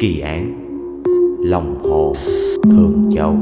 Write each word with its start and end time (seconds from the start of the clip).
Kỳ 0.00 0.20
án. 0.20 0.54
Lòng 1.44 1.82
Hồ, 1.82 2.12
Thường 2.62 3.10
Châu. 3.14 3.36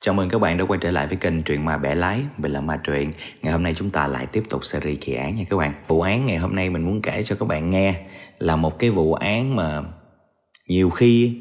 Chào 0.00 0.14
mừng 0.14 0.28
các 0.28 0.38
bạn 0.38 0.58
đã 0.58 0.64
quay 0.64 0.78
trở 0.82 0.90
lại 0.90 1.06
với 1.06 1.16
kênh 1.16 1.42
Truyện 1.42 1.64
Ma 1.64 1.78
Bẻ 1.78 1.94
Lái 1.94 2.20
Mình 2.38 2.52
là 2.52 2.60
Ma 2.60 2.80
Truyện. 2.84 3.10
Ngày 3.42 3.52
hôm 3.52 3.62
nay 3.62 3.74
chúng 3.74 3.90
ta 3.90 4.06
lại 4.06 4.26
tiếp 4.26 4.42
tục 4.48 4.64
series 4.64 4.98
kỳ 5.00 5.14
án 5.14 5.36
nha 5.36 5.44
các 5.50 5.56
bạn. 5.56 5.72
Vụ 5.88 6.00
án 6.00 6.26
ngày 6.26 6.36
hôm 6.36 6.54
nay 6.54 6.70
mình 6.70 6.82
muốn 6.82 7.02
kể 7.02 7.22
cho 7.22 7.36
các 7.36 7.48
bạn 7.48 7.70
nghe 7.70 8.02
Là 8.38 8.56
một 8.56 8.78
cái 8.78 8.90
vụ 8.90 9.14
án 9.14 9.56
mà 9.56 9.82
Nhiều 10.68 10.90
khi 10.90 11.40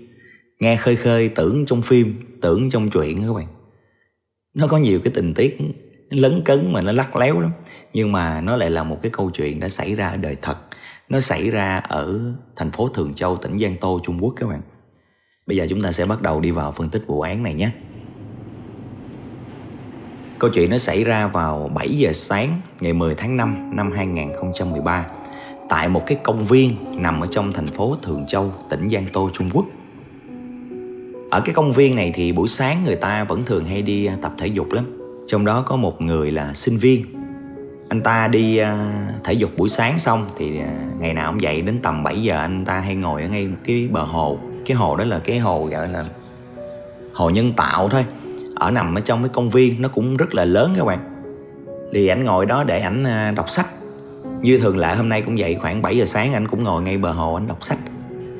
nghe 0.59 0.75
khơi 0.75 0.95
khơi, 0.95 1.29
tưởng 1.29 1.65
trong 1.65 1.81
phim, 1.81 2.15
Tưởng 2.41 2.69
trong 2.69 2.89
truyện 2.89 3.21
các 3.27 3.33
bạn. 3.33 3.47
Nó 4.53 4.67
có 4.67 4.77
nhiều 4.77 4.99
cái 5.03 5.13
tình 5.15 5.33
tiết 5.33 5.57
lấn 6.09 6.41
cấn 6.45 6.73
mà 6.73 6.81
nó 6.81 6.91
lắc 6.91 7.15
léo 7.15 7.39
lắm, 7.39 7.51
Nhưng 7.93 8.11
mà 8.11 8.41
nó 8.41 8.55
lại 8.55 8.69
là 8.69 8.83
một 8.83 8.99
cái 9.01 9.11
câu 9.13 9.29
chuyện 9.29 9.59
đã 9.59 9.69
xảy 9.69 9.95
ra 9.95 10.07
ở 10.07 10.17
đời 10.17 10.37
thật 10.41 10.55
nó 11.11 11.19
xảy 11.19 11.49
ra 11.49 11.77
ở 11.77 12.19
thành 12.55 12.71
phố 12.71 12.87
Thường 12.87 13.13
Châu, 13.13 13.37
tỉnh 13.37 13.59
Giang 13.59 13.75
Tô, 13.81 13.99
Trung 14.03 14.17
Quốc 14.21 14.33
các 14.37 14.47
bạn. 14.49 14.61
Bây 15.47 15.57
giờ 15.57 15.67
chúng 15.69 15.81
ta 15.81 15.91
sẽ 15.91 16.05
bắt 16.05 16.21
đầu 16.21 16.39
đi 16.39 16.51
vào 16.51 16.71
phân 16.71 16.89
tích 16.89 17.03
vụ 17.07 17.21
án 17.21 17.43
này 17.43 17.53
nhé. 17.53 17.69
Câu 20.39 20.49
chuyện 20.49 20.69
nó 20.69 20.77
xảy 20.77 21.03
ra 21.03 21.27
vào 21.27 21.71
7 21.73 21.89
giờ 21.89 22.13
sáng 22.13 22.61
ngày 22.79 22.93
10 22.93 23.15
tháng 23.15 23.37
5 23.37 23.75
năm 23.75 23.91
2013 23.91 25.05
tại 25.69 25.89
một 25.89 26.03
cái 26.05 26.17
công 26.23 26.45
viên 26.45 26.75
nằm 26.97 27.21
ở 27.21 27.27
trong 27.27 27.51
thành 27.51 27.67
phố 27.67 27.95
Thường 28.01 28.25
Châu, 28.27 28.53
tỉnh 28.69 28.89
Giang 28.89 29.05
Tô, 29.13 29.29
Trung 29.33 29.49
Quốc. 29.53 29.65
Ở 31.29 31.41
cái 31.41 31.55
công 31.55 31.71
viên 31.71 31.95
này 31.95 32.11
thì 32.15 32.31
buổi 32.31 32.47
sáng 32.47 32.83
người 32.85 32.95
ta 32.95 33.23
vẫn 33.23 33.45
thường 33.45 33.65
hay 33.65 33.81
đi 33.81 34.09
tập 34.21 34.33
thể 34.37 34.47
dục 34.47 34.71
lắm. 34.71 34.97
Trong 35.27 35.45
đó 35.45 35.61
có 35.67 35.75
một 35.75 36.01
người 36.01 36.31
là 36.31 36.53
sinh 36.53 36.77
viên 36.77 37.20
anh 37.91 38.01
ta 38.01 38.27
đi 38.27 38.61
uh, 38.61 38.67
thể 39.23 39.33
dục 39.33 39.51
buổi 39.57 39.69
sáng 39.69 39.99
xong 39.99 40.29
thì 40.37 40.59
uh, 40.59 40.99
ngày 41.01 41.13
nào 41.13 41.31
cũng 41.31 41.41
dậy 41.41 41.61
đến 41.61 41.79
tầm 41.81 42.03
7 42.03 42.23
giờ 42.23 42.37
anh 42.37 42.65
ta 42.65 42.79
hay 42.79 42.95
ngồi 42.95 43.21
ở 43.21 43.27
ngay 43.27 43.47
một 43.47 43.57
cái 43.63 43.89
bờ 43.91 44.03
hồ. 44.03 44.37
Cái 44.65 44.77
hồ 44.77 44.95
đó 44.95 45.03
là 45.03 45.19
cái 45.19 45.39
hồ 45.39 45.65
gọi 45.65 45.87
là 45.87 46.05
hồ 47.13 47.29
nhân 47.29 47.53
tạo 47.53 47.89
thôi. 47.89 48.05
Ở 48.55 48.71
nằm 48.71 48.95
ở 48.95 49.01
trong 49.01 49.23
cái 49.23 49.29
công 49.29 49.49
viên 49.49 49.81
nó 49.81 49.89
cũng 49.89 50.17
rất 50.17 50.35
là 50.35 50.45
lớn 50.45 50.73
các 50.77 50.85
bạn. 50.85 50.99
Thì 51.93 52.07
ảnh 52.07 52.23
ngồi 52.23 52.45
đó 52.45 52.63
để 52.63 52.79
ảnh 52.79 53.03
uh, 53.03 53.35
đọc 53.35 53.49
sách. 53.49 53.67
Như 54.41 54.57
thường 54.57 54.77
lệ 54.77 54.95
hôm 54.95 55.09
nay 55.09 55.21
cũng 55.21 55.35
vậy 55.37 55.57
khoảng 55.61 55.81
7 55.81 55.97
giờ 55.97 56.05
sáng 56.05 56.33
anh 56.33 56.47
cũng 56.47 56.63
ngồi 56.63 56.81
ngay 56.81 56.97
bờ 56.97 57.11
hồ 57.11 57.33
anh 57.33 57.47
đọc 57.47 57.63
sách. 57.63 57.79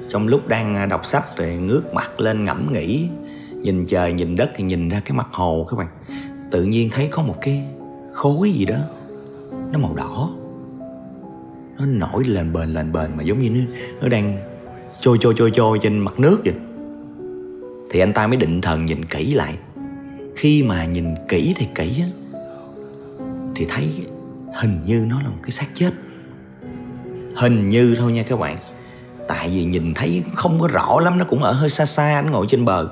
Trong 0.10 0.28
lúc 0.28 0.48
đang 0.48 0.90
đọc 0.90 1.06
sách 1.06 1.38
rồi 1.38 1.56
ngước 1.56 1.94
mặt 1.94 2.20
lên 2.20 2.46
ngẫm 2.46 2.74
nghĩ 2.74 3.10
nhìn 3.62 3.86
trời 3.86 4.14
nhìn 4.14 4.36
đất 4.36 4.52
thì 4.56 4.64
nhìn 4.64 4.90
ra 4.90 5.02
cái 5.06 5.18
mặt 5.18 5.28
hồ 5.32 5.68
các 5.70 5.78
bạn. 5.78 5.88
Tự 6.52 6.64
nhiên 6.64 6.90
thấy 6.90 7.08
có 7.12 7.22
một 7.22 7.36
cái 7.42 7.64
khối 8.14 8.52
gì 8.52 8.66
đó 8.66 8.78
nó 9.72 9.80
màu 9.80 9.94
đỏ. 9.94 10.30
Nó 11.80 11.86
nổi 11.86 12.24
lên 12.24 12.54
bền 12.54 12.70
lên 12.70 12.92
bền 12.92 13.10
mà 13.18 13.24
giống 13.24 13.40
như 13.40 13.50
nó, 13.50 13.62
nó 14.02 14.10
đang 14.10 14.38
trôi 15.00 15.18
trôi 15.22 15.34
trôi 15.38 15.52
trôi 15.52 15.80
trên 15.82 16.00
mặt 16.00 16.20
nước 16.20 16.42
vậy. 16.46 16.54
Thì 17.90 18.00
anh 18.00 18.14
ta 18.14 18.28
mới 18.28 18.38
định 18.38 18.62
thần 18.62 18.86
nhìn 18.86 19.06
kỹ 19.06 19.34
lại. 19.34 19.58
Khi 20.36 20.64
mà 20.64 20.86
nhìn 20.86 21.06
kỹ 21.28 21.54
thì 21.58 21.68
kỹ 21.76 22.02
á 22.02 22.08
thì 23.56 23.66
thấy 23.70 24.06
hình 24.62 24.80
như 24.86 25.06
nó 25.10 25.22
là 25.22 25.30
một 25.30 25.40
cái 25.42 25.52
xác 25.52 25.68
chết. 25.74 25.92
Hình 27.36 27.70
như 27.70 27.96
thôi 28.00 28.12
nha 28.12 28.24
các 28.24 28.40
bạn. 28.40 28.58
Tại 29.28 29.50
vì 29.50 29.64
nhìn 29.64 29.94
thấy 29.94 30.24
không 30.36 30.60
có 30.60 30.68
rõ 30.68 31.00
lắm 31.00 31.18
nó 31.18 31.26
cũng 31.26 31.44
ở 31.44 31.52
hơi 31.52 31.70
xa 31.70 31.86
xa 31.86 32.14
anh 32.16 32.32
ngồi 32.32 32.46
trên 32.50 32.66
bờ. 32.66 32.90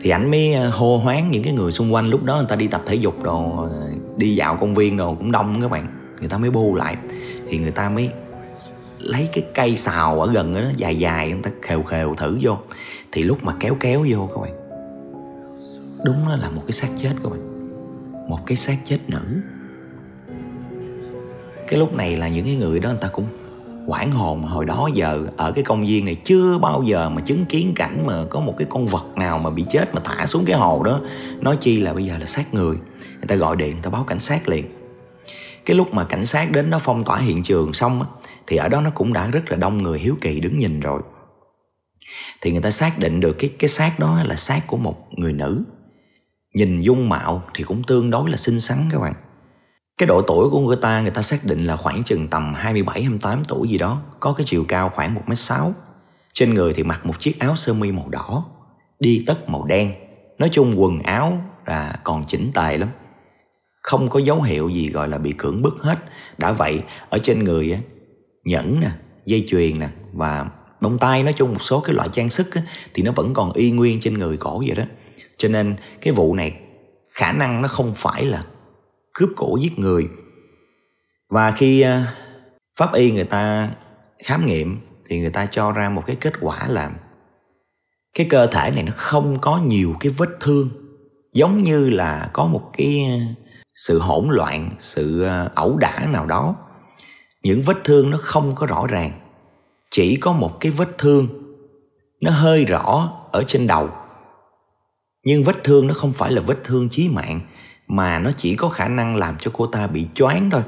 Thì 0.00 0.10
ảnh 0.10 0.30
mới 0.30 0.52
ờ, 0.52 0.70
hô 0.70 0.98
hoáng 0.98 1.30
những 1.30 1.42
cái 1.42 1.52
người 1.52 1.72
xung 1.72 1.94
quanh 1.94 2.10
lúc 2.10 2.24
đó 2.24 2.36
người 2.36 2.46
ta 2.48 2.56
đi 2.56 2.66
tập 2.66 2.82
thể 2.86 2.94
dục 2.94 3.22
đồ 3.22 3.68
đi 4.16 4.34
dạo 4.34 4.56
công 4.60 4.74
viên 4.74 4.96
đồ 4.96 5.14
cũng 5.14 5.32
đông 5.32 5.62
các 5.62 5.70
bạn. 5.70 5.88
Người 6.20 6.28
ta 6.28 6.38
mới 6.38 6.50
bu 6.50 6.74
lại. 6.74 6.96
Thì 7.48 7.58
người 7.58 7.70
ta 7.70 7.88
mới 7.88 8.10
lấy 8.98 9.28
cái 9.32 9.44
cây 9.54 9.76
xào 9.76 10.20
ở 10.20 10.32
gần 10.32 10.54
đó 10.54 10.60
dài 10.76 10.98
dài, 10.98 11.30
người 11.30 11.42
ta 11.42 11.50
khều 11.62 11.82
khều 11.82 12.14
thử 12.14 12.38
vô. 12.42 12.58
Thì 13.12 13.22
lúc 13.22 13.44
mà 13.44 13.54
kéo 13.60 13.76
kéo 13.80 14.06
vô 14.08 14.28
các 14.34 14.40
bạn, 14.40 14.52
đúng 16.04 16.28
là 16.28 16.50
một 16.50 16.62
cái 16.66 16.72
xác 16.72 16.88
chết 16.96 17.12
các 17.22 17.30
bạn. 17.30 17.40
Một 18.28 18.38
cái 18.46 18.56
xác 18.56 18.76
chết 18.84 18.98
nữ. 19.08 19.40
Cái 21.68 21.78
lúc 21.78 21.94
này 21.94 22.16
là 22.16 22.28
những 22.28 22.44
cái 22.44 22.56
người 22.56 22.80
đó, 22.80 22.88
người 22.88 22.98
ta 23.00 23.08
cũng 23.08 23.26
quảng 23.86 24.12
hồn 24.12 24.42
hồi 24.42 24.64
đó 24.64 24.88
giờ 24.94 25.26
ở 25.36 25.52
cái 25.52 25.64
công 25.64 25.86
viên 25.86 26.04
này 26.04 26.14
chưa 26.14 26.58
bao 26.58 26.82
giờ 26.82 27.10
mà 27.10 27.20
chứng 27.20 27.44
kiến 27.44 27.72
cảnh 27.76 28.06
mà 28.06 28.24
có 28.30 28.40
một 28.40 28.54
cái 28.58 28.66
con 28.70 28.86
vật 28.86 29.04
nào 29.16 29.38
mà 29.38 29.50
bị 29.50 29.64
chết 29.70 29.94
mà 29.94 30.00
thả 30.04 30.26
xuống 30.26 30.44
cái 30.46 30.56
hồ 30.56 30.82
đó. 30.82 31.00
Nói 31.40 31.56
chi 31.60 31.80
là 31.80 31.92
bây 31.92 32.04
giờ 32.04 32.18
là 32.18 32.26
sát 32.26 32.54
người. 32.54 32.76
Người 33.00 33.26
ta 33.28 33.34
gọi 33.34 33.56
điện, 33.56 33.70
người 33.70 33.82
ta 33.82 33.90
báo 33.90 34.04
cảnh 34.04 34.20
sát 34.20 34.48
liền. 34.48 34.64
Cái 35.64 35.76
lúc 35.76 35.94
mà 35.94 36.04
cảnh 36.04 36.26
sát 36.26 36.50
đến 36.50 36.70
nó 36.70 36.78
phong 36.78 37.04
tỏa 37.04 37.18
hiện 37.18 37.42
trường 37.42 37.72
xong 37.72 38.00
á, 38.00 38.06
thì 38.46 38.56
ở 38.56 38.68
đó 38.68 38.80
nó 38.80 38.90
cũng 38.90 39.12
đã 39.12 39.26
rất 39.26 39.50
là 39.50 39.56
đông 39.56 39.82
người 39.82 39.98
hiếu 39.98 40.16
kỳ 40.20 40.40
đứng 40.40 40.58
nhìn 40.58 40.80
rồi. 40.80 41.02
Thì 42.40 42.52
người 42.52 42.62
ta 42.62 42.70
xác 42.70 42.98
định 42.98 43.20
được 43.20 43.32
cái 43.38 43.50
cái 43.58 43.68
xác 43.68 43.98
đó 43.98 44.22
là 44.24 44.36
xác 44.36 44.66
của 44.66 44.76
một 44.76 45.08
người 45.10 45.32
nữ. 45.32 45.64
Nhìn 46.54 46.80
dung 46.80 47.08
mạo 47.08 47.42
thì 47.54 47.64
cũng 47.64 47.82
tương 47.82 48.10
đối 48.10 48.30
là 48.30 48.36
xinh 48.36 48.60
xắn 48.60 48.78
các 48.92 49.00
bạn 49.00 49.14
cái 50.02 50.06
độ 50.06 50.22
tuổi 50.22 50.50
của 50.50 50.60
người 50.60 50.76
ta 50.76 51.00
người 51.00 51.10
ta 51.10 51.22
xác 51.22 51.44
định 51.44 51.64
là 51.64 51.76
khoảng 51.76 52.02
chừng 52.02 52.28
tầm 52.28 52.54
27 52.54 53.02
28 53.02 53.44
tuổi 53.44 53.68
gì 53.68 53.78
đó, 53.78 54.02
có 54.20 54.32
cái 54.32 54.46
chiều 54.48 54.64
cao 54.68 54.88
khoảng 54.88 55.14
1m6. 55.14 55.72
Trên 56.32 56.54
người 56.54 56.72
thì 56.72 56.82
mặc 56.82 57.06
một 57.06 57.20
chiếc 57.20 57.38
áo 57.38 57.56
sơ 57.56 57.74
mi 57.74 57.92
màu 57.92 58.08
đỏ, 58.08 58.44
đi 59.00 59.24
tất 59.26 59.48
màu 59.48 59.64
đen. 59.64 59.94
Nói 60.38 60.48
chung 60.52 60.80
quần 60.80 60.98
áo 60.98 61.42
là 61.66 62.00
còn 62.04 62.24
chỉnh 62.28 62.50
tề 62.54 62.78
lắm. 62.78 62.88
Không 63.82 64.08
có 64.08 64.20
dấu 64.20 64.42
hiệu 64.42 64.68
gì 64.68 64.90
gọi 64.90 65.08
là 65.08 65.18
bị 65.18 65.32
cưỡng 65.32 65.62
bức 65.62 65.74
hết. 65.80 65.98
Đã 66.38 66.52
vậy, 66.52 66.82
ở 67.10 67.18
trên 67.18 67.44
người 67.44 67.72
á, 67.72 67.78
nhẫn 68.44 68.80
nè, 68.80 68.90
dây 69.26 69.46
chuyền 69.50 69.78
nè 69.78 69.88
và 70.12 70.46
bông 70.80 70.98
tai 70.98 71.22
nói 71.22 71.32
chung 71.32 71.52
một 71.52 71.62
số 71.62 71.80
cái 71.80 71.94
loại 71.94 72.08
trang 72.12 72.28
sức 72.28 72.54
á, 72.54 72.62
thì 72.94 73.02
nó 73.02 73.12
vẫn 73.12 73.34
còn 73.34 73.52
y 73.52 73.70
nguyên 73.70 74.00
trên 74.00 74.18
người 74.18 74.36
cổ 74.36 74.62
vậy 74.66 74.76
đó. 74.76 74.84
Cho 75.36 75.48
nên 75.48 75.76
cái 76.00 76.12
vụ 76.12 76.34
này 76.34 76.56
khả 77.10 77.32
năng 77.32 77.62
nó 77.62 77.68
không 77.68 77.94
phải 77.96 78.24
là 78.24 78.42
cướp 79.12 79.28
cổ 79.36 79.56
giết 79.60 79.78
người. 79.78 80.08
Và 81.30 81.50
khi 81.50 81.80
ờ, 81.80 82.02
pháp 82.78 82.94
y 82.94 83.12
người 83.12 83.24
ta 83.24 83.70
khám 84.24 84.46
nghiệm 84.46 84.80
thì 85.06 85.20
người 85.20 85.30
ta 85.30 85.46
cho 85.46 85.72
ra 85.72 85.88
một 85.88 86.02
cái 86.06 86.16
kết 86.16 86.32
quả 86.40 86.68
là 86.68 86.92
cái 88.14 88.26
cơ 88.30 88.46
thể 88.46 88.70
này 88.70 88.82
nó 88.82 88.92
không 88.96 89.38
có 89.40 89.58
nhiều 89.58 89.94
cái 90.00 90.12
vết 90.16 90.28
thương, 90.40 90.70
giống 91.32 91.62
như 91.62 91.90
là 91.90 92.30
có 92.32 92.46
một 92.46 92.70
cái 92.72 93.06
ờ, 93.10 93.44
sự 93.74 93.98
hỗn 93.98 94.28
loạn, 94.30 94.70
sự 94.78 95.22
ờ, 95.22 95.50
ẩu 95.54 95.76
đả 95.76 96.06
nào 96.06 96.26
đó. 96.26 96.56
Những 97.42 97.62
vết 97.62 97.76
thương 97.84 98.10
nó 98.10 98.18
không 98.22 98.54
có 98.54 98.66
rõ 98.66 98.86
ràng, 98.86 99.12
chỉ 99.90 100.16
có 100.16 100.32
một 100.32 100.60
cái 100.60 100.72
vết 100.72 100.98
thương 100.98 101.28
nó 102.20 102.30
hơi 102.30 102.64
rõ 102.64 103.12
ở 103.32 103.42
trên 103.42 103.66
đầu. 103.66 103.90
Nhưng 105.24 105.42
vết 105.42 105.56
thương 105.64 105.86
nó 105.86 105.94
không 105.94 106.12
phải 106.12 106.32
là 106.32 106.40
vết 106.40 106.56
thương 106.64 106.88
chí 106.88 107.08
mạng 107.08 107.40
mà 107.88 108.18
nó 108.18 108.30
chỉ 108.36 108.54
có 108.56 108.68
khả 108.68 108.88
năng 108.88 109.16
làm 109.16 109.36
cho 109.38 109.50
cô 109.54 109.66
ta 109.66 109.86
bị 109.86 110.08
choáng 110.14 110.50
thôi. 110.50 110.62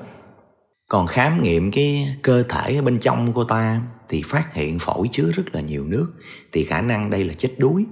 Còn 0.88 1.06
khám 1.06 1.42
nghiệm 1.42 1.70
cái 1.70 2.16
cơ 2.22 2.42
thể 2.42 2.76
ở 2.76 2.82
bên 2.82 2.98
trong 2.98 3.32
cô 3.32 3.44
ta 3.44 3.80
thì 4.08 4.22
phát 4.22 4.54
hiện 4.54 4.78
phổi 4.78 5.08
chứa 5.12 5.30
rất 5.34 5.44
là 5.52 5.60
nhiều 5.60 5.84
nước, 5.84 6.12
thì 6.52 6.64
khả 6.64 6.80
năng 6.80 7.10
đây 7.10 7.24
là 7.24 7.34
chết 7.34 7.54
đuối. 7.58 7.84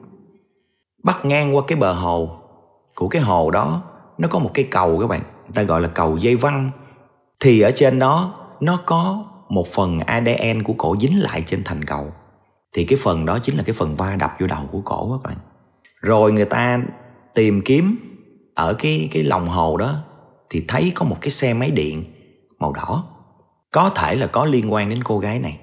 Bắt 1.04 1.24
ngang 1.24 1.56
qua 1.56 1.62
cái 1.66 1.78
bờ 1.78 1.92
hồ, 1.92 2.38
của 2.94 3.08
cái 3.08 3.22
hồ 3.22 3.50
đó 3.50 3.82
nó 4.18 4.28
có 4.28 4.38
một 4.38 4.50
cái 4.54 4.64
cầu 4.70 4.98
các 5.00 5.06
bạn, 5.06 5.20
người 5.20 5.52
ta 5.54 5.62
gọi 5.62 5.80
là 5.80 5.88
cầu 5.88 6.16
dây 6.16 6.36
văng 6.36 6.70
thì 7.40 7.60
ở 7.60 7.70
trên 7.74 7.98
đó 7.98 8.34
nó 8.60 8.82
có 8.86 9.24
một 9.48 9.66
phần 9.72 10.00
ADN 10.00 10.62
của 10.64 10.74
cổ 10.78 10.96
dính 11.00 11.22
lại 11.22 11.42
trên 11.46 11.64
thành 11.64 11.84
cầu. 11.84 12.12
Thì 12.72 12.84
cái 12.84 12.98
phần 13.02 13.26
đó 13.26 13.38
chính 13.42 13.56
là 13.56 13.62
cái 13.62 13.74
phần 13.74 13.96
va 13.96 14.16
đập 14.16 14.32
vô 14.40 14.46
đầu 14.46 14.68
của 14.72 14.80
cổ 14.80 15.10
các 15.12 15.30
bạn. 15.30 15.38
Rồi 16.00 16.32
người 16.32 16.44
ta 16.44 16.80
tìm 17.34 17.62
kiếm 17.64 17.96
ở 18.54 18.74
cái 18.74 19.08
cái 19.12 19.22
lòng 19.22 19.48
hồ 19.48 19.76
đó 19.76 19.94
thì 20.50 20.64
thấy 20.68 20.92
có 20.94 21.04
một 21.04 21.16
cái 21.20 21.30
xe 21.30 21.54
máy 21.54 21.70
điện 21.70 22.04
màu 22.58 22.72
đỏ. 22.72 23.04
Có 23.70 23.90
thể 23.90 24.14
là 24.14 24.26
có 24.26 24.44
liên 24.44 24.72
quan 24.72 24.90
đến 24.90 25.02
cô 25.04 25.18
gái 25.18 25.38
này. 25.38 25.58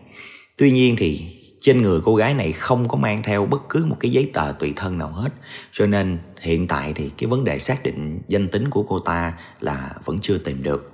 Tuy 0.58 0.72
nhiên 0.72 0.96
thì 0.98 1.36
trên 1.62 1.82
người 1.82 2.00
cô 2.06 2.16
gái 2.16 2.34
này 2.34 2.52
không 2.52 2.88
có 2.88 2.98
mang 2.98 3.24
theo 3.24 3.46
bất 3.46 3.70
cứ 3.70 3.86
một 3.86 3.98
cái 4.00 4.12
giấy 4.12 4.32
tờ 4.34 4.54
tùy 4.60 4.74
thân 4.76 4.98
nào 4.98 5.12
hết. 5.12 5.30
Cho 5.72 5.86
nên 5.86 6.20
hiện 6.42 6.68
tại 6.68 6.94
thì 6.94 7.10
cái 7.18 7.30
vấn 7.30 7.44
đề 7.44 7.60
xác 7.60 7.84
định 7.84 8.22
danh 8.28 8.48
tính 8.48 8.70
của 8.70 8.84
cô 8.84 9.00
ta 9.00 9.34
là 9.60 9.92
vẫn 10.06 10.20
chưa 10.20 10.38
tìm 10.38 10.64
được. 10.64 10.92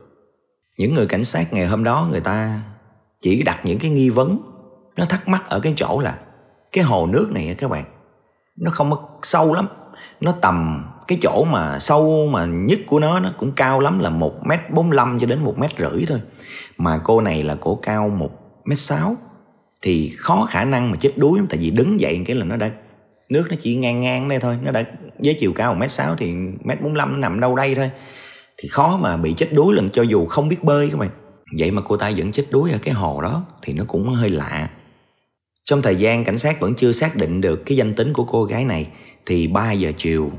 Những 0.78 0.94
người 0.94 1.08
cảnh 1.08 1.24
sát 1.24 1.54
ngày 1.54 1.68
hôm 1.68 1.84
đó 1.84 2.08
người 2.12 2.22
ta 2.22 2.62
chỉ 3.22 3.44
đặt 3.44 3.66
những 3.66 3.80
cái 3.80 3.92
nghi 3.92 4.10
vấn. 4.10 4.40
Nó 4.96 5.06
thắc 5.06 5.28
mắc 5.28 5.50
ở 5.50 5.60
cái 5.60 5.74
chỗ 5.78 6.00
là 6.00 6.20
cái 6.72 6.84
hồ 6.84 7.06
nước 7.06 7.30
này 7.32 7.56
các 7.58 7.70
bạn, 7.70 7.86
nó 8.56 8.72
không 8.72 8.92
có 8.92 9.10
sâu 9.24 9.54
lắm, 9.54 9.68
nó 10.22 10.32
tầm 10.32 10.86
cái 11.08 11.18
chỗ 11.22 11.44
mà 11.44 11.80
sâu 11.80 12.28
mà 12.32 12.46
nhất 12.46 12.80
của 12.88 13.00
nó 13.00 13.20
nó 13.20 13.34
cũng 13.38 13.52
cao 13.52 13.80
lắm 13.80 14.00
là 14.00 14.10
một 14.10 14.34
m 14.46 14.52
bốn 14.74 14.92
cho 15.20 15.28
đến 15.28 15.44
một 15.44 15.58
mét 15.58 15.72
rưỡi 15.80 16.06
thôi. 16.08 16.22
Mà 16.78 17.02
cô 17.04 17.22
này 17.22 17.42
là 17.42 17.56
cổ 17.56 17.80
cao 17.82 18.10
một 18.10 18.30
mét 18.66 18.78
sáu. 18.78 19.16
Thì 19.82 20.12
khó 20.18 20.46
khả 20.50 20.66
năng 20.66 20.92
mà 20.92 20.98
chết 21.00 21.12
đuối 21.18 21.40
tại 21.50 21.60
vì 21.60 21.70
đứng 21.70 22.00
dậy 22.00 22.22
cái 22.26 22.36
là 22.36 22.46
nó 22.46 22.56
đã, 22.56 22.72
nước 23.30 23.46
nó 23.50 23.56
chỉ 23.60 23.76
ngang 23.76 24.02
ngang 24.02 24.30
đây 24.30 24.40
thôi, 24.40 24.58
nó 24.64 24.72
đã 24.72 24.84
với 25.20 25.34
chiều 25.40 25.54
cao 25.54 25.74
một 25.74 25.80
mét 25.80 25.92
sáu 25.92 26.16
thì 26.16 26.34
mét 26.64 26.82
bốn 26.82 26.94
nó 26.94 27.06
nằm 27.06 27.40
đâu 27.40 27.56
đây 27.56 27.76
thôi. 27.76 27.92
Thì 28.58 28.70
khó 28.70 28.98
mà 28.98 29.18
bị 29.18 29.34
chết 29.34 29.54
đuối 29.54 29.74
lần, 29.76 29.90
cho 29.90 30.02
dù 30.02 30.26
không 30.26 30.50
biết 30.50 30.64
bơi 30.64 30.90
các 30.90 31.00
bạn. 31.00 31.10
Vậy 31.60 31.72
mà 31.72 31.82
cô 31.82 31.98
ta 31.98 32.12
vẫn 32.18 32.32
chết 32.32 32.46
đuối 32.52 32.72
ở 32.72 32.78
cái 32.82 32.94
hồ 32.94 33.22
đó, 33.22 33.46
thì 33.62 33.74
nó 33.74 33.84
cũng 33.88 34.10
hơi 34.10 34.30
lạ. 34.30 34.70
Trong 35.64 35.82
thời 35.82 35.96
gian 35.96 36.24
cảnh 36.24 36.38
sát 36.38 36.60
vẫn 36.60 36.74
chưa 36.76 36.92
xác 36.92 37.16
định 37.16 37.42
được 37.42 37.66
cái 37.66 37.78
danh 37.78 37.94
tính 37.94 38.14
của 38.14 38.24
cô 38.24 38.44
gái 38.44 38.66
này, 38.66 38.88
thì 39.26 39.48
3 39.48 39.72
giờ 39.72 39.92
chiều 39.98 40.32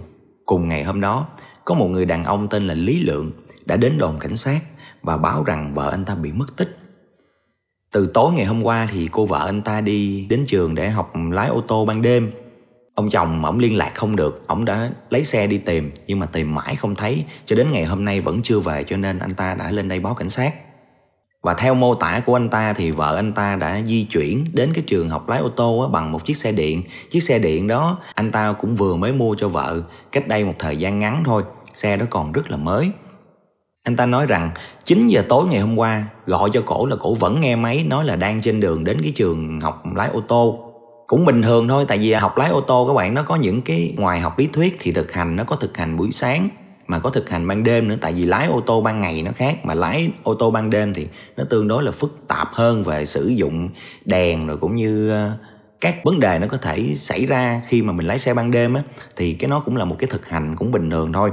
cùng 0.47 0.69
ngày 0.69 0.85
hôm 0.85 1.01
đó 1.01 1.27
có 1.65 1.75
một 1.75 1.87
người 1.87 2.05
đàn 2.05 2.25
ông 2.25 2.49
tên 2.49 2.67
là 2.67 2.75
Lý 2.75 3.01
Lượng 3.01 3.31
đã 3.65 3.77
đến 3.77 3.99
đồn 3.99 4.19
cảnh 4.21 4.37
sát 4.37 4.61
và 5.03 5.17
báo 5.17 5.45
rằng 5.45 5.75
vợ 5.75 5.91
anh 5.91 6.05
ta 6.05 6.15
bị 6.15 6.33
mất 6.33 6.57
tích. 6.57 6.79
Từ 7.93 8.11
tối 8.15 8.33
ngày 8.33 8.45
hôm 8.45 8.63
qua 8.63 8.89
thì 8.93 9.09
cô 9.13 9.27
vợ 9.27 9.47
anh 9.47 9.63
ta 9.63 9.81
đi 9.81 10.27
đến 10.31 10.45
trường 10.49 10.75
để 10.75 10.91
học 10.91 11.13
lái 11.31 11.49
ô 11.49 11.61
tô 11.61 11.85
ban 11.85 12.03
đêm. 12.03 12.33
Ông 12.95 13.11
chồng 13.11 13.45
ổng 13.45 13.59
liên 13.59 13.79
lạc 13.79 13.93
không 13.95 14.17
được, 14.17 14.47
ổng 14.47 14.65
đã 14.65 14.91
lấy 15.11 15.25
xe 15.25 15.47
đi 15.47 15.59
tìm 15.59 15.91
nhưng 16.07 16.19
mà 16.19 16.27
tìm 16.27 16.55
mãi 16.55 16.77
không 16.77 16.95
thấy 16.95 17.25
cho 17.47 17.57
đến 17.57 17.73
ngày 17.73 17.85
hôm 17.85 18.05
nay 18.05 18.21
vẫn 18.21 18.41
chưa 18.43 18.61
về 18.61 18.85
cho 18.85 18.97
nên 18.97 19.19
anh 19.19 19.35
ta 19.35 19.55
đã 19.55 19.71
lên 19.71 19.89
đây 19.89 20.01
báo 20.01 20.15
cảnh 20.15 20.29
sát. 20.29 20.55
Và 21.47 21.55
theo 21.55 21.75
mô 21.75 21.95
tả 21.95 22.21
của 22.27 22.37
anh 22.37 22.49
ta 22.49 22.73
thì 22.73 22.91
vợ 22.91 23.17
anh 23.17 23.33
ta 23.33 23.57
đã 23.57 23.81
di 23.87 24.05
chuyển 24.05 24.45
đến 24.53 24.73
cái 24.75 24.85
trường 24.87 25.09
học 25.09 25.29
lái 25.29 25.39
ô 25.39 25.49
tô 25.49 25.89
bằng 25.93 26.13
một 26.13 26.25
chiếc 26.25 26.37
xe 26.37 26.53
điện. 26.53 26.83
Chiếc 27.11 27.21
xe 27.21 27.39
điện 27.39 27.67
đó 27.67 27.99
anh 28.15 28.33
ta 28.33 28.53
cũng 28.53 28.75
vừa 28.75 28.97
mới 28.97 29.13
mua 29.13 29.35
cho 29.35 29.49
vợ, 29.49 29.83
cách 30.13 30.29
đây 30.29 30.45
một 30.45 30.55
thời 30.59 30.77
gian 30.77 30.99
ngắn 30.99 31.23
thôi. 31.27 31.43
Xe 31.73 31.97
đó 31.97 32.07
còn 32.11 32.33
rất 32.33 32.51
là 32.51 32.57
mới. 32.57 32.91
Anh 33.83 33.97
ta 33.97 34.07
nói 34.07 34.27
rằng 34.27 34.51
9 34.85 35.09
giờ 35.09 35.23
tối 35.29 35.47
ngày 35.51 35.61
hôm 35.61 35.79
qua, 35.79 36.05
gọi 36.27 36.51
cho 36.53 36.63
cổ 36.67 36.87
là 36.87 36.97
cổ 36.97 37.15
vẫn 37.15 37.41
nghe 37.41 37.57
máy 37.57 37.85
nói 37.89 38.05
là 38.05 38.17
đang 38.17 38.41
trên 38.41 38.61
đường 38.61 38.85
đến 38.85 39.01
cái 39.03 39.13
trường 39.17 39.61
học 39.61 39.83
lái 39.97 40.09
ô 40.09 40.21
tô. 40.21 40.73
Cũng 41.07 41.25
bình 41.25 41.43
thường 41.43 41.69
thôi, 41.69 41.85
tại 41.89 41.99
vì 41.99 42.13
học 42.13 42.39
lái 42.39 42.51
ô 42.51 42.61
tô 42.61 42.85
các 42.89 42.95
bạn, 42.95 43.15
nó 43.15 43.23
có 43.23 43.37
những 43.37 43.63
cái 43.63 43.95
ngoài 43.97 44.21
học 44.21 44.39
lý 44.39 44.47
thuyết 44.47 44.77
thì 44.81 44.93
thực 44.93 45.13
hành, 45.13 45.37
nó 45.37 45.45
có 45.45 45.57
thực 45.57 45.77
hành 45.77 45.97
buổi 45.97 46.13
sáng 46.13 46.49
mà 46.87 46.99
có 46.99 47.11
thực 47.11 47.31
hành 47.31 47.49
ban 47.49 47.63
đêm 47.65 47.89
nữa, 47.89 47.97
tại 48.01 48.13
vì 48.13 48.25
lái 48.25 48.47
ô 48.47 48.61
tô 48.61 48.81
ban 48.81 49.01
ngày 49.01 49.23
nó 49.23 49.31
khác, 49.35 49.65
mà 49.65 49.75
lái 49.75 50.11
ô 50.23 50.35
tô 50.35 50.51
ban 50.51 50.71
đêm 50.71 50.95
thì 50.95 51.09
nó 51.37 51.45
tương 51.51 51.69
đối 51.69 51.83
là 51.83 51.91
phức 51.91 52.19
tạp 52.29 52.49
hơn 52.53 52.85
về 52.85 53.05
sử 53.05 53.27
dụng 53.29 53.69
đèn 54.05 54.47
rồi 54.47 54.57
cũng 54.57 54.75
như 54.75 55.11
ờ, 55.11 55.31
các 55.81 56.05
vấn 56.05 56.21
đề 56.21 56.39
nó 56.39 56.47
có 56.47 56.57
thể 56.57 56.95
xảy 56.95 57.27
ra 57.27 57.63
khi 57.69 57.83
mà 57.83 57.93
mình 57.93 58.07
lái 58.07 58.19
xe 58.19 58.35
ban 58.35 58.51
đêm 58.51 58.75
á, 58.75 58.83
thì 59.17 59.35
cái 59.35 59.49
nó 59.49 59.61
cũng 59.61 59.77
là 59.77 59.85
một 59.85 59.97
cái 59.99 60.09
thực 60.11 60.29
hành 60.29 60.57
cũng 60.57 60.73
bình 60.73 60.91
thường 60.91 61.13
thôi. 61.13 61.33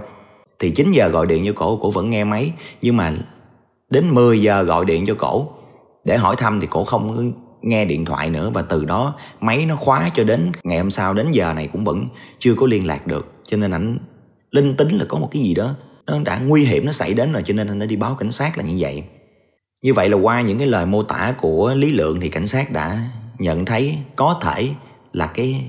Thì 0.59 0.71
9 0.71 0.91
giờ 0.91 1.07
gọi 1.07 1.27
điện 1.27 1.43
cho 1.45 1.51
cổ 1.55 1.77
cổ 1.77 1.91
vẫn 1.91 2.09
nghe 2.09 2.23
máy, 2.23 2.53
nhưng 2.81 2.97
mà 2.97 3.13
đến 3.89 4.13
10 4.13 4.41
giờ 4.41 4.63
gọi 4.63 4.85
điện 4.85 5.05
cho 5.05 5.13
cổ, 5.17 5.47
để 6.05 6.17
hỏi 6.17 6.35
thăm 6.35 6.59
thì 6.59 6.67
cổ 6.67 6.83
không 6.83 7.33
nghe 7.61 7.85
điện 7.85 8.05
thoại 8.05 8.29
nữa, 8.29 8.51
và 8.53 8.61
từ 8.61 8.85
đó 8.85 9.15
máy 9.39 9.65
nó 9.65 9.75
khóa 9.75 10.09
cho 10.15 10.23
đến 10.23 10.51
ngày 10.63 10.77
hôm 10.77 10.89
sau, 10.89 11.13
đến 11.13 11.31
giờ 11.31 11.53
này 11.53 11.67
cũng 11.67 11.83
vẫn 11.83 12.07
chưa 12.39 12.55
có 12.55 12.67
liên 12.67 12.87
lạc 12.87 13.07
được, 13.07 13.33
cho 13.45 13.57
nên 13.57 13.71
ảnh 13.71 13.97
linh 14.53 14.75
tính 14.77 14.97
là 14.97 15.05
có 15.09 15.19
một 15.19 15.29
cái 15.31 15.41
gì 15.41 15.53
đó, 15.53 15.75
nó 16.05 16.19
đã 16.19 16.39
nguy 16.39 16.65
hiểm, 16.65 16.85
nó 16.85 16.91
xảy 16.91 17.13
đến 17.13 17.31
rồi 17.31 17.43
cho 17.45 17.53
nên 17.53 17.67
anh 17.67 17.79
đã 17.79 17.85
đi 17.85 17.95
báo 17.95 18.15
cảnh 18.15 18.31
sát 18.31 18.57
là 18.57 18.63
như 18.63 18.75
vậy. 18.79 19.03
Như 19.81 19.93
vậy 19.93 20.09
là 20.09 20.17
qua 20.17 20.41
những 20.41 20.57
cái 20.57 20.67
lời 20.67 20.85
mô 20.85 21.03
tả 21.03 21.35
của 21.41 21.73
lý 21.75 21.91
lượng 21.91 22.19
thì 22.19 22.29
cảnh 22.29 22.47
sát 22.47 22.71
đã 22.71 23.09
nhận 23.39 23.65
thấy 23.65 23.97
có 24.15 24.39
thể 24.41 24.69
là 25.13 25.27
cái 25.27 25.65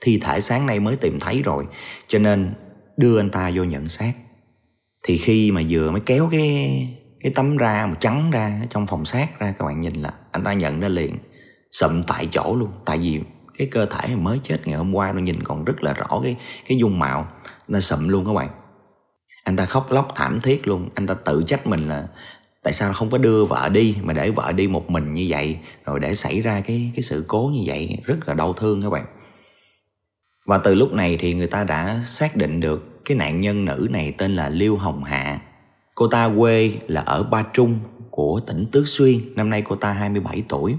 thi 0.00 0.18
thể 0.18 0.40
sáng 0.40 0.66
nay 0.66 0.80
mới 0.80 0.96
tìm 0.96 1.20
thấy 1.20 1.42
rồi, 1.42 1.66
cho 2.08 2.18
nên 2.18 2.54
đưa 2.96 3.20
anh 3.20 3.30
ta 3.30 3.50
vô 3.54 3.64
nhận 3.64 3.86
xác 3.86 4.12
thì 5.02 5.16
khi 5.16 5.50
mà 5.50 5.62
vừa 5.68 5.90
mới 5.90 6.00
kéo 6.06 6.28
cái 6.30 6.88
cái 7.20 7.32
tấm 7.34 7.56
ra 7.56 7.86
một 7.86 7.94
trắng 8.00 8.30
ra, 8.30 8.60
trong 8.70 8.86
phòng 8.86 9.04
xác 9.04 9.40
ra, 9.40 9.54
các 9.58 9.64
bạn 9.64 9.80
nhìn 9.80 9.94
là 9.94 10.14
anh 10.30 10.44
ta 10.44 10.52
nhận 10.52 10.80
ra 10.80 10.88
liền, 10.88 11.18
sụm 11.72 12.02
tại 12.02 12.28
chỗ 12.32 12.56
luôn. 12.56 12.70
Tại 12.84 12.98
vì 12.98 13.20
cái 13.58 13.66
cơ 13.70 13.86
thể 13.86 14.16
mới 14.16 14.40
chết 14.42 14.66
ngày 14.66 14.76
hôm 14.76 14.94
qua 14.94 15.12
nó 15.12 15.20
nhìn 15.20 15.42
còn 15.42 15.64
rất 15.64 15.82
là 15.82 15.92
rõ 15.92 16.20
cái 16.22 16.36
cái 16.68 16.78
dung 16.78 16.98
mạo 16.98 17.28
nó 17.68 17.80
sụm 17.80 18.08
luôn 18.08 18.26
các 18.26 18.32
bạn 18.32 18.48
anh 19.44 19.56
ta 19.56 19.66
khóc 19.66 19.86
lóc 19.90 20.08
thảm 20.16 20.40
thiết 20.40 20.68
luôn 20.68 20.88
anh 20.94 21.06
ta 21.06 21.14
tự 21.14 21.42
trách 21.46 21.66
mình 21.66 21.88
là 21.88 22.08
tại 22.62 22.72
sao 22.72 22.92
không 22.92 23.10
có 23.10 23.18
đưa 23.18 23.44
vợ 23.44 23.68
đi 23.68 23.96
mà 24.02 24.12
để 24.12 24.30
vợ 24.30 24.52
đi 24.52 24.68
một 24.68 24.90
mình 24.90 25.14
như 25.14 25.26
vậy 25.28 25.58
rồi 25.84 26.00
để 26.00 26.14
xảy 26.14 26.40
ra 26.40 26.60
cái 26.60 26.90
cái 26.94 27.02
sự 27.02 27.24
cố 27.28 27.50
như 27.54 27.62
vậy 27.66 27.98
rất 28.04 28.28
là 28.28 28.34
đau 28.34 28.52
thương 28.52 28.82
các 28.82 28.90
bạn 28.90 29.06
và 30.46 30.58
từ 30.58 30.74
lúc 30.74 30.92
này 30.92 31.16
thì 31.16 31.34
người 31.34 31.46
ta 31.46 31.64
đã 31.64 32.00
xác 32.04 32.36
định 32.36 32.60
được 32.60 33.04
cái 33.04 33.16
nạn 33.16 33.40
nhân 33.40 33.64
nữ 33.64 33.88
này 33.90 34.12
tên 34.18 34.36
là 34.36 34.48
Liêu 34.48 34.76
Hồng 34.76 35.04
Hạ. 35.04 35.40
Cô 35.94 36.08
ta 36.08 36.30
quê 36.38 36.72
là 36.86 37.00
ở 37.00 37.22
Ba 37.22 37.44
Trung 37.52 37.78
của 38.10 38.40
tỉnh 38.46 38.66
Tứ 38.72 38.84
Xuyên, 38.84 39.18
năm 39.36 39.50
nay 39.50 39.62
cô 39.62 39.76
ta 39.76 39.92
27 39.92 40.42
tuổi. 40.48 40.76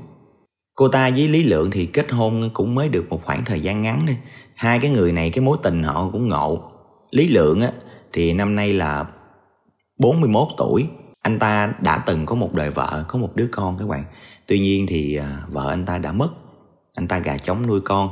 Cô 0.75 0.87
ta 0.87 1.09
với 1.09 1.27
Lý 1.27 1.43
Lượng 1.43 1.71
thì 1.71 1.85
kết 1.85 2.11
hôn 2.11 2.49
cũng 2.53 2.75
mới 2.75 2.89
được 2.89 3.09
một 3.09 3.21
khoảng 3.23 3.45
thời 3.45 3.61
gian 3.61 3.81
ngắn 3.81 4.03
thôi. 4.07 4.17
Hai 4.55 4.79
cái 4.79 4.91
người 4.91 5.11
này 5.11 5.29
cái 5.29 5.43
mối 5.43 5.57
tình 5.63 5.83
họ 5.83 6.09
cũng 6.11 6.27
ngộ. 6.27 6.71
Lý 7.11 7.27
Lượng 7.27 7.61
á 7.61 7.71
thì 8.13 8.33
năm 8.33 8.55
nay 8.55 8.73
là 8.73 9.05
41 9.99 10.47
tuổi. 10.57 10.87
Anh 11.21 11.39
ta 11.39 11.73
đã 11.81 12.03
từng 12.05 12.25
có 12.25 12.35
một 12.35 12.53
đời 12.53 12.69
vợ, 12.69 13.05
có 13.07 13.19
một 13.19 13.35
đứa 13.35 13.47
con 13.51 13.77
các 13.79 13.87
bạn. 13.87 14.03
Tuy 14.47 14.59
nhiên 14.59 14.85
thì 14.87 15.15
à, 15.15 15.37
vợ 15.47 15.69
anh 15.69 15.85
ta 15.85 15.97
đã 15.97 16.11
mất. 16.11 16.29
Anh 16.97 17.07
ta 17.07 17.19
gà 17.19 17.37
trống 17.37 17.67
nuôi 17.67 17.81
con. 17.81 18.09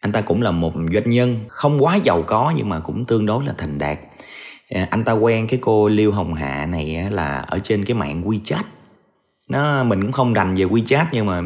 Anh 0.00 0.12
ta 0.12 0.20
cũng 0.20 0.42
là 0.42 0.50
một 0.50 0.72
doanh 0.92 1.10
nhân 1.10 1.40
không 1.48 1.84
quá 1.84 1.96
giàu 1.96 2.22
có 2.22 2.52
nhưng 2.56 2.68
mà 2.68 2.80
cũng 2.80 3.04
tương 3.04 3.26
đối 3.26 3.44
là 3.44 3.54
thành 3.58 3.78
đạt. 3.78 3.98
À, 4.68 4.88
anh 4.90 5.04
ta 5.04 5.12
quen 5.12 5.46
cái 5.46 5.58
cô 5.62 5.88
Liêu 5.88 6.12
Hồng 6.12 6.34
Hạ 6.34 6.66
này 6.66 7.10
là 7.10 7.38
ở 7.38 7.58
trên 7.58 7.84
cái 7.84 7.94
mạng 7.94 8.22
WeChat 8.24 8.62
nó 9.48 9.84
mình 9.84 10.02
cũng 10.02 10.12
không 10.12 10.32
rành 10.32 10.54
về 10.54 10.64
WeChat 10.64 11.04
nhưng 11.12 11.26
mà 11.26 11.42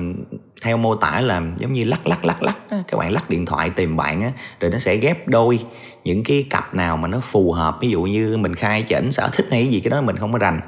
theo 0.63 0.77
mô 0.77 0.95
tả 0.95 1.21
là 1.21 1.43
giống 1.59 1.73
như 1.73 1.85
lắc 1.85 2.07
lắc 2.07 2.25
lắc 2.25 2.43
lắc. 2.43 2.57
Các 2.71 2.99
bạn 2.99 3.13
lắc 3.13 3.31
điện 3.31 3.47
thoại 3.47 3.71
tìm 3.71 3.97
bạn 3.97 4.23
á 4.23 4.33
rồi 4.61 4.71
nó 4.71 4.79
sẽ 4.79 4.97
ghép 4.97 5.29
đôi 5.29 5.61
những 6.05 6.25
cái 6.25 6.47
cặp 6.51 6.75
nào 6.75 6.97
mà 6.97 7.09
nó 7.09 7.21
phù 7.21 7.53
hợp. 7.53 7.79
Ví 7.81 7.91
dụ 7.91 8.03
như 8.03 8.37
mình 8.37 8.55
khai 8.55 8.83
chỉnh 8.83 9.13
sở 9.13 9.29
thích 9.33 9.47
hay 9.51 9.67
gì 9.67 9.81
cái 9.81 9.91
đó 9.91 10.01
mình 10.01 10.17
không 10.17 10.33
có 10.33 10.39
rành. 10.39 10.61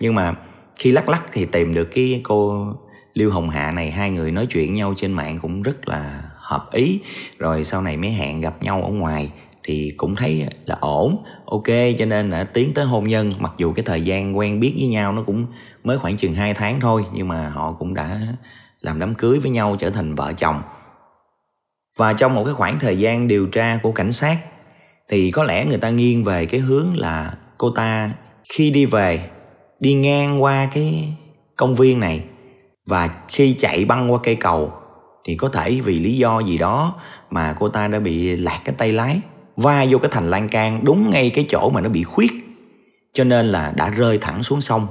Nhưng 0.00 0.14
mà 0.14 0.34
khi 0.78 0.92
lắc 0.92 1.08
lắc 1.08 1.22
thì 1.32 1.44
tìm 1.44 1.74
được 1.74 1.88
cái 1.94 2.20
cô 2.22 2.66
Liêu 3.14 3.30
Hồng 3.30 3.50
Hạ 3.50 3.72
này 3.72 3.90
hai 3.90 4.10
người 4.10 4.30
nói 4.30 4.46
chuyện 4.46 4.74
nhau 4.74 4.94
trên 4.96 5.12
mạng 5.12 5.38
cũng 5.42 5.62
rất 5.62 5.88
là 5.88 6.22
hợp 6.36 6.72
ý. 6.72 7.00
Rồi 7.38 7.64
sau 7.64 7.82
này 7.82 7.96
mới 7.96 8.10
hẹn 8.10 8.40
gặp 8.40 8.54
nhau 8.62 8.82
ở 8.82 8.90
ngoài 8.90 9.32
thì 9.64 9.94
cũng 9.96 10.16
thấy 10.16 10.46
là 10.66 10.76
ổn 10.80 11.24
ok. 11.46 11.68
Cho 11.98 12.04
nên 12.04 12.30
là 12.30 12.44
tiến 12.44 12.74
tới 12.74 12.84
hôn 12.84 13.08
nhân 13.08 13.30
mặc 13.40 13.52
dù 13.58 13.72
cái 13.72 13.84
thời 13.84 14.02
gian 14.02 14.38
quen 14.38 14.60
biết 14.60 14.74
với 14.78 14.88
nhau 14.88 15.12
nó 15.12 15.22
cũng 15.26 15.46
mới 15.84 15.98
khoảng 15.98 16.16
chừng 16.16 16.34
2 16.34 16.54
tháng 16.54 16.80
thôi 16.80 17.04
nhưng 17.12 17.28
mà 17.28 17.48
họ 17.48 17.72
cũng 17.72 17.94
đã 17.94 18.20
làm 18.82 18.98
đám 18.98 19.14
cưới 19.14 19.38
với 19.38 19.50
nhau 19.50 19.76
trở 19.78 19.90
thành 19.90 20.14
vợ 20.14 20.32
chồng. 20.32 20.62
Và 21.96 22.12
trong 22.12 22.34
một 22.34 22.44
cái 22.44 22.54
khoảng 22.54 22.78
thời 22.78 22.98
gian 22.98 23.28
điều 23.28 23.46
tra 23.46 23.78
của 23.82 23.92
cảnh 23.92 24.12
sát, 24.12 24.36
thì 25.08 25.30
có 25.30 25.44
lẽ 25.44 25.66
người 25.66 25.78
ta 25.78 25.90
nghiêng 25.90 26.24
về 26.24 26.46
cái 26.46 26.60
hướng 26.60 26.96
là 26.96 27.34
cô 27.58 27.70
ta 27.70 28.10
khi 28.48 28.70
đi 28.70 28.86
về, 28.86 29.28
đi 29.80 29.94
ngang 29.94 30.42
qua 30.42 30.68
cái 30.74 31.14
công 31.56 31.74
viên 31.74 32.00
này, 32.00 32.24
và 32.86 33.10
khi 33.28 33.52
chạy 33.52 33.84
băng 33.84 34.12
qua 34.12 34.18
cây 34.22 34.34
cầu, 34.34 34.72
thì 35.24 35.36
có 35.36 35.48
thể 35.48 35.80
vì 35.84 36.00
lý 36.00 36.16
do 36.16 36.40
gì 36.40 36.58
đó 36.58 36.94
mà 37.30 37.56
cô 37.60 37.68
ta 37.68 37.88
đã 37.88 37.98
bị 37.98 38.36
lạc 38.36 38.60
cái 38.64 38.74
tay 38.78 38.92
lái, 38.92 39.20
va 39.56 39.84
vô 39.90 39.98
cái 39.98 40.10
thành 40.10 40.30
lan 40.30 40.48
can 40.48 40.80
đúng 40.84 41.10
ngay 41.10 41.30
cái 41.30 41.46
chỗ 41.48 41.70
mà 41.70 41.80
nó 41.80 41.88
bị 41.88 42.02
khuyết. 42.02 42.32
Cho 43.12 43.24
nên 43.24 43.46
là 43.46 43.72
đã 43.76 43.88
rơi 43.88 44.18
thẳng 44.18 44.42
xuống 44.42 44.60
sông, 44.60 44.86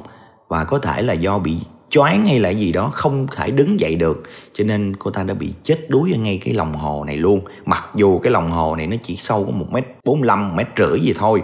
và 0.48 0.64
có 0.64 0.80
thể 0.80 1.02
là 1.02 1.14
do 1.14 1.40
bị 1.40 1.58
choáng 1.92 2.26
hay 2.26 2.40
là 2.40 2.50
gì 2.50 2.72
đó, 2.72 2.90
không 2.94 3.28
thể 3.36 3.52
đứng 3.52 3.80
dậy 3.80 3.96
được. 3.96 4.24
Cho 4.54 4.64
nên 4.64 4.96
cô 4.96 5.12
ta 5.12 5.24
đã 5.24 5.34
bị 5.34 5.54
chết 5.64 5.90
đuối 5.90 6.12
ở 6.12 6.18
ngay 6.18 6.40
cái 6.44 6.54
lòng 6.54 6.74
hồ 6.74 7.04
này 7.04 7.18
luôn. 7.18 7.42
Mặc 7.66 7.84
dù 7.96 8.20
cái 8.20 8.32
lòng 8.32 8.52
hồ 8.52 8.76
này 8.76 8.88
nó 8.88 8.98
chỉ 9.04 9.16
sâu 9.16 9.46
có 9.46 9.52
một 9.52 9.72
mét 9.72 9.84
bốn 10.04 10.24
lăm, 10.24 10.56
mét 10.56 10.68
rưỡi 10.78 11.00
gì 11.00 11.14
thôi. 11.18 11.42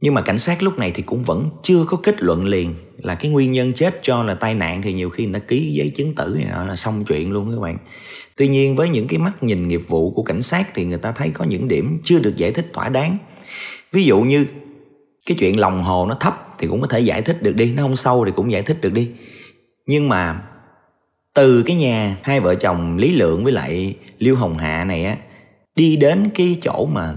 Nhưng 0.00 0.14
mà 0.14 0.22
cảnh 0.22 0.38
sát 0.38 0.62
lúc 0.62 0.78
này 0.78 0.90
thì 0.94 1.02
cũng 1.02 1.22
vẫn 1.22 1.44
chưa 1.62 1.84
có 1.84 1.96
kết 2.02 2.22
luận 2.22 2.44
liền. 2.44 2.74
Là 3.02 3.14
cái 3.14 3.30
nguyên 3.30 3.52
nhân 3.52 3.72
chết 3.72 3.98
cho 4.02 4.22
là 4.22 4.34
tai 4.34 4.54
nạn 4.54 4.82
thì 4.82 4.92
nhiều 4.92 5.10
khi 5.10 5.24
người 5.24 5.40
ta 5.40 5.46
ký 5.48 5.72
giấy 5.72 5.92
chứng 5.96 6.14
tử 6.14 6.36
này 6.38 6.50
nọ 6.50 6.64
là 6.64 6.76
xong 6.76 7.04
chuyện 7.04 7.32
luôn 7.32 7.50
các 7.50 7.60
bạn. 7.60 7.78
Tuy 8.36 8.48
nhiên 8.48 8.76
với 8.76 8.88
những 8.88 9.06
cái 9.06 9.18
mắt 9.18 9.42
nhìn 9.42 9.68
nghiệp 9.68 9.82
vụ 9.88 10.10
của 10.10 10.22
cảnh 10.22 10.42
sát 10.42 10.74
thì 10.74 10.84
người 10.84 10.98
ta 10.98 11.12
thấy 11.12 11.30
có 11.30 11.44
những 11.44 11.68
điểm 11.68 12.00
chưa 12.04 12.18
được 12.18 12.36
giải 12.36 12.52
thích 12.52 12.66
thỏa 12.72 12.88
đáng. 12.88 13.18
Ví 13.92 14.04
dụ 14.04 14.20
như 14.20 14.46
cái 15.26 15.36
chuyện 15.40 15.60
lòng 15.60 15.82
hồ 15.82 16.06
nó 16.06 16.16
thấp 16.20 16.45
thì 16.58 16.66
cũng 16.66 16.80
có 16.80 16.86
thể 16.86 17.00
giải 17.00 17.22
thích 17.22 17.42
được 17.42 17.56
đi. 17.56 17.72
Nó 17.72 17.82
không 17.82 17.96
sâu 17.96 18.24
thì 18.24 18.32
cũng 18.36 18.52
giải 18.52 18.62
thích 18.62 18.80
được 18.80 18.92
đi. 18.92 19.10
Nhưng 19.86 20.08
mà 20.08 20.42
từ 21.34 21.62
cái 21.62 21.76
nhà 21.76 22.16
hai 22.22 22.40
vợ 22.40 22.54
chồng 22.54 22.96
lý 22.96 23.12
lượng 23.12 23.44
với 23.44 23.52
lại 23.52 23.96
liêu 24.18 24.36
hồng 24.36 24.58
hạ 24.58 24.84
này 24.84 25.04
á, 25.04 25.16
đi 25.74 25.96
đến 25.96 26.30
cái 26.34 26.58
chỗ 26.62 26.86
mà 26.92 27.14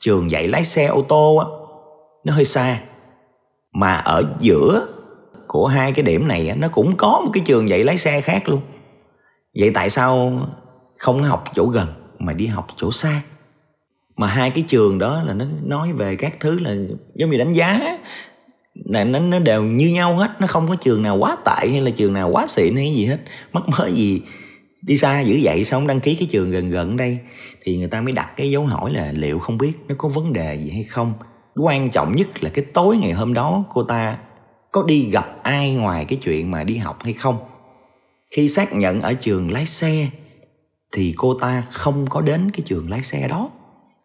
trường 0.00 0.30
dạy 0.30 0.48
lái 0.48 0.64
xe 0.64 0.86
ô 0.86 1.02
tô 1.02 1.36
á, 1.36 1.46
nó 2.24 2.32
hơi 2.32 2.44
xa. 2.44 2.80
Mà 3.72 3.96
ở 3.96 4.34
giữa 4.38 4.86
của 5.46 5.66
hai 5.66 5.92
cái 5.92 6.02
điểm 6.02 6.28
này 6.28 6.48
á, 6.48 6.56
nó 6.58 6.68
cũng 6.68 6.96
có 6.96 7.22
một 7.24 7.30
cái 7.32 7.42
trường 7.46 7.68
dạy 7.68 7.84
lái 7.84 7.98
xe 7.98 8.20
khác 8.20 8.48
luôn. 8.48 8.60
Vậy 9.58 9.70
tại 9.74 9.90
sao 9.90 10.38
không 10.98 11.22
học 11.22 11.44
chỗ 11.54 11.66
gần 11.66 11.88
mà 12.18 12.32
đi 12.32 12.46
học 12.46 12.66
chỗ 12.76 12.90
xa? 12.90 13.22
Mà 14.16 14.26
hai 14.26 14.50
cái 14.50 14.64
trường 14.68 14.98
đó 14.98 15.22
là 15.22 15.34
nó 15.34 15.44
nói 15.64 15.92
về 15.92 16.16
các 16.16 16.40
thứ 16.40 16.58
là 16.58 16.74
giống 17.14 17.30
như 17.30 17.38
đánh 17.38 17.52
giá 17.52 17.98
là 18.74 19.04
nó 19.04 19.18
nó 19.18 19.38
đều 19.38 19.62
như 19.62 19.88
nhau 19.88 20.16
hết, 20.16 20.30
nó 20.40 20.46
không 20.46 20.68
có 20.68 20.76
trường 20.76 21.02
nào 21.02 21.16
quá 21.16 21.36
tệ 21.44 21.68
hay 21.70 21.80
là 21.80 21.90
trường 21.90 22.12
nào 22.12 22.30
quá 22.30 22.46
xịn 22.46 22.76
hay 22.76 22.94
gì 22.94 23.06
hết. 23.06 23.18
Mắc 23.52 23.62
mới 23.68 23.92
gì, 23.92 24.22
đi 24.82 24.98
xa 24.98 25.20
dữ 25.20 25.40
vậy 25.42 25.64
sao 25.64 25.80
không 25.80 25.86
đăng 25.86 26.00
ký 26.00 26.14
cái 26.14 26.28
trường 26.30 26.50
gần 26.50 26.70
gần 26.70 26.96
đây? 26.96 27.18
Thì 27.62 27.78
người 27.78 27.88
ta 27.88 28.00
mới 28.00 28.12
đặt 28.12 28.36
cái 28.36 28.50
dấu 28.50 28.66
hỏi 28.66 28.92
là 28.92 29.12
liệu 29.12 29.38
không 29.38 29.58
biết 29.58 29.72
nó 29.88 29.94
có 29.98 30.08
vấn 30.08 30.32
đề 30.32 30.54
gì 30.54 30.70
hay 30.70 30.84
không? 30.84 31.14
Quan 31.56 31.90
trọng 31.90 32.16
nhất 32.16 32.44
là 32.44 32.50
cái 32.50 32.64
tối 32.64 32.96
ngày 32.96 33.12
hôm 33.12 33.34
đó 33.34 33.64
cô 33.74 33.82
ta 33.82 34.18
có 34.72 34.82
đi 34.82 35.10
gặp 35.10 35.42
ai 35.42 35.74
ngoài 35.74 36.04
cái 36.04 36.18
chuyện 36.22 36.50
mà 36.50 36.64
đi 36.64 36.76
học 36.76 36.98
hay 37.04 37.12
không? 37.12 37.38
Khi 38.30 38.48
xác 38.48 38.72
nhận 38.72 39.00
ở 39.00 39.14
trường 39.14 39.50
lái 39.50 39.66
xe 39.66 40.08
thì 40.92 41.14
cô 41.16 41.34
ta 41.34 41.62
không 41.70 42.06
có 42.06 42.20
đến 42.20 42.50
cái 42.50 42.62
trường 42.66 42.90
lái 42.90 43.02
xe 43.02 43.28
đó 43.28 43.50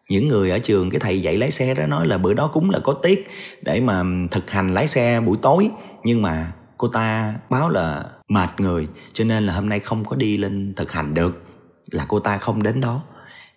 những 0.08 0.28
người 0.28 0.50
ở 0.50 0.58
trường, 0.58 0.90
cái 0.90 1.00
thầy 1.00 1.22
dạy 1.22 1.36
lái 1.36 1.50
xe 1.50 1.74
đó 1.74 1.86
nói 1.86 2.06
là 2.06 2.18
bữa 2.18 2.34
đó 2.34 2.50
cũng 2.52 2.70
là 2.70 2.78
có 2.84 2.92
tiết 2.92 3.28
để 3.62 3.80
mà 3.80 4.02
thực 4.30 4.50
hành 4.50 4.74
lái 4.74 4.86
xe 4.86 5.20
buổi 5.20 5.38
tối. 5.42 5.70
Nhưng 6.04 6.22
mà 6.22 6.52
cô 6.78 6.88
ta 6.88 7.34
báo 7.50 7.68
là 7.68 8.04
mệt 8.28 8.60
người, 8.60 8.88
cho 9.12 9.24
nên 9.24 9.46
là 9.46 9.52
hôm 9.52 9.68
nay 9.68 9.80
không 9.80 10.04
có 10.04 10.16
đi 10.16 10.36
lên 10.36 10.74
thực 10.76 10.92
hành 10.92 11.14
được, 11.14 11.42
là 11.90 12.06
cô 12.08 12.18
ta 12.18 12.38
không 12.38 12.62
đến 12.62 12.80
đó. 12.80 13.02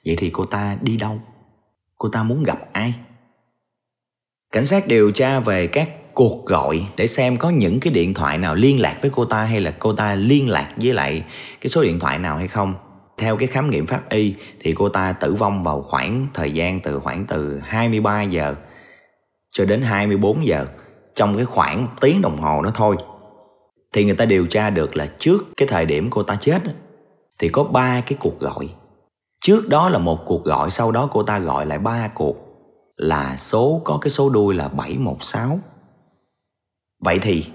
Vậy 0.05 0.15
thì 0.19 0.29
cô 0.29 0.45
ta 0.45 0.77
đi 0.81 0.97
đâu? 0.97 1.21
Cô 1.97 2.09
ta 2.09 2.23
muốn 2.23 2.43
gặp 2.43 2.73
ai? 2.73 2.93
Cảnh 4.51 4.65
sát 4.65 4.87
điều 4.87 5.11
tra 5.11 5.39
về 5.39 5.67
các 5.67 5.89
cuộc 6.13 6.45
gọi 6.45 6.87
để 6.97 7.07
xem 7.07 7.37
có 7.37 7.49
những 7.49 7.79
cái 7.79 7.93
điện 7.93 8.13
thoại 8.13 8.37
nào 8.37 8.55
liên 8.55 8.81
lạc 8.81 8.97
với 9.01 9.11
cô 9.15 9.25
ta 9.25 9.43
hay 9.43 9.61
là 9.61 9.71
cô 9.79 9.93
ta 9.93 10.15
liên 10.15 10.49
lạc 10.49 10.69
với 10.75 10.93
lại 10.93 11.23
cái 11.61 11.69
số 11.69 11.83
điện 11.83 11.99
thoại 11.99 12.19
nào 12.19 12.37
hay 12.37 12.47
không 12.47 12.75
theo 13.19 13.37
cái 13.37 13.47
khám 13.47 13.69
nghiệm 13.69 13.87
pháp 13.87 14.09
y 14.09 14.35
thì 14.59 14.73
cô 14.73 14.89
ta 14.89 15.13
tử 15.13 15.33
vong 15.33 15.63
vào 15.63 15.81
khoảng 15.81 16.27
thời 16.33 16.51
gian 16.51 16.79
từ 16.79 16.99
khoảng 16.99 17.25
từ 17.25 17.59
23 17.59 18.21
giờ 18.21 18.55
cho 19.51 19.65
đến 19.65 19.81
24 19.81 20.45
giờ 20.45 20.65
trong 21.15 21.35
cái 21.35 21.45
khoảng 21.45 21.87
tiếng 22.01 22.21
đồng 22.21 22.37
hồ 22.37 22.61
đó 22.61 22.71
thôi. 22.75 22.95
Thì 23.93 24.05
người 24.05 24.15
ta 24.15 24.25
điều 24.25 24.47
tra 24.47 24.69
được 24.69 24.97
là 24.97 25.09
trước 25.19 25.43
cái 25.57 25.67
thời 25.67 25.85
điểm 25.85 26.09
cô 26.09 26.23
ta 26.23 26.37
chết 26.39 26.61
thì 27.39 27.49
có 27.49 27.63
ba 27.63 28.01
cái 28.01 28.17
cuộc 28.19 28.39
gọi. 28.39 28.69
Trước 29.41 29.69
đó 29.69 29.89
là 29.89 29.99
một 29.99 30.19
cuộc 30.25 30.43
gọi, 30.43 30.69
sau 30.69 30.91
đó 30.91 31.09
cô 31.11 31.23
ta 31.23 31.39
gọi 31.39 31.65
lại 31.65 31.79
ba 31.79 32.07
cuộc. 32.13 32.35
Là 32.97 33.37
số, 33.37 33.81
có 33.83 33.97
cái 34.01 34.09
số 34.09 34.29
đuôi 34.29 34.55
là 34.55 34.67
716 34.67 35.59
vậy 36.99 37.19
thì 37.21 37.45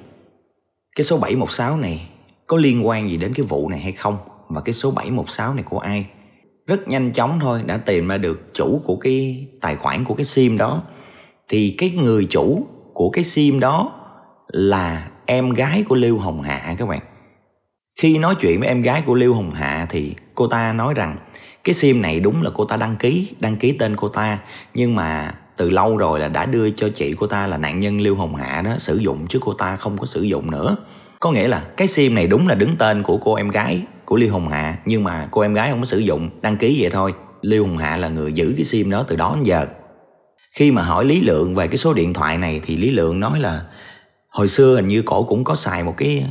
cái 0.97 1.05
số 1.05 1.19
716 1.19 1.77
này 1.77 2.09
có 2.47 2.57
liên 2.57 2.87
quan 2.87 3.11
gì 3.11 3.17
đến 3.17 3.35
cái 3.35 3.47
vụ 3.47 3.69
này 3.69 3.81
hay 3.81 3.93
không? 3.93 4.19
Và 4.55 4.61
cái 4.61 4.73
số 4.73 4.91
716 4.91 5.55
này 5.55 5.65
của 5.65 5.79
ai. 5.79 6.07
Rất 6.67 6.89
nhanh 6.89 7.13
chóng 7.13 7.39
thôi, 7.41 7.63
đã 7.67 7.77
tìm 7.77 8.09
ra 8.09 8.19
được 8.19 8.55
chủ 8.55 8.83
của 8.85 8.97
cái 8.97 9.47
tài 9.61 9.77
khoản 9.77 10.05
của 10.05 10.15
cái 10.15 10.25
sim 10.25 10.59
đó. 10.59 10.83
Thì 11.49 11.75
cái 11.79 11.91
người 11.91 12.27
chủ 12.31 12.67
của 12.95 13.11
cái 13.11 13.25
sim 13.25 13.61
đó 13.61 13.93
là 14.49 15.09
em 15.27 15.51
gái 15.51 15.85
của 15.89 15.95
Lưu 15.95 16.19
Hồng 16.19 16.43
Hạ 16.43 16.75
các 16.79 16.89
bạn. 16.89 17.01
Khi 18.01 18.19
nói 18.19 18.35
chuyện 18.41 18.61
với 18.61 18.69
em 18.69 18.83
gái 18.83 19.03
của 19.07 19.15
Lưu 19.15 19.35
Hồng 19.35 19.55
Hạ 19.55 19.87
thì 19.91 20.15
cô 20.35 20.47
ta 20.47 20.73
nói 20.73 20.95
rằng, 20.95 21.17
cái 21.65 21.75
sim 21.75 22.03
này 22.03 22.21
đúng 22.21 22.43
là 22.43 22.51
cô 22.55 22.65
ta 22.65 22.77
đăng 22.77 22.97
ký 22.97 23.29
đăng 23.41 23.57
ký 23.57 23.73
tên 23.73 23.97
cô 23.97 24.09
ta, 24.09 24.39
nhưng 24.75 24.95
mà 24.95 25.35
từ 25.57 25.71
lâu 25.71 25.97
rồi 25.97 26.21
là 26.21 26.29
đã 26.29 26.47
đưa 26.47 26.71
cho 26.71 26.89
chị 26.95 27.15
cô 27.19 27.27
ta 27.27 27.47
là 27.47 27.57
nạn 27.57 27.81
nhân 27.81 28.01
Lưu 28.01 28.17
Hồng 28.17 28.35
Hạ 28.35 28.63
đó, 28.65 28.77
sử 28.79 28.97
dụng 28.97 29.27
chứ 29.29 29.39
cô 29.43 29.55
ta 29.55 29.77
không 29.77 29.99
có 29.99 30.07
sử 30.07 30.23
dụng 30.23 30.51
nữa. 30.51 30.77
Có 31.21 31.31
nghĩa 31.31 31.49
là 31.49 31.65
cái 31.77 31.89
sim 31.89 32.15
này 32.15 32.27
đúng 32.27 32.49
là 32.49 32.55
đứng 32.55 32.77
tên 32.77 33.03
của 33.03 33.17
cô 33.17 33.35
em 33.35 33.49
gái 33.49 33.83
của 34.15 34.19
Lưu 34.19 34.33
Hồng 34.33 34.49
Hạ, 34.49 34.79
nhưng 34.85 35.05
mà 35.05 35.29
cô 35.31 35.41
em 35.41 35.55
gái 35.55 35.71
không 35.71 35.79
có 35.79 35.85
sử 35.85 35.99
dụng, 35.99 36.31
đăng 36.43 36.57
ký 36.57 36.77
vậy 36.81 36.91
thôi. 36.91 37.15
Lưu 37.43 37.67
Hồng 37.67 37.79
Hạ 37.79 37.97
là 37.97 38.09
người 38.09 38.33
giữ 38.33 38.55
cái 38.57 38.65
sim 38.65 38.91
đó 38.91 39.05
từ 39.09 39.17
đó 39.17 39.33
đến 39.35 39.45
giờ. 39.45 39.67
Khi 40.57 40.71
mà 40.71 40.83
hỏi 40.83 41.05
Lý 41.05 41.21
Lượng 41.21 41.55
về 41.55 41.69
cái 41.69 41.77
số 41.77 41.95
điện 41.95 42.13
thoại 42.13 42.39
này 42.39 42.61
thì 42.67 42.77
Lý 42.77 42.91
Lượng 42.91 43.21
nói 43.21 43.41
là, 43.41 43.65
hồi 44.29 44.49
xưa 44.49 44.77
hình 44.77 44.89
như 44.89 45.03
cổ 45.03 45.23
cũng 45.23 45.45
có 45.45 45.55
xài 45.55 45.85
một 45.85 45.95
cái 45.97 46.27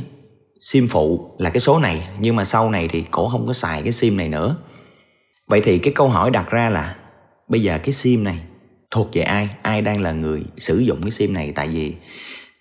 sim 0.60 0.88
phụ 0.88 1.36
là 1.38 1.50
cái 1.50 1.60
số 1.60 1.78
này, 1.78 2.08
nhưng 2.20 2.36
mà 2.36 2.44
sau 2.44 2.70
này 2.70 2.88
thì 2.88 3.04
cổ 3.10 3.28
không 3.28 3.46
có 3.46 3.52
xài 3.52 3.82
cái 3.82 3.92
sim 3.92 4.16
này 4.16 4.28
nữa. 4.28 4.56
Vậy 5.46 5.60
thì 5.64 5.78
cái 5.78 5.92
câu 5.92 6.08
hỏi 6.08 6.30
đặt 6.30 6.50
ra 6.50 6.68
là, 6.68 6.96
bây 7.48 7.62
giờ 7.62 7.78
cái 7.78 7.92
sim 7.92 8.24
này 8.24 8.38
thuộc 8.90 9.08
về 9.12 9.22
ai? 9.22 9.48
Ai 9.62 9.82
đang 9.82 10.00
là 10.00 10.12
người 10.12 10.42
sử 10.56 10.78
dụng 10.78 11.02
cái 11.02 11.10
sim 11.10 11.32
này? 11.32 11.52
Tại 11.54 11.68
vì 11.68 11.94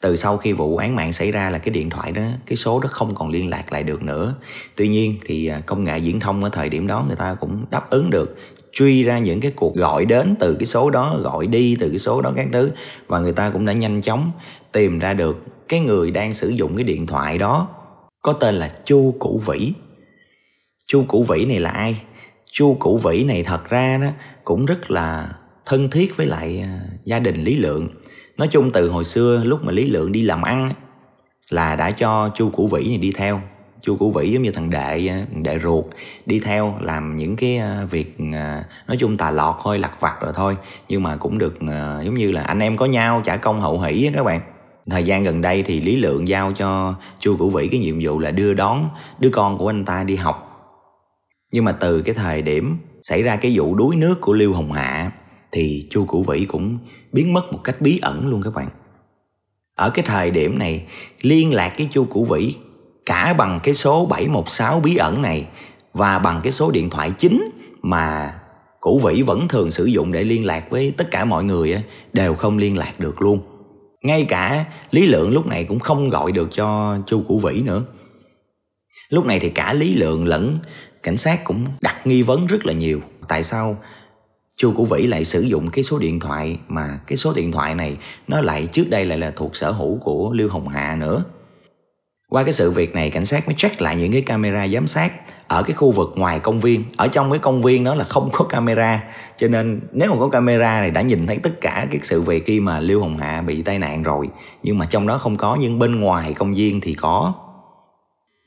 từ 0.04 0.16
sau 0.16 0.38
khi 0.38 0.54
vụ 0.54 0.78
án 0.78 0.96
mạng 0.96 1.14
xảy 1.14 1.32
ra 1.32 1.50
là 1.50 1.58
cái 1.58 1.70
điện 1.70 1.90
thoại 1.90 2.12
đó, 2.12 2.22
cái 2.46 2.56
số 2.56 2.80
đó 2.80 2.90
không 2.92 3.16
còn 3.16 3.30
liên 3.30 3.50
lạc 3.50 3.74
lại 3.74 3.84
được 3.84 4.04
nữa. 4.04 4.36
Tuy 4.76 4.88
nhiên 4.88 5.16
thì 5.26 5.48
à, 5.48 5.62
công 5.66 5.84
nghệ 5.84 6.00
viễn 6.00 6.20
thông 6.20 6.44
ở 6.44 6.50
thời 6.50 6.70
điểm 6.70 6.88
đó 6.88 7.04
người 7.08 7.16
ta 7.16 7.34
cũng 7.34 7.66
đáp 7.72 7.90
ứng 7.90 8.10
được, 8.10 8.38
truy 8.74 9.04
ra 9.04 9.18
những 9.18 9.40
cái 9.40 9.52
cuộc 9.56 9.76
gọi 9.76 10.06
đến 10.06 10.36
từ 10.40 10.56
cái 10.56 10.66
số 10.66 10.90
đó, 10.90 11.20
gọi 11.24 11.48
đi 11.48 11.76
từ 11.80 11.90
cái 11.90 12.00
số 12.00 12.22
đó 12.22 12.34
các 12.36 12.48
thứ, 12.54 12.72
và 13.08 13.20
người 13.20 13.34
ta 13.34 13.50
cũng 13.50 13.66
đã 13.66 13.74
nhanh 13.74 14.02
chóng 14.02 14.32
tìm 14.72 15.00
ra 15.00 15.14
được 15.14 15.44
cái 15.68 15.80
người 15.80 16.12
đang 16.12 16.34
sử 16.34 16.50
dụng 16.50 16.76
cái 16.76 16.84
điện 16.84 17.08
thoại 17.08 17.38
đó, 17.38 17.68
có 18.22 18.34
tên 18.34 18.56
là 18.56 18.72
chu 18.86 19.16
cũ 19.20 19.42
vĩ. 19.46 19.74
Chu 20.88 21.06
cũ 21.08 21.24
vĩ 21.24 21.46
này 21.46 21.60
là 21.60 21.70
ai? 21.70 22.02
Chu 22.52 22.78
cũ 22.80 22.98
vĩ 22.98 23.24
này 23.24 23.44
thật 23.44 23.70
ra 23.70 23.98
đó 23.98 24.08
cũng 24.44 24.66
rất 24.66 24.92
là 24.92 25.30
thân 25.66 25.90
thiết 25.90 26.18
với 26.18 26.26
lại 26.26 26.60
à, 26.64 26.80
gia 27.06 27.20
đình 27.20 27.44
lý 27.44 27.56
lượng 27.56 27.88
nói 28.38 28.48
chung 28.48 28.72
từ 28.72 28.90
hồi 28.90 29.04
xưa 29.04 29.44
lúc 29.44 29.64
mà 29.64 29.72
lý 29.72 29.90
lượng 29.90 30.12
đi 30.12 30.24
làm 30.24 30.42
ăn 30.42 30.72
là 31.50 31.76
đã 31.76 31.92
cho 31.92 32.30
chu 32.36 32.50
củ 32.50 32.68
vĩ 32.68 32.88
này 32.88 32.98
đi 32.98 33.12
theo. 33.16 33.42
Chu 33.82 33.96
củ 33.98 34.12
vĩ 34.12 34.32
giống 34.32 34.44
như 34.44 34.52
thằng 34.52 34.70
đệ 34.70 35.08
à, 35.08 35.26
đệ 35.42 35.60
ruột, 35.60 35.86
đi 36.26 36.40
theo 36.40 36.76
làm 36.82 37.16
những 37.16 37.36
cái 37.36 37.58
à, 37.58 37.86
việc 37.92 38.18
à, 38.34 38.64
nói 38.88 38.98
chung 39.00 39.18
tà 39.18 39.32
lọt 39.32 39.56
thôi, 39.64 39.80
lặt 39.80 39.92
vặt 40.00 40.16
rồi 40.22 40.32
thôi. 40.36 40.58
Nhưng 40.90 41.04
mà 41.04 41.16
cũng 41.16 41.38
được 41.38 41.58
giống 42.06 42.16
như 42.16 42.32
là 42.32 42.42
anh 42.42 42.60
em 42.60 42.78
có 42.78 42.86
nhau, 42.86 43.22
trả 43.26 43.38
công 43.38 43.62
hậu 43.62 43.82
hỷ 43.82 44.12
các 44.16 44.24
bạn. 44.24 44.42
Thời 44.90 45.04
gian 45.04 45.24
gần 45.24 45.42
đây 45.42 45.64
thì 45.64 45.82
lý 45.82 45.96
lượng 45.96 46.28
giao 46.28 46.52
cho 46.52 46.96
chu 47.20 47.38
củ 47.38 47.50
vĩ 47.50 47.68
cái 47.68 47.80
nhiệm 47.80 47.96
vụ 48.02 48.20
là 48.20 48.32
đưa 48.32 48.54
đón 48.54 48.90
đứa 49.20 49.30
con 49.30 49.58
của 49.58 49.70
anh 49.70 49.86
ta 49.86 50.04
đi 50.04 50.16
học. 50.16 50.50
Nhưng 51.52 51.66
mà 51.66 51.72
từ 51.72 52.02
cái 52.02 52.16
thời 52.16 52.42
điểm 52.42 52.78
xảy 53.02 53.24
ra 53.24 53.36
cái 53.36 53.52
vụ 53.56 53.76
đuối 53.76 53.96
nước 53.96 54.22
của 54.22 54.34
lưu 54.34 54.54
hồng 54.54 54.72
hạ 54.72 55.12
thì 55.54 55.88
chu 55.90 56.06
củ 56.06 56.24
vĩ 56.24 56.46
cũng 56.46 56.78
biến 57.12 57.34
mất 57.34 57.52
một 57.52 57.60
cách 57.64 57.82
bí 57.82 58.00
ẩn 58.02 58.28
luôn 58.28 58.42
các 58.44 58.54
bạn. 58.54 58.68
Ở 59.76 59.90
cái 59.90 60.06
thời 60.06 60.32
điểm 60.32 60.60
này, 60.60 60.86
liên 61.22 61.54
lạc 61.54 61.74
với 61.78 61.88
chu 61.92 62.06
củ 62.06 62.26
vĩ 62.26 62.56
cả 63.06 63.34
bằng 63.38 63.60
cái 63.64 63.74
số 63.74 64.06
716 64.06 64.80
bí 64.80 64.96
ẩn 64.96 65.22
này 65.22 65.48
và 65.94 66.20
bằng 66.20 66.40
cái 66.44 66.52
số 66.52 66.72
điện 66.72 66.90
thoại 66.90 67.12
chính 67.18 67.50
mà 67.82 68.34
củ 68.80 69.00
vĩ 69.00 69.22
vẫn 69.22 69.48
thường 69.48 69.72
sử 69.72 69.86
dụng 69.86 70.12
để 70.12 70.24
liên 70.24 70.46
lạc 70.46 70.70
với 70.70 70.94
tất 70.98 71.12
cả 71.12 71.26
mọi 71.26 71.44
người 71.44 71.84
đều 72.14 72.34
không 72.34 72.58
liên 72.58 72.78
lạc 72.78 73.00
được 73.00 73.22
luôn. 73.22 73.42
Ngay 74.02 74.26
cả 74.26 74.66
lý 74.92 75.06
lượng 75.06 75.32
lúc 75.32 75.48
này 75.48 75.66
cũng 75.66 75.80
không 75.80 76.10
gọi 76.10 76.32
được 76.32 76.50
cho 76.52 76.98
chu 77.06 77.24
củ 77.28 77.40
vĩ 77.40 77.62
nữa. 77.62 77.84
Lúc 79.10 79.26
này 79.26 79.40
thì 79.40 79.50
cả 79.50 79.74
lý 79.74 79.94
lượng 79.94 80.28
lẫn 80.28 80.60
cảnh 81.04 81.18
sát 81.18 81.44
cũng 81.44 81.66
đặt 81.82 82.08
nghi 82.08 82.22
vấn 82.22 82.48
rất 82.48 82.66
là 82.66 82.74
nhiều. 82.74 83.02
Tại 83.28 83.44
sao 83.44 83.78
chu 84.58 84.74
củ 84.74 84.86
vĩ 84.86 85.08
lại 85.08 85.26
sử 85.26 85.42
dụng 85.42 85.70
cái 85.70 85.84
số 85.84 86.00
điện 86.00 86.20
thoại 86.20 86.60
mà 86.68 87.00
cái 87.08 87.18
số 87.18 87.34
điện 87.34 87.52
thoại 87.52 87.76
này 87.76 87.98
nó 88.28 88.42
lại 88.42 88.68
trước 88.72 88.90
đây 88.90 89.06
lại 89.06 89.18
là 89.18 89.32
thuộc 89.36 89.56
sở 89.56 89.72
hữu 89.72 89.98
của 89.98 90.34
lưu 90.34 90.50
hồng 90.50 90.68
hạ 90.68 90.96
nữa. 91.00 91.24
Qua 92.30 92.44
cái 92.44 92.54
sự 92.54 92.72
việc 92.72 92.96
này, 92.96 93.10
cảnh 93.10 93.26
sát 93.26 93.48
mới 93.48 93.56
check 93.58 93.82
lại 93.82 93.96
những 93.96 94.12
cái 94.12 94.22
camera 94.22 94.68
giám 94.68 94.88
sát 94.88 95.14
ở 95.48 95.64
cái 95.64 95.74
khu 95.74 95.92
vực 95.92 96.14
ngoài 96.16 96.40
công 96.40 96.60
viên. 96.60 96.84
Ở 96.98 97.08
trong 97.08 97.32
cái 97.32 97.40
công 97.40 97.62
viên 97.62 97.84
đó 97.84 97.96
là 97.96 98.04
không 98.04 98.30
có 98.34 98.46
camera, 98.46 99.04
cho 99.38 99.48
nên 99.48 99.82
nếu 99.92 100.10
mà 100.10 100.20
có 100.20 100.30
camera 100.30 100.80
này 100.80 100.92
đã 100.92 101.02
nhìn 101.02 101.28
thấy 101.28 101.38
tất 101.38 101.62
cả 101.62 101.88
cái 101.92 102.00
sự 102.04 102.22
việc 102.22 102.46
khi 102.46 102.60
mà 102.60 102.80
lưu 102.80 103.02
hồng 103.02 103.18
hạ 103.18 103.42
bị 103.42 103.62
tai 103.62 103.80
nạn 103.80 104.04
rồi. 104.04 104.30
Nhưng 104.64 104.78
mà 104.78 104.86
trong 104.86 105.08
đó 105.08 105.18
không 105.18 105.38
có, 105.38 105.58
nhưng 105.60 105.80
bên 105.80 106.00
ngoài 106.00 106.34
công 106.34 106.54
viên 106.54 106.82
thì 106.82 106.94
có 106.94 107.34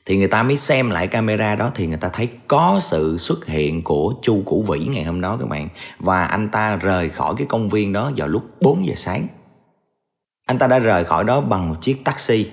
thì 0.07 0.17
người 0.17 0.27
ta 0.27 0.43
mới 0.43 0.57
xem 0.57 0.89
lại 0.89 1.07
camera 1.07 1.55
đó 1.55 1.71
thì 1.75 1.87
người 1.87 1.97
ta 1.97 2.09
thấy 2.13 2.29
có 2.47 2.79
sự 2.81 3.17
xuất 3.17 3.45
hiện 3.45 3.83
của 3.83 4.13
chu 4.21 4.41
củ 4.45 4.63
vĩ 4.63 4.79
ngày 4.79 5.03
hôm 5.03 5.21
đó 5.21 5.37
các 5.39 5.49
bạn. 5.49 5.69
Và 5.99 6.25
anh 6.25 6.49
ta 6.49 6.75
rời 6.75 7.09
khỏi 7.09 7.33
cái 7.37 7.47
công 7.47 7.69
viên 7.69 7.93
đó 7.93 8.11
vào 8.15 8.27
lúc 8.27 8.43
4 8.61 8.87
giờ 8.87 8.93
sáng. 8.95 9.27
Anh 10.45 10.57
ta 10.57 10.67
đã 10.67 10.79
rời 10.79 11.03
khỏi 11.03 11.23
đó 11.23 11.41
bằng 11.41 11.69
một 11.69 11.75
chiếc 11.81 12.03
taxi. 12.05 12.51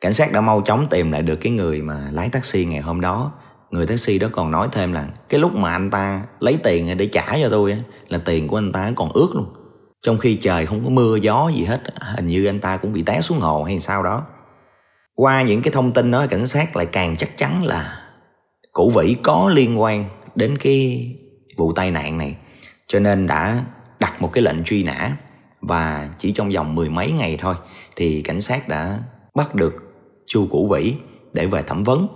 Cảnh 0.00 0.12
sát 0.12 0.32
đã 0.32 0.40
mau 0.40 0.60
chóng 0.60 0.86
tìm 0.90 1.12
lại 1.12 1.22
được 1.22 1.36
cái 1.36 1.52
người 1.52 1.82
mà 1.82 2.08
lái 2.12 2.28
taxi 2.28 2.64
ngày 2.64 2.80
hôm 2.80 3.00
đó. 3.00 3.32
Người 3.70 3.86
taxi 3.86 4.18
đó 4.18 4.28
còn 4.32 4.50
nói 4.50 4.68
thêm 4.72 4.92
là, 4.92 5.06
cái 5.28 5.40
lúc 5.40 5.54
mà 5.54 5.72
anh 5.72 5.90
ta 5.90 6.22
lấy 6.40 6.58
tiền 6.62 6.96
để 6.96 7.06
trả 7.06 7.38
cho 7.42 7.48
tôi 7.50 7.76
là 8.08 8.18
tiền 8.24 8.48
của 8.48 8.58
anh 8.58 8.72
ta 8.72 8.92
còn 8.96 9.12
ướt 9.12 9.28
luôn. 9.34 9.46
Trong 10.02 10.18
khi 10.18 10.34
trời 10.34 10.66
không 10.66 10.84
có 10.84 10.90
mưa 10.90 11.16
gió 11.16 11.50
gì 11.54 11.64
hết 11.64 11.80
hình 12.16 12.26
như 12.26 12.46
anh 12.46 12.60
ta 12.60 12.76
cũng 12.76 12.92
bị 12.92 13.02
té 13.02 13.20
xuống 13.20 13.40
hồ 13.40 13.62
hay 13.62 13.78
sao 13.78 14.02
đó 14.02 14.22
qua 15.22 15.42
những 15.42 15.62
cái 15.62 15.72
thông 15.72 15.92
tin 15.92 16.10
đó, 16.10 16.26
cảnh 16.30 16.46
sát 16.46 16.76
lại 16.76 16.86
càng 16.86 17.16
chắc 17.16 17.36
chắn 17.36 17.64
là 17.64 17.98
cụ 18.72 18.90
vĩ 18.90 19.16
có 19.22 19.50
liên 19.54 19.80
quan 19.80 20.04
đến 20.34 20.58
cái 20.58 21.08
vụ 21.56 21.72
tai 21.72 21.90
nạn 21.90 22.18
này. 22.18 22.36
Cho 22.86 23.00
nên 23.00 23.26
đã 23.26 23.64
đặt 24.00 24.22
một 24.22 24.32
cái 24.32 24.42
lệnh 24.42 24.64
truy 24.64 24.82
nã 24.82 25.16
và 25.60 26.08
chỉ 26.18 26.32
trong 26.32 26.50
vòng 26.50 26.74
mười 26.74 26.90
mấy 26.90 27.10
ngày 27.10 27.36
thôi 27.40 27.54
thì 27.96 28.22
cảnh 28.22 28.40
sát 28.40 28.68
đã 28.68 28.98
bắt 29.34 29.54
được 29.54 29.74
chu 30.26 30.46
cụ 30.50 30.68
vĩ 30.72 30.94
để 31.32 31.46
về 31.46 31.62
thẩm 31.62 31.84
vấn. 31.84 32.08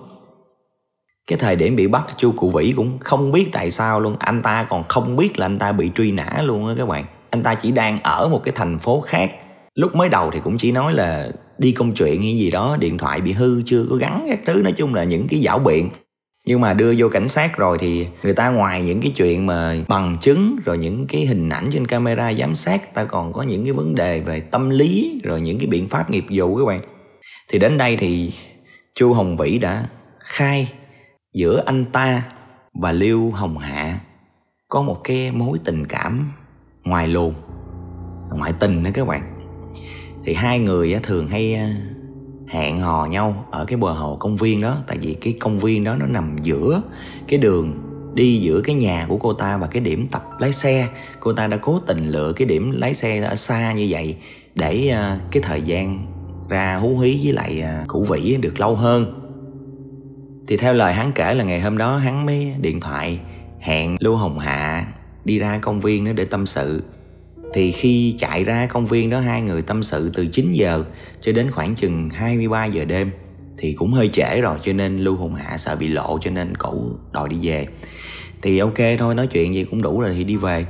Cái 1.26 1.38
thời 1.38 1.56
điểm 1.56 1.76
bị 1.76 1.86
bắt, 1.86 2.04
chu 2.16 2.32
cụ 2.36 2.50
vĩ 2.50 2.72
cũng 2.76 2.98
không 2.98 3.32
biết 3.32 3.48
tại 3.52 3.70
sao 3.70 4.00
luôn. 4.00 4.16
Anh 4.18 4.42
ta 4.42 4.66
còn 4.70 4.84
không 4.88 5.16
biết 5.16 5.38
là 5.38 5.46
anh 5.46 5.58
ta 5.58 5.72
bị 5.72 5.90
truy 5.94 6.12
nã 6.12 6.42
luôn 6.42 6.68
á 6.68 6.74
các 6.78 6.88
bạn. 6.88 7.04
Anh 7.30 7.42
ta 7.42 7.54
chỉ 7.54 7.70
đang 7.70 8.02
ở 8.02 8.28
một 8.28 8.40
cái 8.44 8.52
thành 8.56 8.78
phố 8.78 9.00
khác 9.00 9.30
lúc 9.76 9.94
mới 9.94 10.08
đầu 10.08 10.30
thì 10.30 10.40
cũng 10.44 10.58
chỉ 10.58 10.72
nói 10.72 10.92
là 10.92 11.30
đi 11.58 11.72
công 11.72 11.92
chuyện 11.92 12.22
hay 12.22 12.38
gì 12.38 12.50
đó, 12.50 12.76
điện 12.80 12.98
thoại 12.98 13.20
bị 13.20 13.32
hư, 13.32 13.62
chưa 13.62 13.86
có 13.90 13.96
gắn 13.96 14.26
các 14.30 14.40
thứ. 14.46 14.62
Nói 14.62 14.72
chung 14.72 14.94
là 14.94 15.04
những 15.04 15.26
cái 15.28 15.40
giảo 15.40 15.58
biện. 15.58 15.90
Nhưng 16.46 16.60
mà 16.60 16.74
đưa 16.74 16.94
vô 16.98 17.08
cảnh 17.08 17.28
sát 17.28 17.56
rồi 17.56 17.78
thì 17.78 18.06
người 18.22 18.34
ta 18.34 18.50
ngoài 18.50 18.82
những 18.82 19.00
cái 19.00 19.12
chuyện 19.16 19.46
mà 19.46 19.76
bằng 19.88 20.16
chứng, 20.20 20.56
rồi 20.64 20.78
những 20.78 21.06
cái 21.06 21.26
hình 21.26 21.48
ảnh 21.48 21.64
trên 21.70 21.86
camera 21.86 22.32
giám 22.32 22.54
sát 22.54 22.94
ta 22.94 23.04
còn 23.04 23.32
có 23.32 23.42
những 23.42 23.64
cái 23.64 23.72
vấn 23.72 23.94
đề 23.94 24.20
về 24.20 24.40
tâm 24.40 24.70
lý, 24.70 25.20
rồi 25.24 25.40
những 25.40 25.58
cái 25.58 25.66
biện 25.66 25.88
pháp 25.88 26.10
nghiệp 26.10 26.24
vụ 26.30 26.56
các 26.56 26.64
bạn. 26.66 26.80
Thì 27.48 27.58
đến 27.58 27.78
đây 27.78 27.96
thì 27.96 28.32
chu 28.94 29.12
hồng 29.12 29.36
vĩ 29.36 29.58
đã 29.58 29.86
khai 30.18 30.72
giữa 31.34 31.62
anh 31.66 31.84
ta 31.84 32.22
và 32.82 32.92
lưu 32.92 33.30
hồng 33.30 33.58
hạ 33.58 34.00
có 34.68 34.82
một 34.82 35.00
cái 35.04 35.30
mối 35.32 35.58
tình 35.64 35.86
cảm 35.86 36.32
ngoài 36.84 37.08
luồng 37.08 37.34
ngoại 38.30 38.52
tình 38.60 38.82
đó 38.82 38.90
các 38.94 39.06
bạn 39.06 39.35
thì 40.26 40.34
hai 40.34 40.58
người 40.58 40.98
thường 41.02 41.28
hay 41.28 41.54
ờ, 41.54 41.66
hẹn 42.46 42.80
hò 42.80 43.06
nhau 43.06 43.46
ở 43.50 43.64
cái 43.64 43.76
bờ 43.76 43.92
hồ 43.92 44.16
công 44.16 44.36
viên 44.36 44.60
đó. 44.60 44.78
Tại 44.86 44.98
vì 45.00 45.14
cái 45.14 45.36
công 45.40 45.58
viên 45.58 45.84
đó 45.84 45.96
nó 45.96 46.06
nằm 46.06 46.36
giữa 46.42 46.82
cái 47.28 47.38
đường, 47.38 47.72
đi 48.14 48.36
giữa 48.36 48.60
cái 48.60 48.74
nhà 48.74 49.06
của 49.08 49.16
cô 49.16 49.32
ta 49.32 49.56
và 49.56 49.66
cái 49.66 49.80
điểm 49.80 50.08
tập 50.08 50.22
lái 50.38 50.52
xe. 50.52 50.88
Cô 51.20 51.32
ta 51.32 51.46
đã 51.46 51.56
cố 51.56 51.78
tình 51.86 52.08
lựa 52.08 52.32
cái 52.32 52.46
điểm 52.46 52.70
lái 52.70 52.94
xe 52.94 53.20
ở 53.20 53.34
xa 53.34 53.72
như 53.72 53.86
vậy 53.90 54.16
để 54.54 54.88
ờ, 54.88 55.18
cái 55.30 55.42
thời 55.42 55.62
gian 55.62 56.06
ra 56.48 56.76
hú 56.76 56.98
hí 56.98 57.20
với 57.24 57.32
lại 57.32 57.60
ờ, 57.60 57.84
cũ 57.86 58.06
vĩ 58.08 58.36
được 58.40 58.60
lâu 58.60 58.74
hơn. 58.74 59.22
Thì 60.46 60.56
theo 60.56 60.72
lời 60.72 60.94
hắn 60.94 61.12
kể 61.14 61.34
là 61.34 61.44
ngày 61.44 61.60
hôm 61.60 61.78
đó 61.78 61.96
hắn 61.96 62.26
mới 62.26 62.54
điện 62.60 62.80
thoại 62.80 63.20
hẹn 63.60 63.96
lưu 64.00 64.16
hồng 64.16 64.38
hạ 64.38 64.86
đi 65.24 65.38
ra 65.38 65.58
công 65.62 65.80
viên 65.80 66.04
nữa 66.04 66.12
để 66.12 66.24
tâm 66.24 66.46
sự 66.46 66.82
thì 67.54 67.72
khi 67.72 68.14
chạy 68.18 68.44
ra 68.44 68.66
công 68.66 68.86
viên 68.86 69.10
đó 69.10 69.20
hai 69.20 69.42
người 69.42 69.62
tâm 69.62 69.82
sự 69.82 70.10
từ 70.14 70.26
9 70.26 70.52
giờ 70.52 70.84
cho 71.20 71.32
đến 71.32 71.50
khoảng 71.50 71.74
chừng 71.74 72.10
23 72.10 72.66
giờ 72.66 72.84
đêm 72.84 73.10
thì 73.58 73.72
cũng 73.72 73.92
hơi 73.92 74.08
trễ 74.08 74.40
rồi 74.40 74.58
cho 74.64 74.72
nên 74.72 74.98
Lưu 74.98 75.16
Hùng 75.16 75.34
Hạ 75.34 75.56
sợ 75.58 75.76
bị 75.76 75.88
lộ 75.88 76.18
cho 76.22 76.30
nên 76.30 76.54
cậu 76.56 76.98
đòi 77.12 77.28
đi 77.28 77.36
về. 77.42 77.66
Thì 78.42 78.58
ok 78.58 78.78
thôi 78.98 79.14
nói 79.14 79.26
chuyện 79.26 79.54
gì 79.54 79.64
cũng 79.64 79.82
đủ 79.82 80.00
rồi 80.00 80.14
thì 80.14 80.24
đi 80.24 80.36
về. 80.36 80.66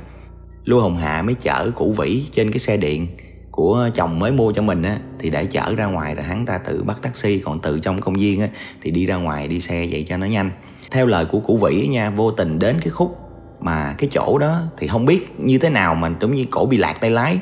Lưu 0.65 0.79
hồng 0.79 0.97
Hạ 0.97 1.21
mới 1.21 1.35
chở 1.35 1.71
Củ 1.75 1.91
Vĩ 1.91 2.23
trên 2.31 2.51
cái 2.51 2.59
xe 2.59 2.77
điện 2.77 3.07
của 3.51 3.89
chồng 3.93 4.19
mới 4.19 4.31
mua 4.31 4.51
cho 4.51 4.61
mình 4.61 4.81
á 4.81 4.99
thì 5.19 5.29
để 5.29 5.45
chở 5.45 5.75
ra 5.77 5.85
ngoài 5.85 6.15
rồi 6.15 6.23
hắn 6.23 6.45
ta 6.45 6.57
tự 6.57 6.83
bắt 6.83 7.01
taxi 7.01 7.39
còn 7.39 7.59
tự 7.59 7.79
trong 7.79 8.01
công 8.01 8.13
viên 8.13 8.41
á 8.41 8.47
thì 8.81 8.91
đi 8.91 9.05
ra 9.05 9.15
ngoài 9.15 9.47
đi 9.47 9.59
xe 9.59 9.87
vậy 9.91 10.05
cho 10.07 10.17
nó 10.17 10.25
nhanh. 10.25 10.51
Theo 10.91 11.05
lời 11.05 11.25
của 11.25 11.39
Củ 11.39 11.57
Vĩ 11.57 11.87
nha, 11.87 12.09
vô 12.09 12.31
tình 12.31 12.59
đến 12.59 12.79
cái 12.81 12.89
khúc 12.89 13.26
mà 13.67 13.95
cái 13.97 14.09
chỗ 14.13 14.37
đó 14.37 14.61
thì 14.77 14.87
không 14.87 15.05
biết 15.05 15.39
như 15.39 15.57
thế 15.57 15.69
nào 15.69 15.95
mà 15.95 16.11
giống 16.21 16.33
như 16.33 16.45
cổ 16.51 16.65
bị 16.65 16.77
lạc 16.77 16.97
tay 17.01 17.09
lái. 17.09 17.39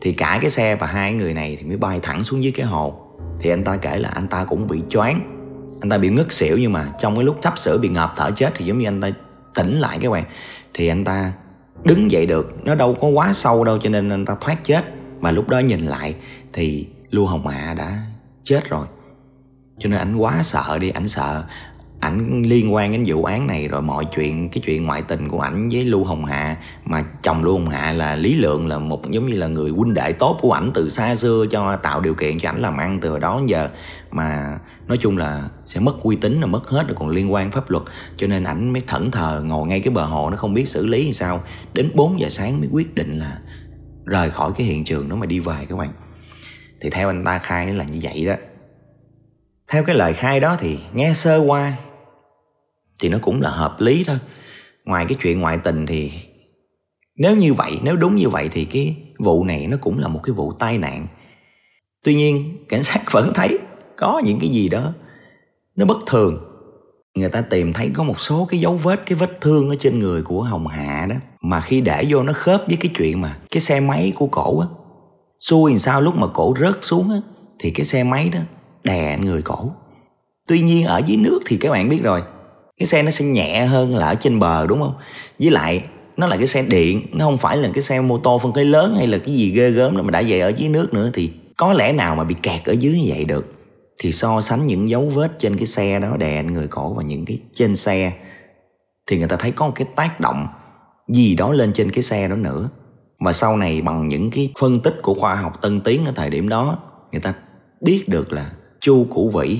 Thì 0.00 0.12
cả 0.12 0.38
cái 0.40 0.50
xe 0.50 0.76
và 0.76 0.86
hai 0.86 1.12
người 1.12 1.34
này 1.34 1.56
thì 1.60 1.66
mới 1.66 1.76
bay 1.76 2.00
thẳng 2.02 2.22
xuống 2.22 2.42
dưới 2.42 2.52
cái 2.52 2.66
hồ. 2.66 3.00
Thì 3.40 3.50
anh 3.50 3.64
ta 3.64 3.76
kể 3.76 3.98
là 3.98 4.08
anh 4.08 4.28
ta 4.28 4.44
cũng 4.44 4.66
bị 4.66 4.82
choáng. 4.88 5.20
Anh 5.80 5.90
ta 5.90 5.98
bị 5.98 6.08
ngất 6.08 6.32
xỉu 6.32 6.56
nhưng 6.58 6.72
mà 6.72 6.86
trong 7.00 7.14
cái 7.14 7.24
lúc 7.24 7.38
sắp 7.42 7.58
sửa 7.58 7.78
bị 7.78 7.88
ngợp 7.88 8.12
thở 8.16 8.30
chết 8.30 8.52
thì 8.56 8.64
giống 8.64 8.78
như 8.78 8.88
anh 8.88 9.00
ta 9.00 9.10
tỉnh 9.54 9.80
lại 9.80 9.98
các 10.00 10.10
bạn. 10.10 10.24
Thì 10.74 10.88
anh 10.88 11.04
ta 11.04 11.32
đứng 11.84 12.10
dậy 12.10 12.26
được. 12.26 12.56
Nó 12.64 12.74
đâu 12.74 12.96
có 13.00 13.08
quá 13.08 13.32
sâu 13.32 13.64
đâu 13.64 13.78
cho 13.78 13.90
nên 13.90 14.08
anh 14.08 14.24
ta 14.24 14.36
thoát 14.40 14.64
chết. 14.64 14.84
Mà 15.20 15.30
lúc 15.30 15.48
đó 15.48 15.58
nhìn 15.58 15.80
lại 15.80 16.14
thì 16.52 16.88
lưu 17.10 17.26
hồng 17.26 17.46
hạ 17.46 17.74
đã 17.78 17.98
chết 18.44 18.70
rồi. 18.70 18.86
Cho 19.78 19.88
nên 19.88 19.98
anh 19.98 20.16
quá 20.16 20.42
sợ 20.42 20.78
đi, 20.80 20.90
ảnh 20.90 21.08
sợ 21.08 21.44
ảnh 22.00 22.42
liên 22.42 22.74
quan 22.74 22.92
đến 22.92 23.04
vụ 23.06 23.24
án 23.24 23.46
này 23.46 23.68
rồi 23.68 23.82
mọi 23.82 24.04
chuyện, 24.16 24.48
cái 24.48 24.62
chuyện 24.66 24.84
ngoại 24.84 25.02
tình 25.02 25.28
của 25.28 25.40
ảnh 25.40 25.68
với 25.68 25.84
lưu 25.84 26.04
hồng 26.04 26.24
hạ, 26.24 26.56
mà 26.84 27.04
chồng 27.22 27.44
lưu 27.44 27.54
hồng 27.54 27.68
hạ 27.68 27.92
là 27.92 28.16
lý 28.16 28.34
lượng, 28.34 28.66
là 28.66 28.78
một 28.78 29.10
giống 29.10 29.26
như 29.26 29.36
là 29.36 29.46
người 29.46 29.70
huynh 29.70 29.94
đệ 29.94 30.12
tốt 30.12 30.38
của 30.40 30.52
ảnh 30.52 30.70
từ 30.74 30.88
xa 30.88 31.14
xưa 31.14 31.46
cho 31.50 31.76
tạo 31.76 32.00
điều 32.00 32.14
kiện 32.14 32.38
cho 32.38 32.48
ảnh 32.48 32.60
làm 32.60 32.76
ăn 32.76 32.98
từ 33.00 33.18
đó 33.18 33.36
đến 33.38 33.46
giờ. 33.46 33.68
Mà 34.10 34.58
nói 34.86 34.98
chung 35.00 35.18
là 35.18 35.48
sẽ 35.66 35.80
mất 35.80 36.02
uy 36.02 36.16
tín 36.16 36.40
là 36.40 36.46
mất 36.46 36.68
hết 36.68 36.84
rồi 36.88 36.96
còn 36.98 37.08
liên 37.08 37.32
quan 37.32 37.50
pháp 37.50 37.70
luật, 37.70 37.82
cho 38.16 38.26
nên 38.26 38.44
ảnh 38.44 38.72
mới 38.72 38.82
thẫn 38.86 39.10
thờ 39.10 39.42
ngồi 39.46 39.66
ngay 39.66 39.80
cái 39.80 39.94
bờ 39.94 40.04
hồ 40.04 40.30
nó 40.30 40.36
không 40.36 40.54
biết 40.54 40.68
xử 40.68 40.86
lý 40.86 41.06
như 41.06 41.12
sao. 41.12 41.42
Đến 41.74 41.90
4 41.94 42.20
giờ 42.20 42.28
sáng 42.28 42.60
mới 42.60 42.68
quyết 42.72 42.94
định 42.94 43.18
là 43.18 43.38
rời 44.04 44.30
khỏi 44.30 44.52
cái 44.56 44.66
hiện 44.66 44.84
trường 44.84 45.08
đó 45.08 45.16
mà 45.16 45.26
đi 45.26 45.40
về 45.40 45.66
các 45.68 45.78
bạn. 45.78 45.90
Thì 46.80 46.90
theo 46.90 47.08
anh 47.08 47.24
ta 47.24 47.38
khai 47.38 47.72
là 47.72 47.84
như 47.84 47.98
vậy 48.02 48.26
đó. 48.26 48.34
Theo 49.72 49.82
cái 49.82 49.96
lời 49.96 50.12
khai 50.12 50.40
đó 50.40 50.56
thì 50.60 50.78
nghe 50.92 51.12
sơ 51.12 51.38
qua 51.46 51.72
thì 53.00 53.08
nó 53.08 53.18
cũng 53.22 53.40
là 53.40 53.50
hợp 53.50 53.80
lý 53.80 54.04
thôi. 54.04 54.18
Ngoài 54.84 55.06
cái 55.08 55.18
chuyện 55.22 55.40
ngoại 55.40 55.58
tình 55.64 55.86
thì 55.86 56.12
nếu 57.16 57.36
như 57.36 57.54
vậy, 57.54 57.78
nếu 57.82 57.96
đúng 57.96 58.16
như 58.16 58.28
vậy 58.28 58.48
thì 58.52 58.64
cái 58.64 58.96
vụ 59.18 59.44
này 59.44 59.66
nó 59.66 59.76
cũng 59.80 59.98
là 59.98 60.08
một 60.08 60.20
cái 60.22 60.32
vụ 60.32 60.52
tai 60.52 60.78
nạn. 60.78 61.06
Tuy 62.04 62.14
nhiên, 62.14 62.56
cảnh 62.68 62.82
sát 62.82 63.02
vẫn 63.10 63.32
thấy 63.34 63.58
có 63.96 64.22
những 64.24 64.38
cái 64.40 64.48
gì 64.50 64.68
đó 64.68 64.92
nó 65.76 65.84
bất 65.84 65.98
thường. 66.06 66.44
Người 67.14 67.28
ta 67.28 67.40
tìm 67.40 67.72
thấy 67.72 67.90
có 67.94 68.02
một 68.02 68.20
số 68.20 68.46
cái 68.50 68.60
dấu 68.60 68.74
vết, 68.74 69.06
cái 69.06 69.18
vết 69.18 69.40
thương 69.40 69.68
ở 69.68 69.74
trên 69.80 69.98
người 69.98 70.22
của 70.22 70.42
hồng 70.42 70.66
hạ 70.66 71.06
đó, 71.10 71.16
mà 71.40 71.60
khi 71.60 71.80
để 71.80 72.04
vô 72.08 72.22
nó 72.22 72.32
khớp 72.32 72.62
với 72.66 72.76
cái 72.76 72.90
chuyện 72.96 73.20
mà 73.20 73.38
cái 73.50 73.60
xe 73.60 73.80
máy 73.80 74.12
của 74.14 74.26
cổ 74.26 74.60
á, 74.60 74.66
xui 75.40 75.70
làm 75.70 75.78
sao 75.78 76.00
lúc 76.00 76.16
mà 76.16 76.26
cổ 76.34 76.54
rớt 76.60 76.78
xuống 76.82 77.10
á, 77.10 77.16
thì 77.58 77.70
cái 77.70 77.86
xe 77.86 78.04
máy 78.04 78.30
đó 78.32 78.40
đè 78.84 79.18
người 79.18 79.42
cổ. 79.42 79.70
Tuy 80.48 80.60
nhiên 80.60 80.86
ở 80.86 81.02
dưới 81.06 81.16
nước 81.16 81.40
thì 81.46 81.56
các 81.56 81.70
bạn 81.70 81.88
biết 81.88 82.02
rồi 82.02 82.22
cái 82.78 82.86
xe 82.86 83.02
nó 83.02 83.10
sẽ 83.10 83.24
nhẹ 83.24 83.66
hơn 83.66 83.96
là 83.96 84.08
ở 84.08 84.14
trên 84.14 84.38
bờ, 84.38 84.66
đúng 84.66 84.80
không? 84.80 84.94
Với 85.38 85.50
lại, 85.50 85.84
nó 86.16 86.26
là 86.26 86.36
cái 86.36 86.46
xe 86.46 86.62
điện, 86.62 87.06
nó 87.12 87.24
không 87.24 87.38
phải 87.38 87.56
là 87.56 87.70
cái 87.74 87.82
xe 87.82 88.00
mô 88.00 88.18
tô 88.18 88.38
phân 88.38 88.52
khối 88.52 88.64
lớn 88.64 88.94
hay 88.96 89.06
là 89.06 89.18
cái 89.18 89.34
gì 89.34 89.50
ghê 89.50 89.70
gớm 89.70 89.96
đâu 89.96 90.04
mà 90.04 90.10
đã 90.10 90.22
về 90.28 90.40
ở 90.40 90.52
dưới 90.56 90.68
nước 90.68 90.94
nữa 90.94 91.10
thì 91.14 91.30
có 91.56 91.72
lẽ 91.72 91.92
nào 91.92 92.14
mà 92.14 92.24
bị 92.24 92.34
kẹt 92.42 92.64
ở 92.64 92.72
dưới 92.72 93.00
như 93.00 93.04
vậy 93.06 93.24
được. 93.24 93.54
Thì 93.98 94.12
so 94.12 94.40
sánh 94.40 94.66
những 94.66 94.88
dấu 94.88 95.02
vết 95.14 95.38
trên 95.38 95.56
cái 95.56 95.66
xe 95.66 95.98
đó 95.98 96.16
đè 96.16 96.42
người 96.42 96.68
cổ 96.68 96.94
và 96.94 97.02
những 97.02 97.24
cái 97.24 97.38
trên 97.52 97.76
xe 97.76 98.12
thì 99.06 99.18
người 99.18 99.28
ta 99.28 99.36
thấy 99.36 99.50
có 99.50 99.66
một 99.66 99.72
cái 99.76 99.86
tác 99.96 100.20
động 100.20 100.48
gì 101.08 101.34
đó 101.34 101.52
lên 101.52 101.72
trên 101.72 101.90
cái 101.90 102.02
xe 102.02 102.28
đó 102.28 102.36
nữa. 102.36 102.68
Mà 103.18 103.32
sau 103.32 103.56
này 103.56 103.80
bằng 103.80 104.08
những 104.08 104.30
cái 104.30 104.52
phân 104.60 104.80
tích 104.80 104.94
của 105.02 105.14
khoa 105.14 105.34
học 105.34 105.52
tân 105.62 105.80
tiến 105.80 106.06
ở 106.06 106.12
thời 106.16 106.30
điểm 106.30 106.48
đó, 106.48 106.78
người 107.12 107.20
ta 107.20 107.34
biết 107.80 108.08
được 108.08 108.32
là 108.32 108.50
chu 108.80 109.06
củ 109.10 109.30
vĩ 109.30 109.58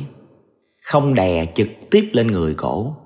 không 0.82 1.14
đè 1.14 1.46
trực 1.54 1.68
tiếp 1.90 2.10
lên 2.12 2.26
người 2.26 2.54
cổ. 2.54 2.96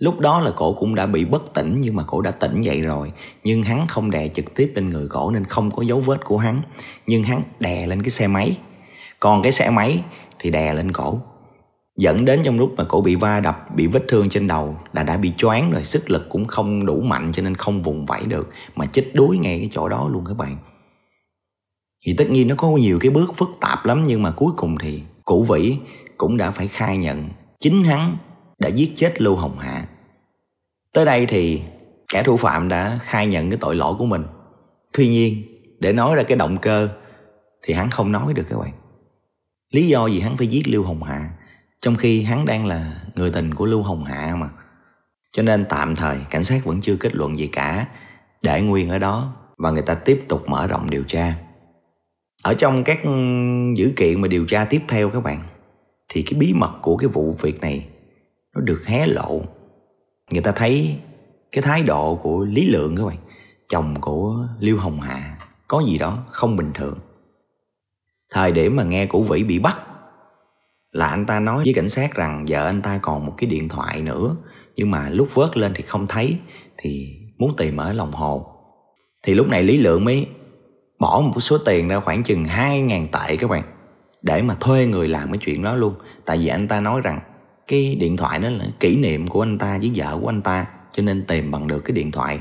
Lúc 0.00 0.20
đó 0.20 0.40
là 0.40 0.50
cổ 0.50 0.72
cũng 0.72 0.94
đã 0.94 1.06
bị 1.06 1.24
bất 1.24 1.54
tỉnh 1.54 1.80
nhưng 1.80 1.96
mà 1.96 2.02
cổ 2.06 2.20
đã 2.20 2.30
tỉnh 2.30 2.62
dậy 2.62 2.80
rồi. 2.80 3.12
Nhưng 3.44 3.62
hắn 3.62 3.86
không 3.86 4.10
đè 4.10 4.28
trực 4.28 4.54
tiếp 4.54 4.72
lên 4.74 4.90
người 4.90 5.08
cổ 5.08 5.30
nên 5.30 5.44
không 5.44 5.70
có 5.70 5.82
dấu 5.82 6.00
vết 6.00 6.24
của 6.24 6.38
hắn. 6.38 6.62
Nhưng 7.06 7.22
hắn 7.22 7.42
đè 7.60 7.86
lên 7.86 8.02
cái 8.02 8.10
xe 8.10 8.26
máy. 8.26 8.58
Còn 9.20 9.42
cái 9.42 9.52
xe 9.52 9.70
máy 9.70 10.04
thì 10.38 10.50
đè 10.50 10.74
lên 10.74 10.92
cổ. 10.92 11.20
Dẫn 11.96 12.24
đến 12.24 12.40
trong 12.44 12.58
lúc 12.58 12.74
mà 12.76 12.84
cổ 12.84 13.00
bị 13.00 13.14
va 13.14 13.40
đập, 13.40 13.66
bị 13.76 13.86
vết 13.86 14.02
thương 14.08 14.28
trên 14.28 14.46
đầu 14.46 14.76
là 14.92 15.02
đã 15.02 15.16
bị 15.16 15.32
choáng 15.36 15.70
rồi, 15.70 15.84
sức 15.84 16.10
lực 16.10 16.28
cũng 16.28 16.46
không 16.46 16.86
đủ 16.86 17.00
mạnh 17.00 17.32
cho 17.32 17.42
nên 17.42 17.54
không 17.54 17.82
vùng 17.82 18.06
vẫy 18.06 18.22
được 18.26 18.50
mà 18.76 18.86
chết 18.86 19.10
đuối 19.14 19.38
ngay 19.38 19.58
cái 19.58 19.68
chỗ 19.72 19.88
đó 19.88 20.08
luôn 20.12 20.24
các 20.28 20.36
bạn. 20.36 20.56
Thì 22.06 22.14
tất 22.18 22.30
nhiên 22.30 22.48
nó 22.48 22.54
có 22.58 22.68
nhiều 22.68 22.98
cái 23.00 23.10
bước 23.10 23.36
phức 23.36 23.50
tạp 23.60 23.86
lắm 23.86 24.04
nhưng 24.06 24.22
mà 24.22 24.30
cuối 24.30 24.52
cùng 24.56 24.78
thì 24.78 25.02
Củ 25.24 25.44
Vĩ 25.44 25.76
cũng 26.16 26.36
đã 26.36 26.50
phải 26.50 26.68
khai 26.68 26.96
nhận 26.96 27.28
chính 27.60 27.84
hắn 27.84 28.16
đã 28.60 28.68
giết 28.68 28.92
chết 28.96 29.22
Lưu 29.22 29.36
Hồng 29.36 29.58
Hạ. 29.58 29.86
Tới 30.92 31.04
đây 31.04 31.26
thì 31.26 31.62
kẻ 32.12 32.22
thủ 32.22 32.36
phạm 32.36 32.68
đã 32.68 32.98
khai 33.02 33.26
nhận 33.26 33.50
cái 33.50 33.58
tội 33.60 33.74
lỗi 33.74 33.94
của 33.98 34.06
mình. 34.06 34.24
Tuy 34.92 35.08
nhiên, 35.08 35.42
để 35.78 35.92
nói 35.92 36.16
ra 36.16 36.22
cái 36.22 36.36
động 36.36 36.58
cơ 36.58 36.88
thì 37.62 37.74
hắn 37.74 37.90
không 37.90 38.12
nói 38.12 38.34
được 38.34 38.44
các 38.48 38.58
bạn. 38.58 38.72
Lý 39.70 39.86
do 39.86 40.06
gì 40.06 40.20
hắn 40.20 40.36
phải 40.36 40.46
giết 40.46 40.68
Lưu 40.68 40.84
Hồng 40.84 41.02
Hạ 41.02 41.30
trong 41.80 41.96
khi 41.96 42.22
hắn 42.22 42.44
đang 42.44 42.66
là 42.66 43.02
người 43.14 43.30
tình 43.30 43.54
của 43.54 43.66
Lưu 43.66 43.82
Hồng 43.82 44.04
Hạ 44.04 44.34
mà. 44.38 44.48
Cho 45.32 45.42
nên 45.42 45.64
tạm 45.68 45.96
thời 45.96 46.18
cảnh 46.30 46.44
sát 46.44 46.64
vẫn 46.64 46.80
chưa 46.80 46.96
kết 46.96 47.14
luận 47.14 47.38
gì 47.38 47.46
cả, 47.46 47.86
để 48.42 48.62
nguyên 48.62 48.88
ở 48.88 48.98
đó 48.98 49.36
và 49.56 49.70
người 49.70 49.82
ta 49.82 49.94
tiếp 49.94 50.24
tục 50.28 50.48
mở 50.48 50.66
rộng 50.66 50.90
điều 50.90 51.02
tra. 51.02 51.34
Ở 52.42 52.54
trong 52.54 52.84
các 52.84 52.98
dữ 53.76 53.92
kiện 53.96 54.20
mà 54.20 54.28
điều 54.28 54.46
tra 54.46 54.64
tiếp 54.64 54.82
theo 54.88 55.10
các 55.10 55.20
bạn 55.20 55.42
thì 56.08 56.22
cái 56.22 56.40
bí 56.40 56.52
mật 56.56 56.72
của 56.82 56.96
cái 56.96 57.08
vụ 57.08 57.32
việc 57.40 57.60
này 57.60 57.86
nó 58.60 58.64
được 58.64 58.86
hé 58.86 59.06
lộ. 59.06 59.42
Người 60.30 60.42
ta 60.42 60.52
thấy 60.56 60.96
cái 61.52 61.62
thái 61.62 61.82
độ 61.82 62.14
của 62.22 62.44
lý 62.44 62.66
lượng 62.66 62.96
các 62.96 63.04
bạn, 63.04 63.16
chồng 63.68 64.00
của 64.00 64.48
liêu 64.58 64.78
hồng 64.78 65.00
hạ, 65.00 65.38
có 65.68 65.82
gì 65.86 65.98
đó 65.98 66.18
không 66.28 66.56
bình 66.56 66.70
thường. 66.74 66.98
Thời 68.30 68.52
điểm 68.52 68.76
mà 68.76 68.82
nghe 68.82 69.06
cũ 69.06 69.22
vĩ 69.22 69.42
bị 69.42 69.58
bắt, 69.58 69.76
là 70.92 71.06
anh 71.06 71.26
ta 71.26 71.40
nói 71.40 71.64
với 71.64 71.74
cảnh 71.74 71.88
sát 71.88 72.14
rằng 72.14 72.44
vợ 72.48 72.66
anh 72.66 72.82
ta 72.82 72.98
còn 73.02 73.26
một 73.26 73.34
cái 73.36 73.50
điện 73.50 73.68
thoại 73.68 74.02
nữa, 74.02 74.36
nhưng 74.76 74.90
mà 74.90 75.08
lúc 75.08 75.28
vớt 75.34 75.56
lên 75.56 75.72
thì 75.74 75.82
không 75.82 76.06
thấy, 76.06 76.36
thì 76.76 77.16
muốn 77.38 77.56
tìm 77.56 77.76
ở 77.76 77.92
lòng 77.92 78.12
hồ. 78.12 78.46
Thì 79.22 79.34
lúc 79.34 79.48
này 79.48 79.62
lý 79.62 79.78
lượng 79.78 80.04
mới 80.04 80.26
bỏ 80.98 81.20
một 81.20 81.40
số 81.40 81.58
tiền 81.58 81.88
ra 81.88 82.00
khoảng 82.00 82.22
chừng 82.22 82.44
2.000 82.44 83.06
tệ 83.12 83.36
các 83.36 83.50
bạn, 83.50 83.62
để 84.22 84.42
mà 84.42 84.56
thuê 84.60 84.86
người 84.86 85.08
làm 85.08 85.32
cái 85.32 85.38
chuyện 85.44 85.62
đó 85.62 85.76
luôn. 85.76 85.94
Tại 86.24 86.38
vì 86.38 86.46
anh 86.46 86.68
ta 86.68 86.80
nói 86.80 87.00
rằng 87.00 87.20
cái 87.70 87.96
điện 88.00 88.16
thoại 88.16 88.38
đó 88.38 88.48
là 88.50 88.64
kỷ 88.80 88.96
niệm 88.96 89.28
của 89.28 89.42
anh 89.42 89.58
ta 89.58 89.78
với 89.78 89.90
vợ 89.94 90.18
của 90.22 90.28
anh 90.28 90.42
ta, 90.42 90.66
cho 90.92 91.02
nên 91.02 91.22
tìm 91.22 91.50
bằng 91.50 91.66
được 91.66 91.80
cái 91.80 91.92
điện 91.92 92.10
thoại. 92.10 92.40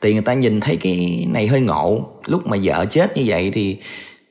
Thì 0.00 0.12
người 0.12 0.22
ta 0.22 0.34
nhìn 0.34 0.60
thấy 0.60 0.76
cái 0.76 1.26
này 1.30 1.46
hơi 1.46 1.60
ngộ. 1.60 2.08
Lúc 2.26 2.46
mà 2.46 2.56
vợ 2.62 2.86
chết 2.90 3.16
như 3.16 3.22
vậy 3.26 3.50
thì 3.54 3.78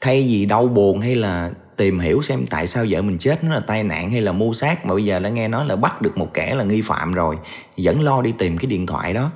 thay 0.01 0.23
vì 0.23 0.45
đau 0.45 0.67
buồn 0.67 1.01
hay 1.01 1.15
là 1.15 1.51
tìm 1.77 1.99
hiểu 1.99 2.21
xem 2.21 2.45
tại 2.49 2.67
sao 2.67 2.86
vợ 2.89 3.01
mình 3.01 3.17
chết, 3.17 3.43
nó 3.43 3.53
là 3.53 3.60
tai 3.60 3.84
nạn 3.84 4.12
hay 4.12 4.21
là 4.21 4.32
mưu 4.32 4.53
sát, 4.53 4.86
mà 4.86 4.93
bây 4.93 5.06
giờ 5.06 5.19
đã 5.19 5.29
nghe 5.29 5.47
nói 5.47 5.65
là 5.65 5.75
bắt 5.75 6.01
được 6.01 6.17
một 6.17 6.34
kẻ 6.34 6.56
là 6.56 6.63
nghi 6.63 6.82
phạm 6.82 7.13
rồi, 7.13 7.38
vẫn 7.77 8.01
lo 8.01 8.21
đi 8.21 8.34
tìm 8.38 8.58
cái 8.58 8.65
điện 8.65 8.86
thoại 8.86 9.13
đó. 9.13 9.32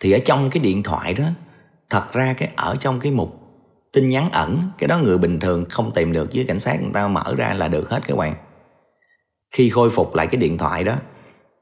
Thì 0.00 0.12
ở 0.12 0.18
trong 0.24 0.50
cái 0.50 0.62
điện 0.62 0.82
thoại 0.82 1.14
đó, 1.14 1.24
thật 1.90 2.12
ra 2.12 2.32
cái 2.32 2.48
ở 2.56 2.76
trong 2.80 3.00
cái 3.00 3.12
mục 3.12 3.40
tin 3.92 4.08
nhắn 4.08 4.30
ẩn, 4.32 4.58
cái 4.78 4.88
đó 4.88 4.98
người 4.98 5.18
bình 5.18 5.40
thường 5.40 5.64
không 5.70 5.90
tìm 5.94 6.12
được 6.12 6.30
với 6.34 6.44
cảnh 6.44 6.58
sát 6.58 6.82
người 6.82 6.92
ta 6.92 7.08
mở 7.08 7.34
ra 7.36 7.54
là 7.54 7.68
được 7.68 7.90
hết 7.90 8.00
các 8.06 8.16
bạn 8.16 8.34
khi 9.50 9.70
khôi 9.70 9.90
phục 9.90 10.14
lại 10.14 10.26
cái 10.26 10.40
điện 10.40 10.58
thoại 10.58 10.84
đó, 10.84 10.96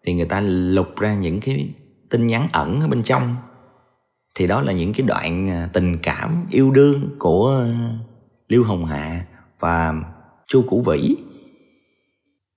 thì 0.04 0.14
người 0.14 0.26
ta 0.26 0.40
lục 0.40 0.98
ra 0.98 1.14
những 1.14 1.40
cái 1.40 1.68
tin 2.10 2.26
nhắn 2.26 2.48
ẩn 2.52 2.80
ở 2.80 2.88
bên 2.88 3.02
trong. 3.02 3.36
Thì 4.34 4.46
đó 4.46 4.62
là 4.62 4.72
những 4.72 4.92
cái 4.92 5.06
đoạn 5.06 5.50
à, 5.50 5.68
tình 5.72 5.98
cảm 5.98 6.46
yêu 6.50 6.70
đương 6.70 7.16
của 7.18 7.64
à, 7.72 7.90
Lưu 8.48 8.64
Hồng 8.64 8.84
Hạ 8.84 9.24
và 9.60 9.94
Chu 10.46 10.64
Củ 10.68 10.82
Vĩ. 10.82 11.16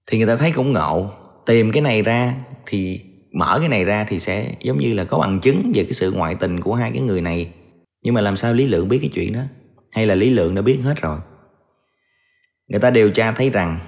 Thì 0.08 0.18
người 0.18 0.28
ta 0.28 0.36
thấy 0.36 0.52
cũng 0.52 0.74
ngộ, 0.74 1.12
tìm 1.46 1.72
cái 1.72 1.82
này 1.82 2.02
ra 2.02 2.36
thì, 2.66 3.02
mở 3.34 3.58
cái 3.60 3.70
này 3.70 3.86
ra 3.86 4.06
thì 4.10 4.20
sẽ 4.20 4.56
giống 4.60 4.78
như 4.78 4.94
là 4.94 5.06
có 5.06 5.20
bằng 5.20 5.40
chứng 5.40 5.72
về 5.76 5.84
cái 5.84 5.94
sự 5.94 6.12
ngoại 6.12 6.36
tình 6.36 6.60
của 6.60 6.76
hai 6.76 6.92
cái 6.92 7.02
người 7.02 7.22
này. 7.22 7.52
Nhưng 8.04 8.14
mà 8.14 8.22
làm 8.22 8.38
sao 8.38 8.54
lý 8.54 8.68
lượng 8.68 8.90
biết 8.90 9.00
cái 9.02 9.10
chuyện 9.14 9.34
đó? 9.34 9.42
Hay 9.92 10.06
là 10.06 10.16
lý 10.16 10.30
lượng 10.30 10.56
đã 10.56 10.62
biết 10.62 10.80
hết 10.84 11.02
rồi? 11.02 11.20
Người 12.68 12.80
ta 12.80 12.90
điều 12.90 13.12
tra 13.12 13.32
thấy 13.32 13.50
rằng 13.50 13.80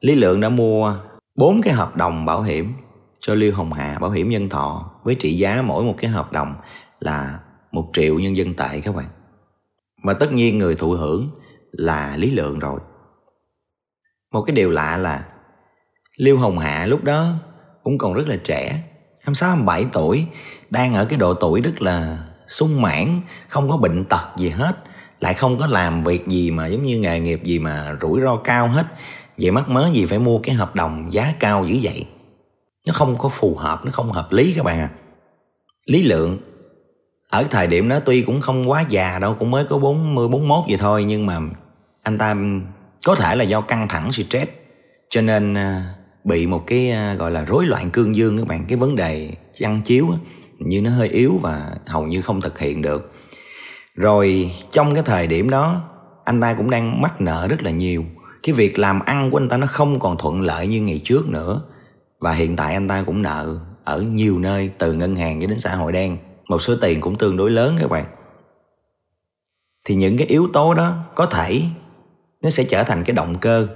lý 0.00 0.14
lượng 0.14 0.40
đã 0.40 0.48
mua 0.48 0.96
bốn 1.34 1.62
cái 1.62 1.74
hợp 1.74 1.96
đồng 1.96 2.24
bảo 2.24 2.42
hiểm 2.42 2.72
cho 3.20 3.34
Lưu 3.34 3.54
Hồng 3.54 3.72
Hà 3.72 3.98
bảo 3.98 4.10
hiểm 4.10 4.30
nhân 4.30 4.48
thọ 4.48 4.90
với 5.02 5.14
trị 5.14 5.38
giá 5.38 5.62
mỗi 5.62 5.84
một 5.84 5.94
cái 5.98 6.10
hợp 6.10 6.32
đồng 6.32 6.54
là 7.00 7.38
một 7.72 7.90
triệu 7.92 8.18
nhân 8.18 8.36
dân 8.36 8.54
tệ 8.54 8.80
các 8.80 8.96
bạn. 8.96 9.06
Và 10.04 10.14
tất 10.14 10.32
nhiên 10.32 10.58
người 10.58 10.74
thụ 10.74 10.90
hưởng 10.90 11.30
là 11.72 12.16
Lý 12.16 12.30
Lượng 12.30 12.58
rồi. 12.58 12.80
Một 14.32 14.42
cái 14.42 14.56
điều 14.56 14.70
lạ 14.70 14.96
là 14.96 15.24
Lưu 16.16 16.38
Hồng 16.38 16.58
Hạ 16.58 16.86
lúc 16.86 17.04
đó 17.04 17.32
cũng 17.82 17.98
còn 17.98 18.14
rất 18.14 18.28
là 18.28 18.36
trẻ, 18.44 18.82
26 19.20 19.48
27 19.48 19.86
tuổi, 19.92 20.26
đang 20.70 20.94
ở 20.94 21.04
cái 21.04 21.18
độ 21.18 21.34
tuổi 21.34 21.60
rất 21.60 21.82
là 21.82 22.18
sung 22.46 22.82
mãn, 22.82 23.20
không 23.48 23.70
có 23.70 23.76
bệnh 23.76 24.04
tật 24.04 24.36
gì 24.36 24.48
hết, 24.48 24.76
lại 25.20 25.34
không 25.34 25.58
có 25.58 25.66
làm 25.66 26.04
việc 26.04 26.26
gì 26.26 26.50
mà 26.50 26.66
giống 26.66 26.84
như 26.84 26.98
nghề 26.98 27.20
nghiệp 27.20 27.44
gì 27.44 27.58
mà 27.58 27.96
rủi 28.00 28.20
ro 28.20 28.36
cao 28.36 28.68
hết. 28.68 28.86
Vậy 29.40 29.50
mắc 29.50 29.68
mớ 29.68 29.90
gì 29.92 30.06
phải 30.06 30.18
mua 30.18 30.38
cái 30.38 30.54
hợp 30.54 30.74
đồng 30.74 31.12
giá 31.12 31.34
cao 31.40 31.66
dữ 31.66 31.78
vậy? 31.82 32.06
Nó 32.86 32.92
không 32.92 33.18
có 33.18 33.28
phù 33.28 33.54
hợp, 33.54 33.84
nó 33.84 33.90
không 33.92 34.12
hợp 34.12 34.32
lý 34.32 34.52
các 34.56 34.64
bạn 34.64 34.80
ạ. 34.80 34.90
À. 34.92 34.96
Lý 35.86 36.02
Lượng 36.02 36.38
ở 37.30 37.44
thời 37.50 37.66
điểm 37.66 37.88
đó 37.88 38.00
tuy 38.04 38.22
cũng 38.22 38.40
không 38.40 38.70
quá 38.70 38.84
già 38.88 39.18
đâu 39.18 39.36
cũng 39.38 39.50
mới 39.50 39.64
có 39.64 39.78
40 39.78 40.28
41 40.28 40.64
vậy 40.68 40.76
thôi 40.76 41.04
nhưng 41.04 41.26
mà 41.26 41.40
anh 42.02 42.18
ta 42.18 42.36
có 43.06 43.14
thể 43.14 43.36
là 43.36 43.44
do 43.44 43.60
căng 43.60 43.88
thẳng 43.88 44.12
stress 44.12 44.50
cho 45.10 45.20
nên 45.20 45.54
ờ, 45.54 45.82
bị 46.24 46.46
một 46.46 46.64
cái 46.66 46.90
ờ, 46.90 47.14
gọi 47.14 47.30
là 47.30 47.44
rối 47.44 47.66
loạn 47.66 47.90
cương 47.90 48.16
dương 48.16 48.38
các 48.38 48.46
bạn 48.46 48.64
cái 48.68 48.78
vấn 48.78 48.96
đề 48.96 49.32
chăn 49.54 49.82
chiếu 49.82 50.06
như 50.58 50.82
nó 50.82 50.90
hơi 50.90 51.08
yếu 51.08 51.38
và 51.42 51.70
hầu 51.86 52.06
như 52.06 52.22
không 52.22 52.40
thực 52.40 52.58
hiện 52.58 52.82
được 52.82 53.12
rồi 53.94 54.52
trong 54.70 54.94
cái 54.94 55.02
thời 55.06 55.26
điểm 55.26 55.50
đó 55.50 55.82
anh 56.24 56.40
ta 56.40 56.54
cũng 56.54 56.70
đang 56.70 57.02
mắc 57.02 57.20
nợ 57.20 57.46
rất 57.48 57.62
là 57.62 57.70
nhiều 57.70 58.04
cái 58.42 58.54
việc 58.54 58.78
làm 58.78 59.00
ăn 59.00 59.30
của 59.30 59.36
anh 59.36 59.48
ta 59.48 59.56
nó 59.56 59.66
không 59.66 59.98
còn 59.98 60.18
thuận 60.18 60.40
lợi 60.40 60.66
như 60.66 60.82
ngày 60.82 61.00
trước 61.04 61.28
nữa. 61.28 61.62
Và 62.18 62.32
hiện 62.32 62.56
tại 62.56 62.74
anh 62.74 62.88
ta 62.88 63.02
cũng 63.06 63.22
nợ 63.22 63.58
ở 63.84 64.00
nhiều 64.00 64.38
nơi, 64.38 64.70
từ 64.78 64.92
ngân 64.92 65.16
hàng 65.16 65.40
cho 65.40 65.46
đến 65.46 65.58
xã 65.58 65.76
hội 65.76 65.92
đen. 65.92 66.18
Một 66.48 66.58
số 66.58 66.74
tiền 66.80 67.00
cũng 67.00 67.18
tương 67.18 67.36
đối 67.36 67.50
lớn 67.50 67.76
các 67.80 67.90
bạn. 67.90 68.06
Thì 69.84 69.94
những 69.94 70.16
cái 70.16 70.26
yếu 70.26 70.48
tố 70.52 70.74
đó 70.74 70.96
có 71.14 71.26
thể 71.26 71.62
nó 72.42 72.50
sẽ 72.50 72.64
trở 72.64 72.82
thành 72.82 73.04
cái 73.04 73.14
động 73.14 73.38
cơ. 73.40 73.68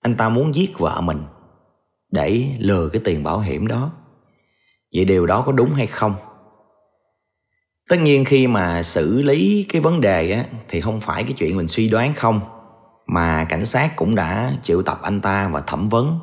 Anh 0.00 0.14
ta 0.14 0.28
muốn 0.28 0.54
giết 0.54 0.78
vợ 0.78 1.00
mình 1.00 1.22
để 2.12 2.46
lừa 2.58 2.88
cái 2.88 3.02
tiền 3.04 3.22
bảo 3.22 3.40
hiểm 3.40 3.66
đó. 3.66 3.90
Vậy 4.94 5.04
điều 5.04 5.26
đó 5.26 5.42
có 5.46 5.52
đúng 5.52 5.74
hay 5.74 5.86
không? 5.86 6.14
Tất 7.88 7.96
nhiên 8.00 8.24
khi 8.24 8.46
mà 8.46 8.82
xử 8.82 9.22
lý 9.22 9.66
cái 9.68 9.80
vấn 9.80 10.00
đề 10.00 10.32
á, 10.32 10.44
thì 10.68 10.80
không 10.80 11.00
phải 11.00 11.24
cái 11.24 11.32
chuyện 11.32 11.56
mình 11.56 11.68
suy 11.68 11.88
đoán 11.88 12.14
không 12.14 12.40
mà 13.12 13.44
cảnh 13.44 13.64
sát 13.64 13.96
cũng 13.96 14.14
đã 14.14 14.52
triệu 14.62 14.82
tập 14.82 14.98
anh 15.02 15.20
ta 15.20 15.48
và 15.48 15.60
thẩm 15.60 15.88
vấn. 15.88 16.18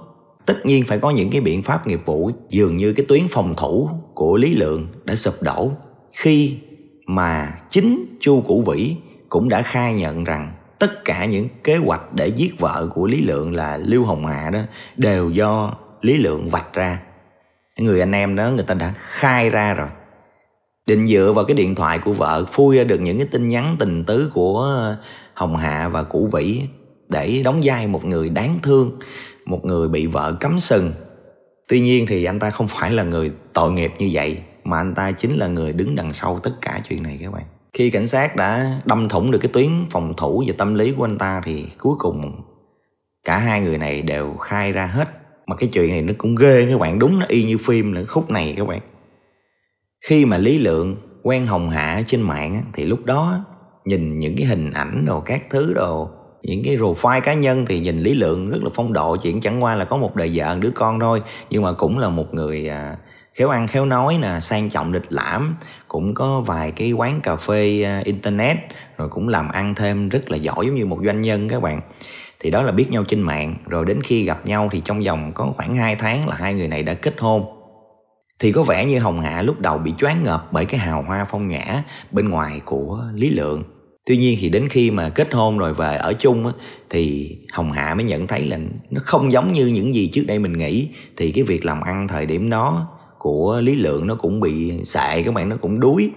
Tất 0.45 0.65
nhiên 0.65 0.85
phải 0.85 0.99
có 0.99 1.09
những 1.09 1.29
cái 1.31 1.41
biện 1.41 1.63
pháp 1.63 1.87
nghiệp 1.87 2.01
vụ, 2.05 2.31
dường 2.49 2.77
như 2.77 2.93
cái 2.93 3.05
tuyến 3.09 3.27
phòng 3.29 3.53
thủ 3.57 3.89
của 4.13 4.37
lý 4.37 4.55
lượng 4.55 4.87
đã 5.03 5.15
sụp 5.15 5.33
đổ, 5.41 5.71
khi 6.11 6.57
mà 7.07 7.53
chính 7.69 8.17
chu 8.19 8.41
củ 8.41 8.61
vĩ 8.61 8.95
cũng 9.29 9.49
đã 9.49 9.61
khai 9.61 9.93
nhận 9.93 10.23
rằng 10.23 10.53
tất 10.79 11.05
cả 11.05 11.25
những 11.25 11.47
kế 11.63 11.77
hoạch 11.77 12.13
để 12.13 12.27
giết 12.27 12.59
vợ 12.59 12.87
của 12.93 13.07
lý 13.07 13.21
lượng 13.21 13.55
là 13.55 13.77
lưu 13.77 14.03
hồng 14.03 14.25
hạ 14.25 14.49
đó 14.53 14.59
đều 14.97 15.29
do 15.29 15.73
lý 16.01 16.17
lượng 16.17 16.49
vạch 16.49 16.73
ra. 16.73 16.99
Người 17.77 17.99
anh 17.99 18.11
em 18.11 18.35
đó, 18.35 18.49
người 18.49 18.65
ta 18.65 18.73
đã 18.73 18.93
khai 18.95 19.49
ra 19.49 19.73
rồi. 19.73 19.87
Định 20.85 21.07
dựa 21.07 21.31
vào 21.35 21.45
cái 21.45 21.55
điện 21.55 21.75
thoại 21.75 21.99
của 21.99 22.13
vợ, 22.13 22.45
phui 22.51 22.77
ra 22.77 22.83
được 22.83 23.01
những 23.01 23.17
cái 23.17 23.27
tin 23.31 23.49
nhắn, 23.49 23.75
tình 23.79 24.03
tứ 24.05 24.31
của 24.33 24.95
hồng 25.33 25.55
hạ 25.55 25.89
và 25.89 26.03
củ 26.03 26.29
vĩ 26.33 26.61
để 27.09 27.41
đóng 27.43 27.61
vai 27.63 27.87
một 27.87 28.05
người 28.05 28.29
đáng 28.29 28.59
thương, 28.63 28.99
một 29.45 29.65
người 29.65 29.87
bị 29.87 30.05
vợ 30.05 30.37
cấm 30.39 30.59
sừng. 30.59 30.91
Tuy 31.67 31.79
nhiên 31.79 32.05
thì 32.07 32.23
anh 32.23 32.39
ta 32.39 32.49
không 32.49 32.67
phải 32.67 32.91
là 32.91 33.03
người 33.03 33.31
tội 33.53 33.71
nghiệp 33.71 33.93
như 33.97 34.09
vậy, 34.11 34.41
mà 34.63 34.77
anh 34.77 34.95
ta 34.95 35.11
chính 35.11 35.37
là 35.37 35.47
người 35.47 35.73
đứng 35.73 35.95
đằng 35.95 36.13
sau 36.13 36.39
tất 36.39 36.51
cả 36.61 36.81
chuyện 36.89 37.03
này 37.03 37.17
các 37.21 37.31
bạn. 37.31 37.43
Khi 37.73 37.89
cảnh 37.89 38.07
sát 38.07 38.35
đã 38.35 38.81
đâm 38.85 39.09
thủng 39.09 39.31
được 39.31 39.39
cái 39.41 39.51
tuyến 39.53 39.69
phòng 39.91 40.13
thủ 40.17 40.43
và 40.47 40.53
tâm 40.57 40.73
lý 40.73 40.91
của 40.91 41.05
anh 41.05 41.17
ta 41.17 41.41
thì 41.45 41.65
cuối 41.77 41.95
cùng 41.99 42.41
cả 43.23 43.37
hai 43.37 43.61
người 43.61 43.77
này 43.77 44.01
đều 44.01 44.35
khai 44.39 44.71
ra 44.71 44.85
hết. 44.85 45.09
Mà 45.47 45.55
cái 45.55 45.69
chuyện 45.73 45.89
này 45.89 46.01
nó 46.01 46.13
cũng 46.17 46.35
ghê 46.35 46.67
các 46.69 46.79
bạn, 46.79 46.99
đúng 46.99 47.19
nó 47.19 47.25
y 47.29 47.43
như 47.43 47.57
phim 47.57 47.93
nữa, 47.93 48.03
khúc 48.07 48.31
này 48.31 48.53
các 48.57 48.67
bạn. 48.67 48.79
Khi 50.05 50.25
mà 50.25 50.37
lý 50.37 50.57
lượng 50.57 50.95
quen 51.23 51.45
hồng 51.45 51.69
hạ 51.69 52.03
trên 52.07 52.21
mạng 52.21 52.63
thì 52.73 52.85
lúc 52.85 53.05
đó 53.05 53.45
nhìn 53.85 54.19
những 54.19 54.35
cái 54.37 54.45
hình 54.45 54.71
ảnh 54.71 55.05
đồ 55.05 55.19
các 55.19 55.43
thứ 55.49 55.73
đồ 55.73 56.09
những 56.43 56.63
cái 56.63 56.77
profile 56.77 57.21
cá 57.21 57.33
nhân 57.33 57.65
thì 57.65 57.79
nhìn 57.79 57.99
lý 57.99 58.13
lượng 58.13 58.49
rất 58.49 58.63
là 58.63 58.69
phong 58.73 58.93
độ 58.93 59.17
chuyện 59.17 59.41
chẳng 59.41 59.63
qua 59.63 59.75
là 59.75 59.85
có 59.85 59.97
một 59.97 60.15
đời 60.15 60.31
vợ 60.33 60.57
đứa 60.59 60.71
con 60.75 60.99
thôi. 60.99 61.21
Nhưng 61.49 61.63
mà 61.63 61.73
cũng 61.73 61.97
là 61.97 62.09
một 62.09 62.33
người 62.33 62.69
à, 62.69 62.95
khéo 63.33 63.49
ăn 63.49 63.67
khéo 63.67 63.85
nói 63.85 64.17
nè 64.21 64.39
sang 64.41 64.69
trọng 64.69 64.93
lịch 64.93 65.11
lãm. 65.11 65.55
Cũng 65.87 66.13
có 66.13 66.41
vài 66.41 66.71
cái 66.71 66.91
quán 66.91 67.21
cà 67.21 67.35
phê 67.35 67.83
à, 67.83 68.01
internet 68.05 68.57
rồi 68.97 69.09
cũng 69.09 69.27
làm 69.27 69.49
ăn 69.49 69.75
thêm 69.75 70.09
rất 70.09 70.31
là 70.31 70.37
giỏi 70.37 70.65
giống 70.65 70.75
như 70.75 70.85
một 70.85 70.99
doanh 71.05 71.21
nhân 71.21 71.49
các 71.49 71.61
bạn. 71.61 71.81
Thì 72.39 72.49
đó 72.49 72.61
là 72.61 72.71
biết 72.71 72.91
nhau 72.91 73.03
trên 73.07 73.21
mạng. 73.21 73.55
Rồi 73.67 73.85
đến 73.85 74.01
khi 74.03 74.23
gặp 74.23 74.45
nhau 74.45 74.69
thì 74.71 74.81
trong 74.85 75.03
vòng 75.03 75.31
có 75.33 75.53
khoảng 75.57 75.75
2 75.75 75.95
tháng 75.95 76.27
là 76.27 76.35
hai 76.35 76.53
người 76.53 76.67
này 76.67 76.83
đã 76.83 76.93
kết 76.93 77.13
hôn. 77.19 77.45
Thì 78.39 78.51
có 78.51 78.63
vẻ 78.63 78.85
như 78.85 78.99
Hồng 78.99 79.21
Hạ 79.21 79.41
lúc 79.41 79.59
đầu 79.59 79.77
bị 79.77 79.93
choáng 79.97 80.23
ngợp 80.23 80.47
bởi 80.51 80.65
cái 80.65 80.79
hào 80.79 81.01
hoa 81.01 81.25
phong 81.29 81.47
nhã 81.47 81.83
bên 82.11 82.29
ngoài 82.29 82.61
của 82.65 83.03
Lý 83.13 83.29
Lượng 83.29 83.63
tuy 84.09 84.17
nhiên 84.17 84.37
thì 84.41 84.49
đến 84.49 84.69
khi 84.69 84.91
mà 84.91 85.09
kết 85.09 85.33
hôn 85.33 85.57
rồi 85.57 85.73
về 85.73 85.97
ở 85.97 86.13
chung 86.13 86.47
á, 86.47 86.53
thì 86.89 87.35
hồng 87.51 87.71
hạ 87.71 87.95
mới 87.95 88.03
nhận 88.03 88.27
thấy 88.27 88.45
là 88.45 88.57
nó 88.89 89.01
không 89.03 89.31
giống 89.31 89.51
như 89.51 89.67
những 89.67 89.93
gì 89.93 90.09
trước 90.13 90.23
đây 90.27 90.39
mình 90.39 90.57
nghĩ. 90.57 90.87
Thì 91.17 91.31
cái 91.31 91.43
việc 91.43 91.65
làm 91.65 91.81
ăn 91.81 92.07
thời 92.07 92.25
điểm 92.25 92.49
đó 92.49 92.87
của 93.17 93.61
lý 93.61 93.75
lượng 93.75 94.07
nó 94.07 94.15
cũng 94.15 94.39
bị 94.39 94.83
sệ 94.83 95.23
các 95.23 95.33
bạn 95.33 95.49
nó 95.49 95.55
cũng 95.61 95.79
đuối. 95.79 96.11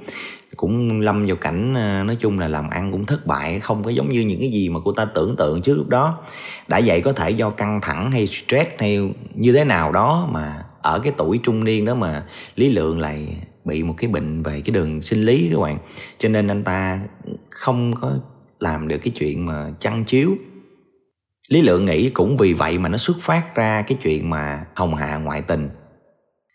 Cũng 0.57 1.01
lâm 1.01 1.27
vào 1.27 1.37
cảnh 1.37 1.75
ờ, 1.75 2.05
nói 2.05 2.17
chung 2.21 2.39
là 2.39 2.49
làm 2.49 2.71
ăn 2.71 2.93
cũng 2.93 3.07
thất 3.07 3.27
bại 3.27 3.61
không 3.61 3.85
có 3.85 3.91
giống 3.91 4.11
như 4.11 4.21
những 4.21 4.41
cái 4.41 4.51
gì 4.51 4.69
mà 4.69 4.81
cô 4.85 4.93
ta 4.93 5.05
tưởng 5.05 5.37
tượng 5.37 5.63
trước 5.63 5.75
lúc 5.77 5.89
đó. 5.89 6.19
Đã 6.69 6.81
vậy 6.85 7.01
có 7.01 7.13
thể 7.13 7.31
do 7.31 7.51
căng 7.51 7.81
thẳng 7.83 8.13
hay 8.13 8.27
stress 8.27 8.71
hay 8.79 9.11
như 9.35 9.53
thế 9.53 9.65
nào 9.65 9.93
đó 9.93 10.29
mà 10.33 10.65
ở 10.83 10.99
cái 10.99 11.13
tuổi 11.17 11.41
trung 11.43 11.65
niên 11.65 11.85
đó 11.85 11.95
mà 11.95 12.25
lý 12.57 12.69
lượng 12.69 13.01
lại 13.01 13.37
bị 13.65 13.83
một 13.83 13.95
cái 13.97 14.11
bệnh 14.11 14.43
về 14.43 14.61
cái 14.61 14.75
đường 14.75 15.03
sinh 15.03 15.23
lý 15.23 15.49
các 15.53 15.61
bạn. 15.61 15.79
Cho 16.19 16.29
nên 16.29 16.49
anh 16.49 16.65
ta 16.65 17.01
không 17.51 17.95
có 18.01 18.19
làm 18.59 18.89
được 18.89 18.99
cái 18.99 19.13
chuyện 19.17 19.47
mà 19.47 19.73
chăn 19.81 20.05
chiếu. 20.05 20.37
Lý 21.49 21.63
lượng 21.63 21.85
nghĩ 21.85 22.11
cũng 22.11 22.37
vì 22.37 22.53
vậy 22.53 22.79
mà 22.79 22.89
nó 22.89 22.97
xuất 22.97 23.17
phát 23.21 23.55
ra 23.55 23.83
cái 23.83 23.99
chuyện 24.03 24.31
mà 24.31 24.65
hồng 24.75 24.95
hạ 24.95 25.17
ngoại 25.17 25.43
tình. 25.43 25.69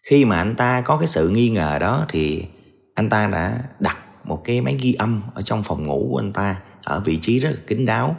Khi 0.09 0.25
mà 0.25 0.37
anh 0.37 0.55
ta 0.55 0.81
có 0.81 0.97
cái 0.97 1.07
sự 1.07 1.29
nghi 1.29 1.49
ngờ 1.49 1.77
đó 1.79 2.05
thì 2.09 2.45
anh 2.95 3.09
ta 3.09 3.27
đã 3.27 3.63
đặt 3.79 3.97
một 4.23 4.41
cái 4.43 4.61
máy 4.61 4.77
ghi 4.81 4.93
âm 4.93 5.21
ở 5.33 5.41
trong 5.41 5.63
phòng 5.63 5.87
ngủ 5.87 6.07
của 6.11 6.19
anh 6.19 6.33
ta 6.33 6.61
ở 6.83 6.99
vị 7.05 7.19
trí 7.21 7.39
rất 7.39 7.49
là 7.49 7.57
kín 7.67 7.85
đáo. 7.85 8.15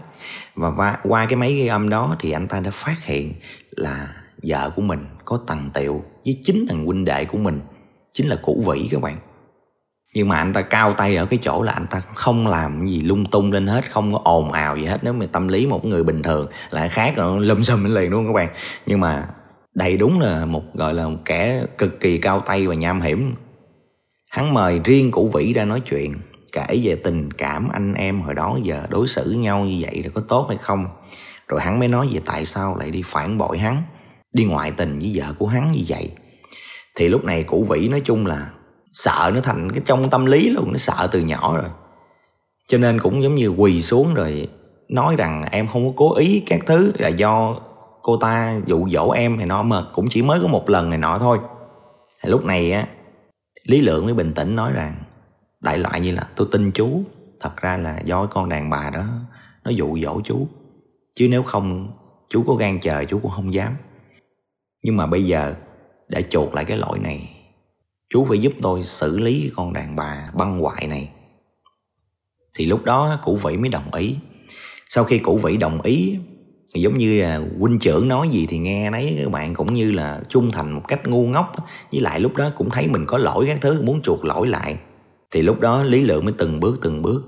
Và 0.54 0.96
qua 1.04 1.26
cái 1.26 1.36
máy 1.36 1.54
ghi 1.54 1.66
âm 1.66 1.88
đó 1.88 2.16
thì 2.20 2.30
anh 2.30 2.48
ta 2.48 2.60
đã 2.60 2.70
phát 2.70 3.04
hiện 3.04 3.34
là 3.70 4.14
vợ 4.42 4.70
của 4.76 4.82
mình 4.82 5.06
có 5.24 5.40
tầng 5.46 5.70
tiệu 5.74 6.02
với 6.24 6.38
chính 6.42 6.66
thằng 6.68 6.86
huynh 6.86 7.04
đệ 7.04 7.24
của 7.24 7.38
mình 7.38 7.60
chính 8.18 8.28
là 8.28 8.36
củ 8.36 8.64
vĩ 8.66 8.88
các 8.90 9.00
bạn. 9.00 9.18
Nhưng 10.14 10.28
mà 10.28 10.36
anh 10.36 10.52
ta 10.52 10.62
cao 10.62 10.92
tay 10.92 11.16
ở 11.16 11.26
cái 11.26 11.38
chỗ 11.42 11.62
là 11.62 11.72
anh 11.72 11.86
ta 11.90 12.00
không 12.14 12.46
làm 12.46 12.86
gì 12.86 13.00
lung 13.00 13.24
tung 13.26 13.52
lên 13.52 13.66
hết, 13.66 13.90
không 13.90 14.12
có 14.12 14.20
ồn 14.24 14.52
ào 14.52 14.76
gì 14.76 14.84
hết. 14.84 14.98
Nếu 15.02 15.12
mà 15.12 15.26
tâm 15.32 15.48
lý 15.48 15.66
một 15.66 15.84
người 15.84 16.04
bình 16.04 16.22
thường 16.22 16.46
lại 16.70 16.88
khác 16.88 17.16
rồi 17.16 17.40
lâm 17.40 17.62
xâm 17.62 17.84
lên 17.84 17.94
liền 17.94 18.10
luôn 18.10 18.26
các 18.26 18.32
bạn. 18.32 18.48
Nhưng 18.86 19.00
mà 19.00 19.28
đây 19.74 19.96
đúng 19.96 20.20
là 20.20 20.46
một, 20.46 20.62
gọi 20.74 20.94
là 20.94 21.08
một 21.08 21.18
kẻ 21.24 21.62
cực 21.78 22.00
kỳ 22.00 22.18
cao 22.18 22.40
tay 22.40 22.66
và 22.66 22.74
nham 22.74 23.00
hiểm. 23.00 23.34
Hắn 24.30 24.54
mời 24.54 24.80
riêng 24.84 25.10
củ 25.10 25.28
vĩ 25.28 25.52
ra 25.52 25.64
nói 25.64 25.80
chuyện, 25.80 26.14
kể 26.52 26.80
về 26.82 26.96
tình 27.04 27.30
cảm 27.30 27.68
anh 27.68 27.94
em 27.94 28.20
hồi 28.20 28.34
đó 28.34 28.58
giờ 28.62 28.86
đối 28.90 29.06
xử 29.06 29.30
nhau 29.30 29.64
như 29.64 29.78
vậy 29.80 30.02
là 30.02 30.10
có 30.14 30.20
tốt 30.28 30.46
hay 30.48 30.58
không. 30.60 30.86
Rồi 31.48 31.60
hắn 31.60 31.78
mới 31.78 31.88
nói 31.88 32.08
về 32.12 32.20
tại 32.24 32.44
sao 32.44 32.76
lại 32.76 32.90
đi 32.90 33.02
phản 33.06 33.38
bội 33.38 33.58
hắn, 33.58 33.82
đi 34.32 34.44
ngoại 34.44 34.70
tình 34.70 34.98
với 34.98 35.12
vợ 35.14 35.32
của 35.38 35.46
hắn 35.46 35.72
như 35.72 35.82
vậy 35.88 36.10
thì 36.98 37.08
lúc 37.08 37.24
này 37.24 37.42
cụ 37.42 37.66
vĩ 37.68 37.88
nói 37.88 38.02
chung 38.04 38.26
là 38.26 38.50
sợ 38.92 39.30
nó 39.34 39.40
thành 39.40 39.72
cái 39.72 39.82
trong 39.84 40.10
tâm 40.10 40.26
lý 40.26 40.50
luôn, 40.50 40.72
nó 40.72 40.78
sợ 40.78 41.08
từ 41.12 41.20
nhỏ 41.20 41.56
rồi. 41.56 41.70
Cho 42.68 42.78
nên 42.78 43.00
cũng 43.00 43.22
giống 43.22 43.34
như 43.34 43.48
quỳ 43.48 43.82
xuống 43.82 44.14
rồi 44.14 44.48
nói 44.88 45.16
rằng 45.18 45.44
em 45.50 45.68
không 45.68 45.86
có 45.86 45.92
cố 45.96 46.16
ý 46.16 46.42
các 46.46 46.60
thứ 46.66 46.92
là 46.98 47.08
do 47.08 47.60
cô 48.02 48.16
ta 48.16 48.60
dụ 48.66 48.88
dỗ 48.88 49.10
em 49.10 49.38
thì 49.38 49.44
nó 49.44 49.62
mà 49.62 49.82
cũng 49.94 50.06
chỉ 50.10 50.22
mới 50.22 50.40
có 50.40 50.48
một 50.48 50.70
lần 50.70 50.90
này 50.90 50.98
nọ 50.98 51.18
thôi. 51.18 51.38
Thì 52.22 52.30
lúc 52.30 52.44
này 52.44 52.72
á, 52.72 52.86
lý 53.64 53.80
lượng 53.80 54.04
mới 54.04 54.14
bình 54.14 54.32
tĩnh 54.34 54.56
nói 54.56 54.72
rằng, 54.72 54.94
đại 55.60 55.78
loại 55.78 56.00
như 56.00 56.12
là, 56.12 56.28
tôi 56.36 56.48
tin 56.52 56.70
chú, 56.70 57.02
thật 57.40 57.56
ra 57.56 57.76
là 57.76 58.00
do 58.04 58.26
con 58.26 58.48
đàn 58.48 58.70
bà 58.70 58.90
đó, 58.90 59.04
nó 59.64 59.70
dụ 59.70 59.98
dỗ 60.02 60.20
chú. 60.24 60.48
Chứ 61.16 61.28
nếu 61.30 61.42
không, 61.42 61.92
chú 62.28 62.44
có 62.46 62.54
gan 62.54 62.80
chờ, 62.80 63.04
chú 63.04 63.18
cũng 63.22 63.30
không 63.30 63.54
dám. 63.54 63.72
Nhưng 64.82 64.96
mà 64.96 65.06
bây 65.06 65.24
giờ 65.24 65.54
để 66.08 66.24
chuột 66.30 66.54
lại 66.54 66.64
cái 66.64 66.76
lỗi 66.76 66.98
này. 66.98 67.30
Chú 68.10 68.26
phải 68.28 68.38
giúp 68.38 68.52
tôi 68.62 68.82
xử 68.82 69.18
lý 69.18 69.50
con 69.56 69.72
đàn 69.72 69.96
bà 69.96 70.30
băng 70.34 70.60
hoại 70.60 70.86
này. 70.86 71.10
Thì 72.54 72.66
lúc 72.66 72.84
đó 72.84 73.20
cụ 73.24 73.36
vĩ 73.36 73.56
mới 73.56 73.68
đồng 73.68 73.94
ý. 73.94 74.16
Sau 74.88 75.04
khi 75.04 75.18
cụ 75.18 75.36
vĩ 75.36 75.56
đồng 75.56 75.82
ý 75.82 76.16
thì 76.74 76.80
giống 76.80 76.98
như 76.98 77.22
là 77.22 77.40
huynh 77.58 77.78
trưởng 77.78 78.08
nói 78.08 78.28
gì 78.28 78.46
thì 78.48 78.58
nghe 78.58 78.90
đấy 78.90 79.18
các 79.22 79.30
bạn 79.30 79.54
cũng 79.54 79.74
như 79.74 79.92
là 79.92 80.20
trung 80.28 80.50
thành 80.52 80.72
một 80.72 80.82
cách 80.88 81.06
ngu 81.06 81.26
ngốc. 81.26 81.52
Với 81.92 82.00
lại 82.00 82.20
lúc 82.20 82.36
đó 82.36 82.50
cũng 82.56 82.70
thấy 82.70 82.86
mình 82.86 83.06
có 83.06 83.18
lỗi 83.18 83.44
các 83.46 83.58
thứ 83.60 83.82
muốn 83.82 84.02
chuộc 84.02 84.24
lỗi 84.24 84.46
lại. 84.46 84.78
Thì 85.30 85.42
lúc 85.42 85.60
đó 85.60 85.82
lý 85.82 86.00
lượng 86.00 86.24
mới 86.24 86.34
từng 86.38 86.60
bước 86.60 86.78
từng 86.82 87.02
bước 87.02 87.22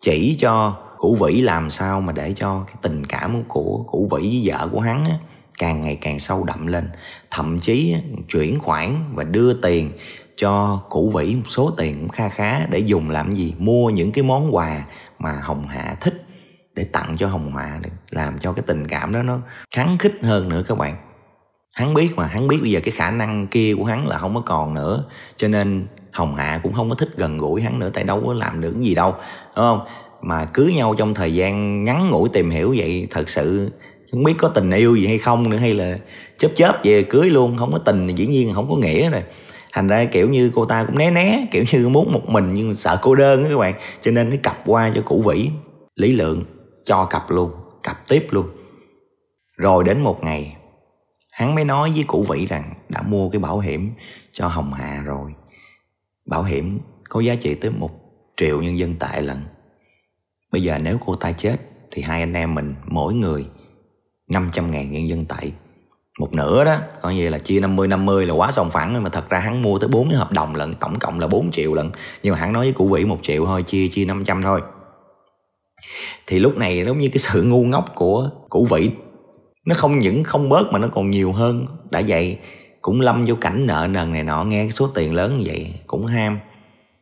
chỉ 0.00 0.36
cho 0.40 0.76
cụ 0.98 1.16
vĩ 1.20 1.40
làm 1.40 1.70
sao 1.70 2.00
mà 2.00 2.12
để 2.12 2.32
cho 2.36 2.64
cái 2.66 2.76
tình 2.82 3.06
cảm 3.06 3.44
của 3.48 3.84
cụ 3.86 4.08
vĩ 4.12 4.20
với 4.20 4.42
vợ 4.44 4.68
của 4.72 4.80
hắn 4.80 5.04
á, 5.04 5.18
càng 5.58 5.80
ngày 5.80 5.98
càng 6.00 6.18
sâu 6.18 6.44
đậm 6.44 6.66
lên. 6.66 6.88
Thậm 7.30 7.60
chí 7.60 7.96
chuyển 8.28 8.58
khoản 8.60 8.96
và 9.14 9.24
đưa 9.24 9.52
tiền 9.52 9.90
cho 10.36 10.82
cũ 10.88 11.12
vĩ 11.14 11.34
một 11.34 11.48
số 11.48 11.70
tiền 11.70 11.96
cũng 12.00 12.08
kha 12.08 12.28
khá 12.28 12.66
để 12.66 12.78
dùng 12.78 13.10
làm 13.10 13.32
gì? 13.32 13.54
Mua 13.58 13.90
những 13.90 14.12
cái 14.12 14.24
món 14.24 14.54
quà 14.54 14.84
mà 15.18 15.40
hồng 15.42 15.68
hạ 15.68 15.96
thích 16.00 16.24
để 16.74 16.84
tặng 16.84 17.16
cho 17.18 17.28
hồng 17.28 17.56
hạ 17.56 17.80
làm 18.10 18.38
cho 18.38 18.52
cái 18.52 18.62
tình 18.66 18.88
cảm 18.88 19.12
đó 19.12 19.22
nó 19.22 19.38
kháng 19.74 19.98
khích 19.98 20.14
hơn 20.22 20.48
nữa 20.48 20.62
các 20.68 20.78
bạn. 20.78 20.96
Hắn 21.74 21.94
biết 21.94 22.16
mà, 22.16 22.26
hắn 22.26 22.48
biết 22.48 22.58
bây 22.62 22.70
giờ 22.70 22.80
cái 22.84 22.94
khả 22.96 23.10
năng 23.10 23.46
kia 23.46 23.74
của 23.78 23.84
hắn 23.84 24.08
là 24.08 24.18
không 24.18 24.34
có 24.34 24.40
còn 24.40 24.74
nữa. 24.74 25.04
Cho 25.36 25.48
nên 25.48 25.86
hồng 26.12 26.36
hạ 26.36 26.60
cũng 26.62 26.72
không 26.72 26.90
có 26.90 26.94
thích 26.94 27.10
gần 27.16 27.38
gũi 27.38 27.62
hắn 27.62 27.78
nữa, 27.78 27.90
tại 27.94 28.04
đâu 28.04 28.22
có 28.26 28.32
làm 28.34 28.60
được 28.60 28.72
cái 28.72 28.82
gì 28.82 28.94
đâu, 28.94 29.12
đúng 29.56 29.64
không? 29.64 29.80
Mà 30.22 30.44
cưới 30.44 30.74
nhau 30.74 30.94
trong 30.98 31.14
thời 31.14 31.34
gian 31.34 31.84
ngắn 31.84 32.10
ngủi 32.10 32.28
tìm 32.28 32.50
hiểu 32.50 32.74
vậy, 32.78 33.06
thật 33.10 33.28
sự 33.28 33.72
không 34.14 34.24
biết 34.24 34.34
có 34.38 34.48
tình 34.48 34.70
yêu 34.70 34.96
gì 34.96 35.06
hay 35.06 35.18
không 35.18 35.50
nữa, 35.50 35.56
hay 35.56 35.74
là 35.74 35.98
chớp 36.38 36.48
chớp 36.54 36.80
về 36.84 37.02
cưới 37.02 37.30
luôn, 37.30 37.56
không 37.56 37.72
có 37.72 37.78
tình 37.78 38.08
thì 38.08 38.14
dĩ 38.14 38.26
nhiên 38.26 38.54
không 38.54 38.70
có 38.70 38.76
nghĩa 38.76 39.10
rồi. 39.10 39.22
Thành 39.72 39.88
ra 39.88 40.04
kiểu 40.04 40.28
như 40.28 40.50
cô 40.54 40.64
ta 40.64 40.84
cũng 40.84 40.98
né 40.98 41.10
né, 41.10 41.46
kiểu 41.50 41.64
như 41.72 41.88
muốn 41.88 42.12
một 42.12 42.28
mình 42.28 42.54
nhưng 42.54 42.74
sợ 42.74 42.98
cô 43.02 43.14
đơn 43.14 43.44
á 43.44 43.50
các 43.50 43.58
bạn. 43.58 43.74
Cho 44.02 44.10
nên 44.10 44.30
nó 44.30 44.36
cặp 44.42 44.56
qua 44.66 44.92
cho 44.94 45.02
cụ 45.02 45.22
vĩ. 45.26 45.50
Lý 45.96 46.12
lượng 46.12 46.44
cho 46.84 47.04
cặp 47.04 47.30
luôn, 47.30 47.50
cặp 47.82 48.08
tiếp 48.08 48.26
luôn. 48.30 48.46
Rồi 49.56 49.84
đến 49.84 50.00
một 50.00 50.24
ngày, 50.24 50.56
hắn 51.30 51.54
mới 51.54 51.64
nói 51.64 51.92
với 51.94 52.04
cụ 52.06 52.22
vĩ 52.22 52.46
rằng 52.46 52.74
đã 52.88 53.02
mua 53.02 53.28
cái 53.28 53.38
bảo 53.38 53.58
hiểm 53.58 53.90
cho 54.32 54.48
hồng 54.48 54.72
hà 54.74 55.02
rồi. 55.04 55.34
Bảo 56.26 56.42
hiểm 56.42 56.78
có 57.08 57.20
giá 57.20 57.34
trị 57.34 57.54
tới 57.54 57.70
một 57.70 57.90
triệu 58.36 58.62
nhân 58.62 58.78
dân 58.78 58.94
tệ 58.94 59.20
lần 59.20 59.40
bây 60.54 60.62
giờ 60.62 60.78
nếu 60.78 60.98
cô 61.06 61.16
ta 61.16 61.32
chết 61.32 61.56
thì 61.90 62.02
hai 62.02 62.20
anh 62.20 62.34
em 62.34 62.54
mình, 62.54 62.74
mỗi 62.86 63.14
người 63.14 63.46
500 64.30 64.70
ngàn 64.70 64.92
nhân 64.92 65.08
dân 65.08 65.24
tệ. 65.24 65.50
Một 66.20 66.32
nửa 66.32 66.64
đó, 66.64 66.76
coi 67.02 67.14
như 67.14 67.28
là 67.28 67.38
chia 67.38 67.60
50 67.60 67.88
50 67.88 68.26
là 68.26 68.34
quá 68.34 68.52
sòng 68.52 68.70
phẳng 68.70 69.02
mà 69.02 69.10
thật 69.10 69.30
ra 69.30 69.38
hắn 69.38 69.62
mua 69.62 69.78
tới 69.78 69.88
4 69.88 70.08
cái 70.08 70.18
hợp 70.18 70.32
đồng 70.32 70.54
lận, 70.54 70.74
tổng 70.74 70.98
cộng 70.98 71.20
là 71.20 71.26
4 71.26 71.50
triệu 71.50 71.74
lận. 71.74 71.90
Nhưng 72.22 72.32
mà 72.32 72.38
hắn 72.38 72.52
nói 72.52 72.66
với 72.66 72.72
cụ 72.72 72.88
vĩ 72.88 73.04
một 73.04 73.18
triệu 73.22 73.46
thôi, 73.46 73.62
chia 73.62 73.88
chia 73.88 74.04
500 74.04 74.42
thôi. 74.42 74.60
Thì 76.26 76.38
lúc 76.38 76.56
này 76.56 76.84
giống 76.86 76.98
như 76.98 77.08
cái 77.08 77.18
sự 77.18 77.42
ngu 77.42 77.64
ngốc 77.64 77.84
của 77.94 78.30
cụ 78.48 78.66
vĩ, 78.70 78.90
nó 79.66 79.74
không 79.74 79.98
những 79.98 80.24
không 80.24 80.48
bớt 80.48 80.72
mà 80.72 80.78
nó 80.78 80.88
còn 80.88 81.10
nhiều 81.10 81.32
hơn. 81.32 81.66
Đã 81.90 82.02
vậy, 82.08 82.38
cũng 82.82 83.00
lâm 83.00 83.24
vô 83.24 83.34
cảnh 83.40 83.66
nợ 83.66 83.88
nần 83.90 84.12
này 84.12 84.22
nọ, 84.22 84.44
nghe 84.44 84.64
cái 84.64 84.70
số 84.70 84.86
tiền 84.86 85.14
lớn 85.14 85.38
như 85.38 85.44
vậy 85.46 85.74
cũng 85.86 86.06
ham. 86.06 86.38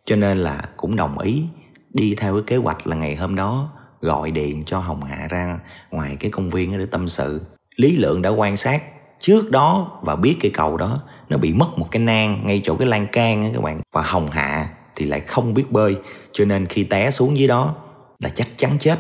Cho 0.05 0.17
nên 0.17 0.39
là 0.39 0.69
cũng 0.77 0.97
đồng 0.97 1.19
ý 1.19 1.45
đi 1.91 2.15
theo 2.15 2.35
cái 2.35 2.43
kế 2.47 2.57
hoạch 2.57 2.87
là 2.87 2.97
ngày 2.97 3.17
hôm 3.17 3.35
đó 3.35 3.73
gọi 4.03 4.31
điện 4.31 4.63
cho 4.67 4.79
hồng 4.79 5.05
hạ 5.05 5.27
ra 5.31 5.59
ngoài 5.91 6.17
cái 6.21 6.31
công 6.31 6.51
viên 6.51 6.79
để 6.79 6.87
tâm 6.87 7.09
sự. 7.09 7.41
Lý 7.77 7.97
lượng 7.97 8.23
đã 8.23 8.31
quan 8.31 8.57
sát 8.57 8.83
trước 9.19 9.51
đó 9.51 9.99
và 10.03 10.17
biết 10.17 10.37
cái 10.41 10.51
cầu 10.55 10.77
đó, 10.77 11.03
nó 11.29 11.37
bị 11.37 11.53
mất 11.53 11.79
một 11.79 11.89
cái 11.91 12.03
nang 12.03 12.47
ngay 12.47 12.61
chỗ 12.65 12.77
cái 12.77 12.89
lan 12.89 13.07
can 13.07 13.43
á 13.43 13.51
các 13.55 13.63
bạn. 13.63 13.81
Và 13.93 14.03
hồng 14.03 14.31
hạ 14.31 14.69
thì 14.97 15.07
lại 15.07 15.21
không 15.21 15.55
biết 15.55 15.71
bơi, 15.71 15.97
cho 16.33 16.45
nên 16.45 16.67
khi 16.67 16.85
té 16.85 17.11
xuống 17.11 17.39
dưới 17.39 17.49
đó 17.49 17.75
là 18.23 18.29
chắc 18.35 18.49
chắn 18.57 18.77
chết. 18.79 18.99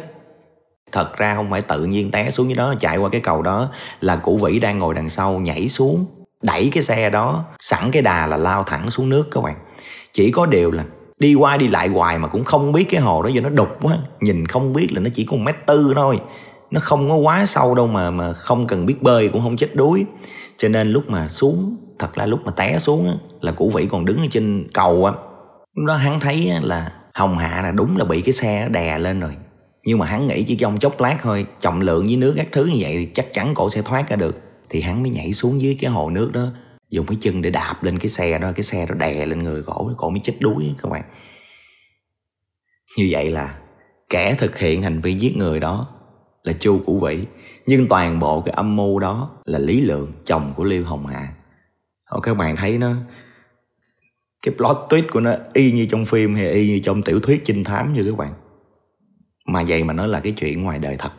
Thật 0.92 1.16
ra 1.16 1.34
không 1.34 1.50
phải 1.50 1.60
tự 1.60 1.84
nhiên 1.84 2.10
té 2.10 2.30
xuống 2.30 2.48
dưới 2.48 2.56
đó, 2.56 2.74
chạy 2.78 2.96
qua 2.96 3.08
cái 3.08 3.20
cầu 3.20 3.42
đó 3.42 3.70
là 4.00 4.16
cụ 4.16 4.36
vĩ 4.36 4.58
đang 4.58 4.78
ngồi 4.78 4.94
đằng 4.94 5.08
sau 5.08 5.38
nhảy 5.38 5.68
xuống, 5.68 6.06
đẩy 6.42 6.70
cái 6.72 6.82
xe 6.82 7.10
đó, 7.10 7.44
sẵn 7.58 7.90
cái 7.90 8.02
đà 8.02 8.26
là 8.26 8.36
lao 8.36 8.64
thẳng 8.64 8.90
xuống 8.90 9.08
nước 9.08 9.28
các 9.30 9.42
bạn. 9.42 9.56
Chỉ 10.12 10.30
có 10.30 10.46
điều 10.46 10.70
là 10.70 10.84
đi 11.22 11.34
qua 11.34 11.56
đi 11.56 11.68
lại 11.68 11.88
hoài 11.88 12.18
mà 12.18 12.28
cũng 12.28 12.44
không 12.44 12.72
biết 12.72 12.84
cái 12.90 13.00
hồ 13.00 13.22
đó 13.22 13.28
do 13.28 13.40
nó 13.40 13.48
đục 13.48 13.68
quá. 13.82 13.98
Nhìn 14.20 14.46
không 14.46 14.72
biết 14.72 14.88
là 14.92 15.00
nó 15.00 15.10
chỉ 15.14 15.24
có 15.24 15.36
một 15.36 15.42
mét 15.42 15.56
tư 15.66 15.92
thôi. 15.96 16.20
Nó 16.70 16.80
không 16.80 17.08
có 17.08 17.16
quá 17.16 17.46
sâu 17.46 17.74
đâu 17.74 17.86
mà 17.86 18.10
mà 18.10 18.32
không 18.32 18.66
cần 18.66 18.86
biết 18.86 19.02
bơi 19.02 19.28
cũng 19.28 19.42
không 19.42 19.56
chết 19.56 19.74
đuối. 19.74 20.04
Cho 20.56 20.68
nên 20.68 20.88
lúc 20.88 21.10
mà 21.10 21.28
xuống 21.28 21.76
thật 21.98 22.18
là 22.18 22.26
lúc 22.26 22.40
mà 22.44 22.52
té 22.56 22.78
xuống 22.78 23.06
á, 23.06 23.14
là 23.40 23.52
cụ 23.52 23.70
vĩ 23.74 23.86
còn 23.90 24.04
đứng 24.04 24.18
ở 24.18 24.26
trên 24.30 24.68
cầu 24.74 25.04
á. 25.04 25.12
Lúc 25.74 25.86
đó 25.86 25.94
hắn 25.94 26.20
thấy 26.20 26.48
á, 26.48 26.60
là 26.62 26.92
hồng 27.14 27.38
hạ 27.38 27.60
là 27.62 27.70
đúng 27.70 27.96
là 27.96 28.04
bị 28.04 28.20
cái 28.20 28.32
xe 28.32 28.68
đè 28.68 28.98
lên 28.98 29.20
rồi. 29.20 29.36
Nhưng 29.84 29.98
mà 29.98 30.06
hắn 30.06 30.26
nghĩ 30.26 30.42
chỉ 30.42 30.56
trong 30.56 30.78
chốc 30.78 31.00
lát 31.00 31.16
thôi 31.22 31.46
trọng 31.60 31.80
lượng 31.80 32.06
với 32.06 32.16
nước 32.16 32.34
các 32.36 32.48
thứ 32.52 32.64
như 32.64 32.76
vậy 32.80 32.96
thì 32.96 33.08
chắc 33.14 33.32
chắn 33.32 33.54
cổ 33.54 33.70
sẽ 33.70 33.82
thoát 33.82 34.10
ra 34.10 34.16
được. 34.16 34.40
Thì 34.70 34.80
hắn 34.80 35.02
mới 35.02 35.10
nhảy 35.10 35.32
xuống 35.32 35.60
dưới 35.60 35.76
cái 35.80 35.90
hồ 35.90 36.10
nước 36.10 36.30
đó 36.32 36.46
dùng 36.92 37.06
cái 37.06 37.16
chân 37.20 37.42
để 37.42 37.50
đạp 37.50 37.82
lên 37.82 37.98
cái 37.98 38.08
xe 38.08 38.38
đó, 38.38 38.52
cái 38.54 38.62
xe 38.62 38.86
đó 38.86 38.94
đè 38.94 39.26
lên 39.26 39.42
người 39.42 39.62
cổ 39.62 39.92
cổ 39.96 40.10
mới 40.10 40.20
chết 40.20 40.36
đuối 40.40 40.74
các 40.82 40.88
bạn. 40.88 41.02
Như 42.96 43.08
vậy 43.10 43.30
là 43.30 43.58
kẻ 44.08 44.34
thực 44.34 44.58
hiện 44.58 44.82
hành 44.82 45.00
vi 45.00 45.14
giết 45.14 45.36
người 45.36 45.60
đó 45.60 45.88
là 46.42 46.52
chu 46.52 46.82
củ 46.86 47.00
vĩ, 47.00 47.18
nhưng 47.66 47.88
toàn 47.88 48.18
bộ 48.18 48.40
cái 48.40 48.54
âm 48.54 48.76
mưu 48.76 48.98
đó 48.98 49.30
là 49.44 49.58
lý 49.58 49.80
lượng 49.80 50.12
chồng 50.24 50.52
của 50.56 50.64
liêu 50.64 50.84
hồng 50.84 51.06
hà. 51.06 51.34
Các 52.22 52.34
bạn 52.34 52.56
thấy 52.56 52.78
nó, 52.78 52.92
cái 54.42 54.54
plot 54.56 54.76
twist 54.88 55.08
của 55.12 55.20
nó 55.20 55.34
y 55.52 55.72
như 55.72 55.86
trong 55.90 56.04
phim 56.06 56.34
hay 56.34 56.50
y 56.50 56.68
như 56.68 56.80
trong 56.84 57.02
tiểu 57.02 57.20
thuyết 57.20 57.44
trinh 57.44 57.64
thám 57.64 57.92
như 57.92 58.04
các 58.04 58.16
bạn? 58.16 58.32
Mà 59.46 59.64
vậy 59.68 59.84
mà 59.84 59.92
nó 59.92 60.06
là 60.06 60.20
cái 60.20 60.32
chuyện 60.32 60.62
ngoài 60.62 60.78
đời 60.78 60.96
thật 60.98 61.12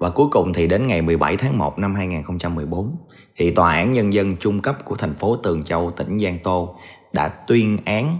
và 0.00 0.10
cuối 0.10 0.28
cùng 0.30 0.52
thì 0.52 0.66
đến 0.66 0.86
ngày 0.86 1.02
17 1.02 1.36
tháng 1.36 1.58
1 1.58 1.78
năm 1.78 1.94
2014 1.94 2.96
thì 3.36 3.50
Tòa 3.50 3.74
án 3.74 3.92
Nhân 3.92 4.12
dân 4.12 4.36
trung 4.36 4.60
cấp 4.60 4.84
của 4.84 4.94
thành 4.94 5.14
phố 5.14 5.36
Tường 5.36 5.64
Châu, 5.64 5.90
tỉnh 5.90 6.18
Giang 6.18 6.38
Tô 6.42 6.76
đã 7.12 7.28
tuyên 7.28 7.78
án 7.84 8.18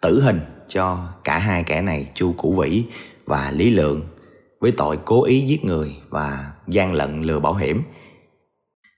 tử 0.00 0.22
hình 0.22 0.40
cho 0.68 1.08
cả 1.24 1.38
hai 1.38 1.62
kẻ 1.62 1.82
này 1.82 2.10
Chu 2.14 2.32
Củ 2.32 2.60
Vĩ 2.60 2.84
và 3.24 3.50
Lý 3.50 3.70
Lượng 3.70 4.02
với 4.60 4.72
tội 4.72 4.98
cố 5.04 5.24
ý 5.24 5.40
giết 5.40 5.64
người 5.64 5.96
và 6.08 6.52
gian 6.66 6.92
lận 6.92 7.22
lừa 7.22 7.40
bảo 7.40 7.54
hiểm. 7.54 7.82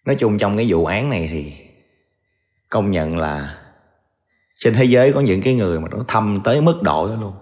Nói 0.07 0.17
chung 0.17 0.39
trong 0.39 0.57
cái 0.57 0.67
vụ 0.69 0.85
án 0.85 1.11
này 1.11 1.29
thì 1.33 1.53
công 2.71 2.91
nhận 2.91 3.19
là 3.19 3.59
trên 4.59 4.75
thế 4.75 4.85
giới 4.85 5.13
có 5.13 5.21
những 5.21 5.43
cái 5.43 5.55
người 5.55 5.81
mà 5.81 5.89
nó 5.91 6.05
thâm 6.09 6.41
tới 6.45 6.61
mức 6.61 6.83
độ 6.83 7.09
đó 7.09 7.15
luôn. 7.21 7.33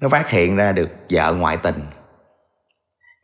Nó 0.00 0.08
phát 0.08 0.30
hiện 0.30 0.56
ra 0.56 0.72
được 0.72 0.90
vợ 1.10 1.34
ngoại 1.34 1.56
tình 1.56 1.80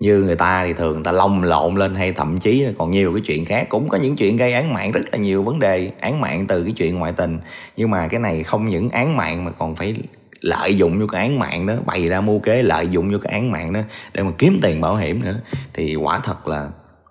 như 0.02 0.18
người 0.18 0.36
ta 0.36 0.64
thì 0.66 0.72
thường 0.72 0.92
người 0.92 1.04
ta 1.04 1.12
lông 1.12 1.42
lộn 1.42 1.74
lên 1.74 1.94
hay 1.94 2.12
thậm 2.12 2.40
chí 2.40 2.66
còn 2.78 2.90
nhiều 2.90 3.12
cái 3.12 3.22
chuyện 3.26 3.44
khác. 3.44 3.66
Cũng 3.68 3.88
có 3.88 3.98
những 3.98 4.16
chuyện 4.16 4.36
gây 4.36 4.52
án 4.52 4.74
mạng, 4.74 4.92
rất 4.92 5.00
là 5.12 5.18
nhiều 5.18 5.42
vấn 5.42 5.58
đề 5.58 5.90
án 6.00 6.20
mạng 6.20 6.46
từ 6.46 6.62
cái 6.64 6.72
chuyện 6.72 6.98
ngoại 6.98 7.12
tình. 7.12 7.38
Nhưng 7.76 7.90
mà 7.90 8.08
cái 8.08 8.20
này 8.20 8.42
không 8.42 8.68
những 8.68 8.90
án 8.90 9.16
mạng 9.16 9.44
mà 9.44 9.50
còn 9.50 9.76
phải 9.76 9.94
lợi 10.40 10.76
dụng 10.76 11.00
vô 11.00 11.06
cái 11.06 11.20
án 11.20 11.38
mạng 11.38 11.66
đó, 11.66 11.74
bày 11.86 12.08
ra 12.08 12.20
mưu 12.20 12.38
kế 12.38 12.62
lợi 12.62 12.88
dụng 12.88 13.12
vô 13.12 13.18
cái 13.22 13.32
án 13.32 13.50
mạng 13.50 13.72
đó 13.72 13.80
để 14.14 14.22
mà 14.22 14.30
kiếm 14.38 14.58
tiền 14.62 14.80
bảo 14.80 14.96
hiểm 14.96 15.22
nữa. 15.24 15.40
Thì 15.74 15.94
quả 15.94 16.20
thật 16.24 16.48
là 16.48 16.70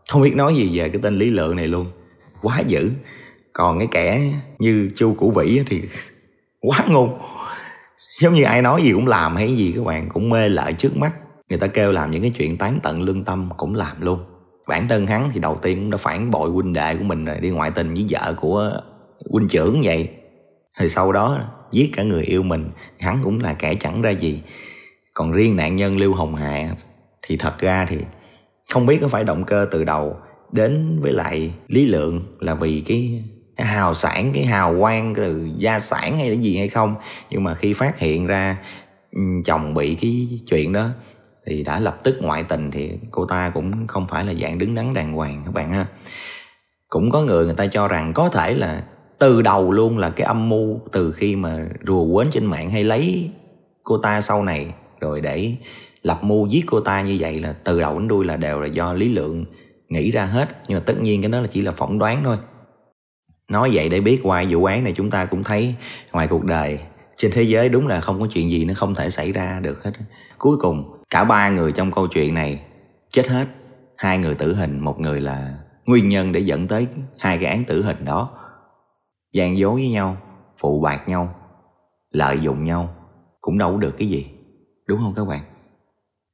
không 0.09 0.21
biết 0.21 0.35
nói 0.35 0.55
gì 0.55 0.79
về 0.79 0.89
cái 0.89 1.01
tên 1.03 1.19
lý 1.19 1.29
lượng 1.29 1.55
này 1.55 1.67
luôn. 1.67 1.91
Quá 2.41 2.59
dữ. 2.59 2.91
Còn 3.53 3.79
cái 3.79 3.87
kẻ 3.91 4.21
như 4.59 4.89
chu 4.95 5.13
củ 5.13 5.31
vĩ 5.31 5.61
thì 5.65 5.81
quá 6.61 6.85
ngu. 6.87 7.07
Giống 8.21 8.33
như 8.33 8.43
ai 8.43 8.61
nói 8.61 8.81
gì 8.81 8.91
cũng 8.91 9.07
làm 9.07 9.35
hay 9.35 9.55
gì 9.55 9.73
các 9.75 9.85
bạn, 9.85 10.09
cũng 10.09 10.29
mê 10.29 10.49
lợi 10.49 10.73
trước 10.73 10.97
mắt 10.97 11.11
người 11.51 11.59
ta 11.59 11.67
kêu 11.67 11.91
làm 11.91 12.11
những 12.11 12.21
cái 12.21 12.31
chuyện 12.37 12.57
tán 12.57 12.79
tận 12.83 13.01
lương 13.01 13.23
tâm 13.23 13.49
cũng 13.57 13.75
làm 13.75 14.01
luôn. 14.01 14.19
Bản 14.67 14.87
thân 14.87 15.07
hắn 15.07 15.29
thì 15.33 15.39
đầu 15.39 15.59
tiên 15.61 15.79
cũng 15.79 15.89
đã 15.89 15.97
phản 15.97 16.31
bội 16.31 16.49
huynh 16.49 16.73
đệ 16.73 16.95
của 16.95 17.03
mình 17.03 17.25
rồi, 17.25 17.39
đi 17.39 17.49
ngoại 17.49 17.71
tình 17.71 17.93
với 17.93 18.05
vợ 18.09 18.33
của 18.41 18.71
huynh 19.31 19.47
trưởng 19.47 19.81
vậy. 19.83 20.09
Thì 20.79 20.89
sau 20.89 21.11
đó 21.11 21.39
giết 21.71 21.91
cả 21.95 22.03
người 22.03 22.23
yêu 22.23 22.43
mình, 22.43 22.69
hắn 22.99 23.19
cũng 23.23 23.39
là 23.39 23.53
kẻ 23.53 23.75
chẳng 23.75 24.01
ra 24.01 24.09
gì. 24.09 24.41
Còn 25.13 25.31
riêng 25.31 25.55
nạn 25.55 25.75
nhân 25.75 25.97
lưu 25.97 26.13
hồng 26.13 26.35
hạ 26.35 26.75
thì 27.21 27.37
thật 27.37 27.59
ra 27.59 27.85
thì 27.89 27.97
không 28.73 28.85
biết 28.85 28.97
có 29.01 29.07
phải 29.07 29.23
động 29.23 29.43
cơ 29.43 29.67
từ 29.71 29.83
đầu 29.83 30.15
đến 30.51 30.99
với 31.01 31.11
lại 31.11 31.51
lý 31.67 31.85
lượng 31.87 32.21
là 32.39 32.53
vì 32.53 32.83
cái 32.87 33.23
hào 33.57 33.93
sản, 33.93 34.31
cái 34.33 34.43
hào 34.43 34.75
quang 34.79 35.15
từ 35.15 35.49
gia 35.57 35.79
sản 35.79 36.17
hay 36.17 36.29
là 36.29 36.35
gì 36.35 36.57
hay 36.57 36.67
không. 36.67 36.95
Nhưng 37.29 37.43
mà 37.43 37.55
khi 37.55 37.73
phát 37.73 37.99
hiện 37.99 38.27
ra 38.27 38.57
ừ, 39.11 39.21
chồng 39.45 39.73
bị 39.73 39.95
cái 39.95 40.27
chuyện 40.49 40.73
đó 40.73 40.89
thì 41.45 41.63
đã 41.63 41.79
lập 41.79 41.99
tức 42.03 42.17
ngoại 42.21 42.43
tình 42.43 42.71
thì 42.71 42.91
cô 43.11 43.25
ta 43.25 43.49
cũng 43.49 43.87
không 43.87 44.07
phải 44.07 44.25
là 44.25 44.33
dạng 44.33 44.57
đứng 44.57 44.75
đắn 44.75 44.93
đàng 44.93 45.13
hoàng 45.13 45.41
các 45.45 45.53
bạn 45.53 45.71
ha. 45.71 45.85
Cũng 46.89 47.11
có 47.11 47.21
người 47.21 47.45
người 47.45 47.55
ta 47.55 47.67
cho 47.67 47.87
rằng 47.87 48.13
có 48.13 48.29
thể 48.29 48.53
là 48.53 48.83
từ 49.19 49.41
đầu 49.41 49.71
luôn 49.71 49.97
là 49.97 50.09
cái 50.09 50.27
âm 50.27 50.49
mưu 50.49 50.79
từ 50.91 51.11
khi 51.11 51.35
mà 51.35 51.67
rùa 51.87 52.13
quến 52.13 52.27
trên 52.31 52.45
mạng 52.45 52.69
hay 52.69 52.83
lấy 52.83 53.29
cô 53.83 53.97
ta 53.97 54.21
sau 54.21 54.43
này, 54.43 54.73
rồi 54.99 55.21
để 55.21 55.55
lập 56.03 56.19
mưu 56.23 56.47
giết 56.47 56.63
cô 56.67 56.79
ta 56.79 57.01
như 57.01 57.17
vậy 57.19 57.39
là 57.39 57.53
từ 57.53 57.81
đầu 57.81 57.99
đến 57.99 58.07
đuôi 58.07 58.25
là 58.25 58.37
đều 58.37 58.59
là 58.59 58.67
do 58.67 58.93
lý 58.93 59.13
lượng 59.13 59.45
nghĩ 59.89 60.11
ra 60.11 60.25
hết. 60.25 60.49
Nhưng 60.67 60.77
mà 60.77 60.83
tất 60.85 61.01
nhiên 61.01 61.21
cái 61.21 61.31
đó 61.31 61.39
là 61.39 61.47
chỉ 61.47 61.61
là 61.61 61.71
phỏng 61.71 61.99
đoán 61.99 62.21
thôi. 62.23 62.37
Nói 63.49 63.69
vậy 63.73 63.89
để 63.89 64.01
biết 64.01 64.19
qua 64.23 64.43
vụ 64.49 64.65
án 64.65 64.83
này 64.83 64.93
chúng 64.95 65.09
ta 65.09 65.25
cũng 65.25 65.43
thấy 65.43 65.75
ngoài 66.11 66.27
cuộc 66.27 66.45
đời 66.45 66.79
trên 67.17 67.31
thế 67.31 67.43
giới 67.43 67.69
đúng 67.69 67.87
là 67.87 68.01
không 68.01 68.19
có 68.19 68.27
chuyện 68.33 68.51
gì 68.51 68.65
nó 68.65 68.73
không 68.73 68.95
thể 68.95 69.09
xảy 69.09 69.31
ra 69.31 69.59
được 69.59 69.83
hết. 69.83 69.91
Cuối 70.37 70.57
cùng 70.57 71.00
cả 71.11 71.23
ba 71.23 71.49
người 71.49 71.71
trong 71.71 71.91
câu 71.91 72.07
chuyện 72.07 72.33
này 72.33 72.61
chết 73.11 73.27
hết. 73.27 73.47
Hai 73.97 74.17
người 74.17 74.35
tử 74.35 74.55
hình 74.55 74.79
một 74.79 74.99
người 74.99 75.21
là 75.21 75.53
nguyên 75.85 76.09
nhân 76.09 76.31
để 76.31 76.39
dẫn 76.39 76.67
tới 76.67 76.87
hai 77.19 77.37
cái 77.37 77.45
án 77.45 77.63
tử 77.63 77.83
hình 77.83 78.05
đó. 78.05 78.29
Gian 79.33 79.57
dối 79.57 79.73
với 79.73 79.89
nhau 79.89 80.17
phụ 80.59 80.81
bạc 80.81 81.07
nhau 81.07 81.35
lợi 82.11 82.39
dụng 82.41 82.63
nhau 82.63 82.95
cũng 83.41 83.57
đâu 83.57 83.71
có 83.71 83.77
được 83.77 83.95
cái 83.97 84.07
gì. 84.07 84.25
Đúng 84.87 84.99
không 84.99 85.13
các 85.15 85.25
bạn? 85.25 85.41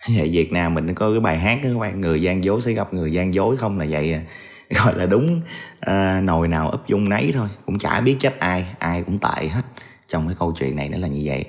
Vậy 0.18 0.30
Việt 0.30 0.52
Nam 0.52 0.74
mình 0.74 0.94
có 0.94 1.12
cái 1.12 1.20
bài 1.20 1.40
hát 1.40 1.60
đó 1.64 1.70
các 1.74 1.80
bạn 1.80 2.02
người 2.02 2.22
gian 2.22 2.44
dối 2.44 2.62
sẽ 2.62 2.72
gặp 2.72 2.94
người 2.94 3.14
gian 3.14 3.34
dối 3.34 3.58
không? 3.58 3.80
Là 3.80 3.86
vậy 3.90 4.14
à. 4.14 4.22
Gọi 4.84 4.98
là 4.98 5.06
đúng 5.06 5.42
à, 5.80 6.22
nồi 6.22 6.48
nào 6.48 6.70
ấp 6.70 6.88
dung 6.88 7.10
nấy 7.10 7.32
thôi 7.34 7.48
cũng 7.66 7.78
chả 7.78 8.02
biết 8.02 8.16
trách 8.20 8.40
ai 8.40 8.76
ai 8.80 9.04
cũng 9.04 9.20
tệ 9.20 9.48
hết. 9.48 9.62
Trong 10.08 10.28
cái 10.28 10.36
câu 10.40 10.54
chuyện 10.60 10.76
này 10.76 10.90
nó 10.90 10.98
là 10.98 11.08
như 11.08 11.22
vậy 11.26 11.46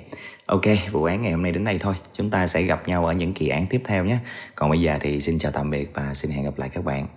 ok, 0.49 0.61
vụ 0.91 1.03
án 1.03 1.21
ngày 1.21 1.31
hôm 1.31 1.43
nay 1.43 1.51
đến 1.51 1.63
đây 1.63 1.77
thôi. 1.79 1.95
Chúng 2.13 2.29
ta 2.29 2.47
sẽ 2.47 2.61
gặp 2.61 2.87
nhau 2.87 3.05
ở 3.05 3.13
những 3.13 3.33
kỳ 3.33 3.47
án 3.47 3.65
tiếp 3.69 3.81
theo 3.85 4.05
nhé. 4.05 4.17
Còn 4.55 4.69
bây 4.69 4.81
giờ 4.81 4.97
thì 5.01 5.19
xin 5.19 5.39
chào 5.39 5.51
tạm 5.51 5.69
biệt 5.71 5.91
và 5.93 6.13
xin 6.13 6.31
hẹn 6.31 6.45
gặp 6.45 6.59
lại 6.59 6.69
các 6.69 6.83
bạn. 6.83 7.07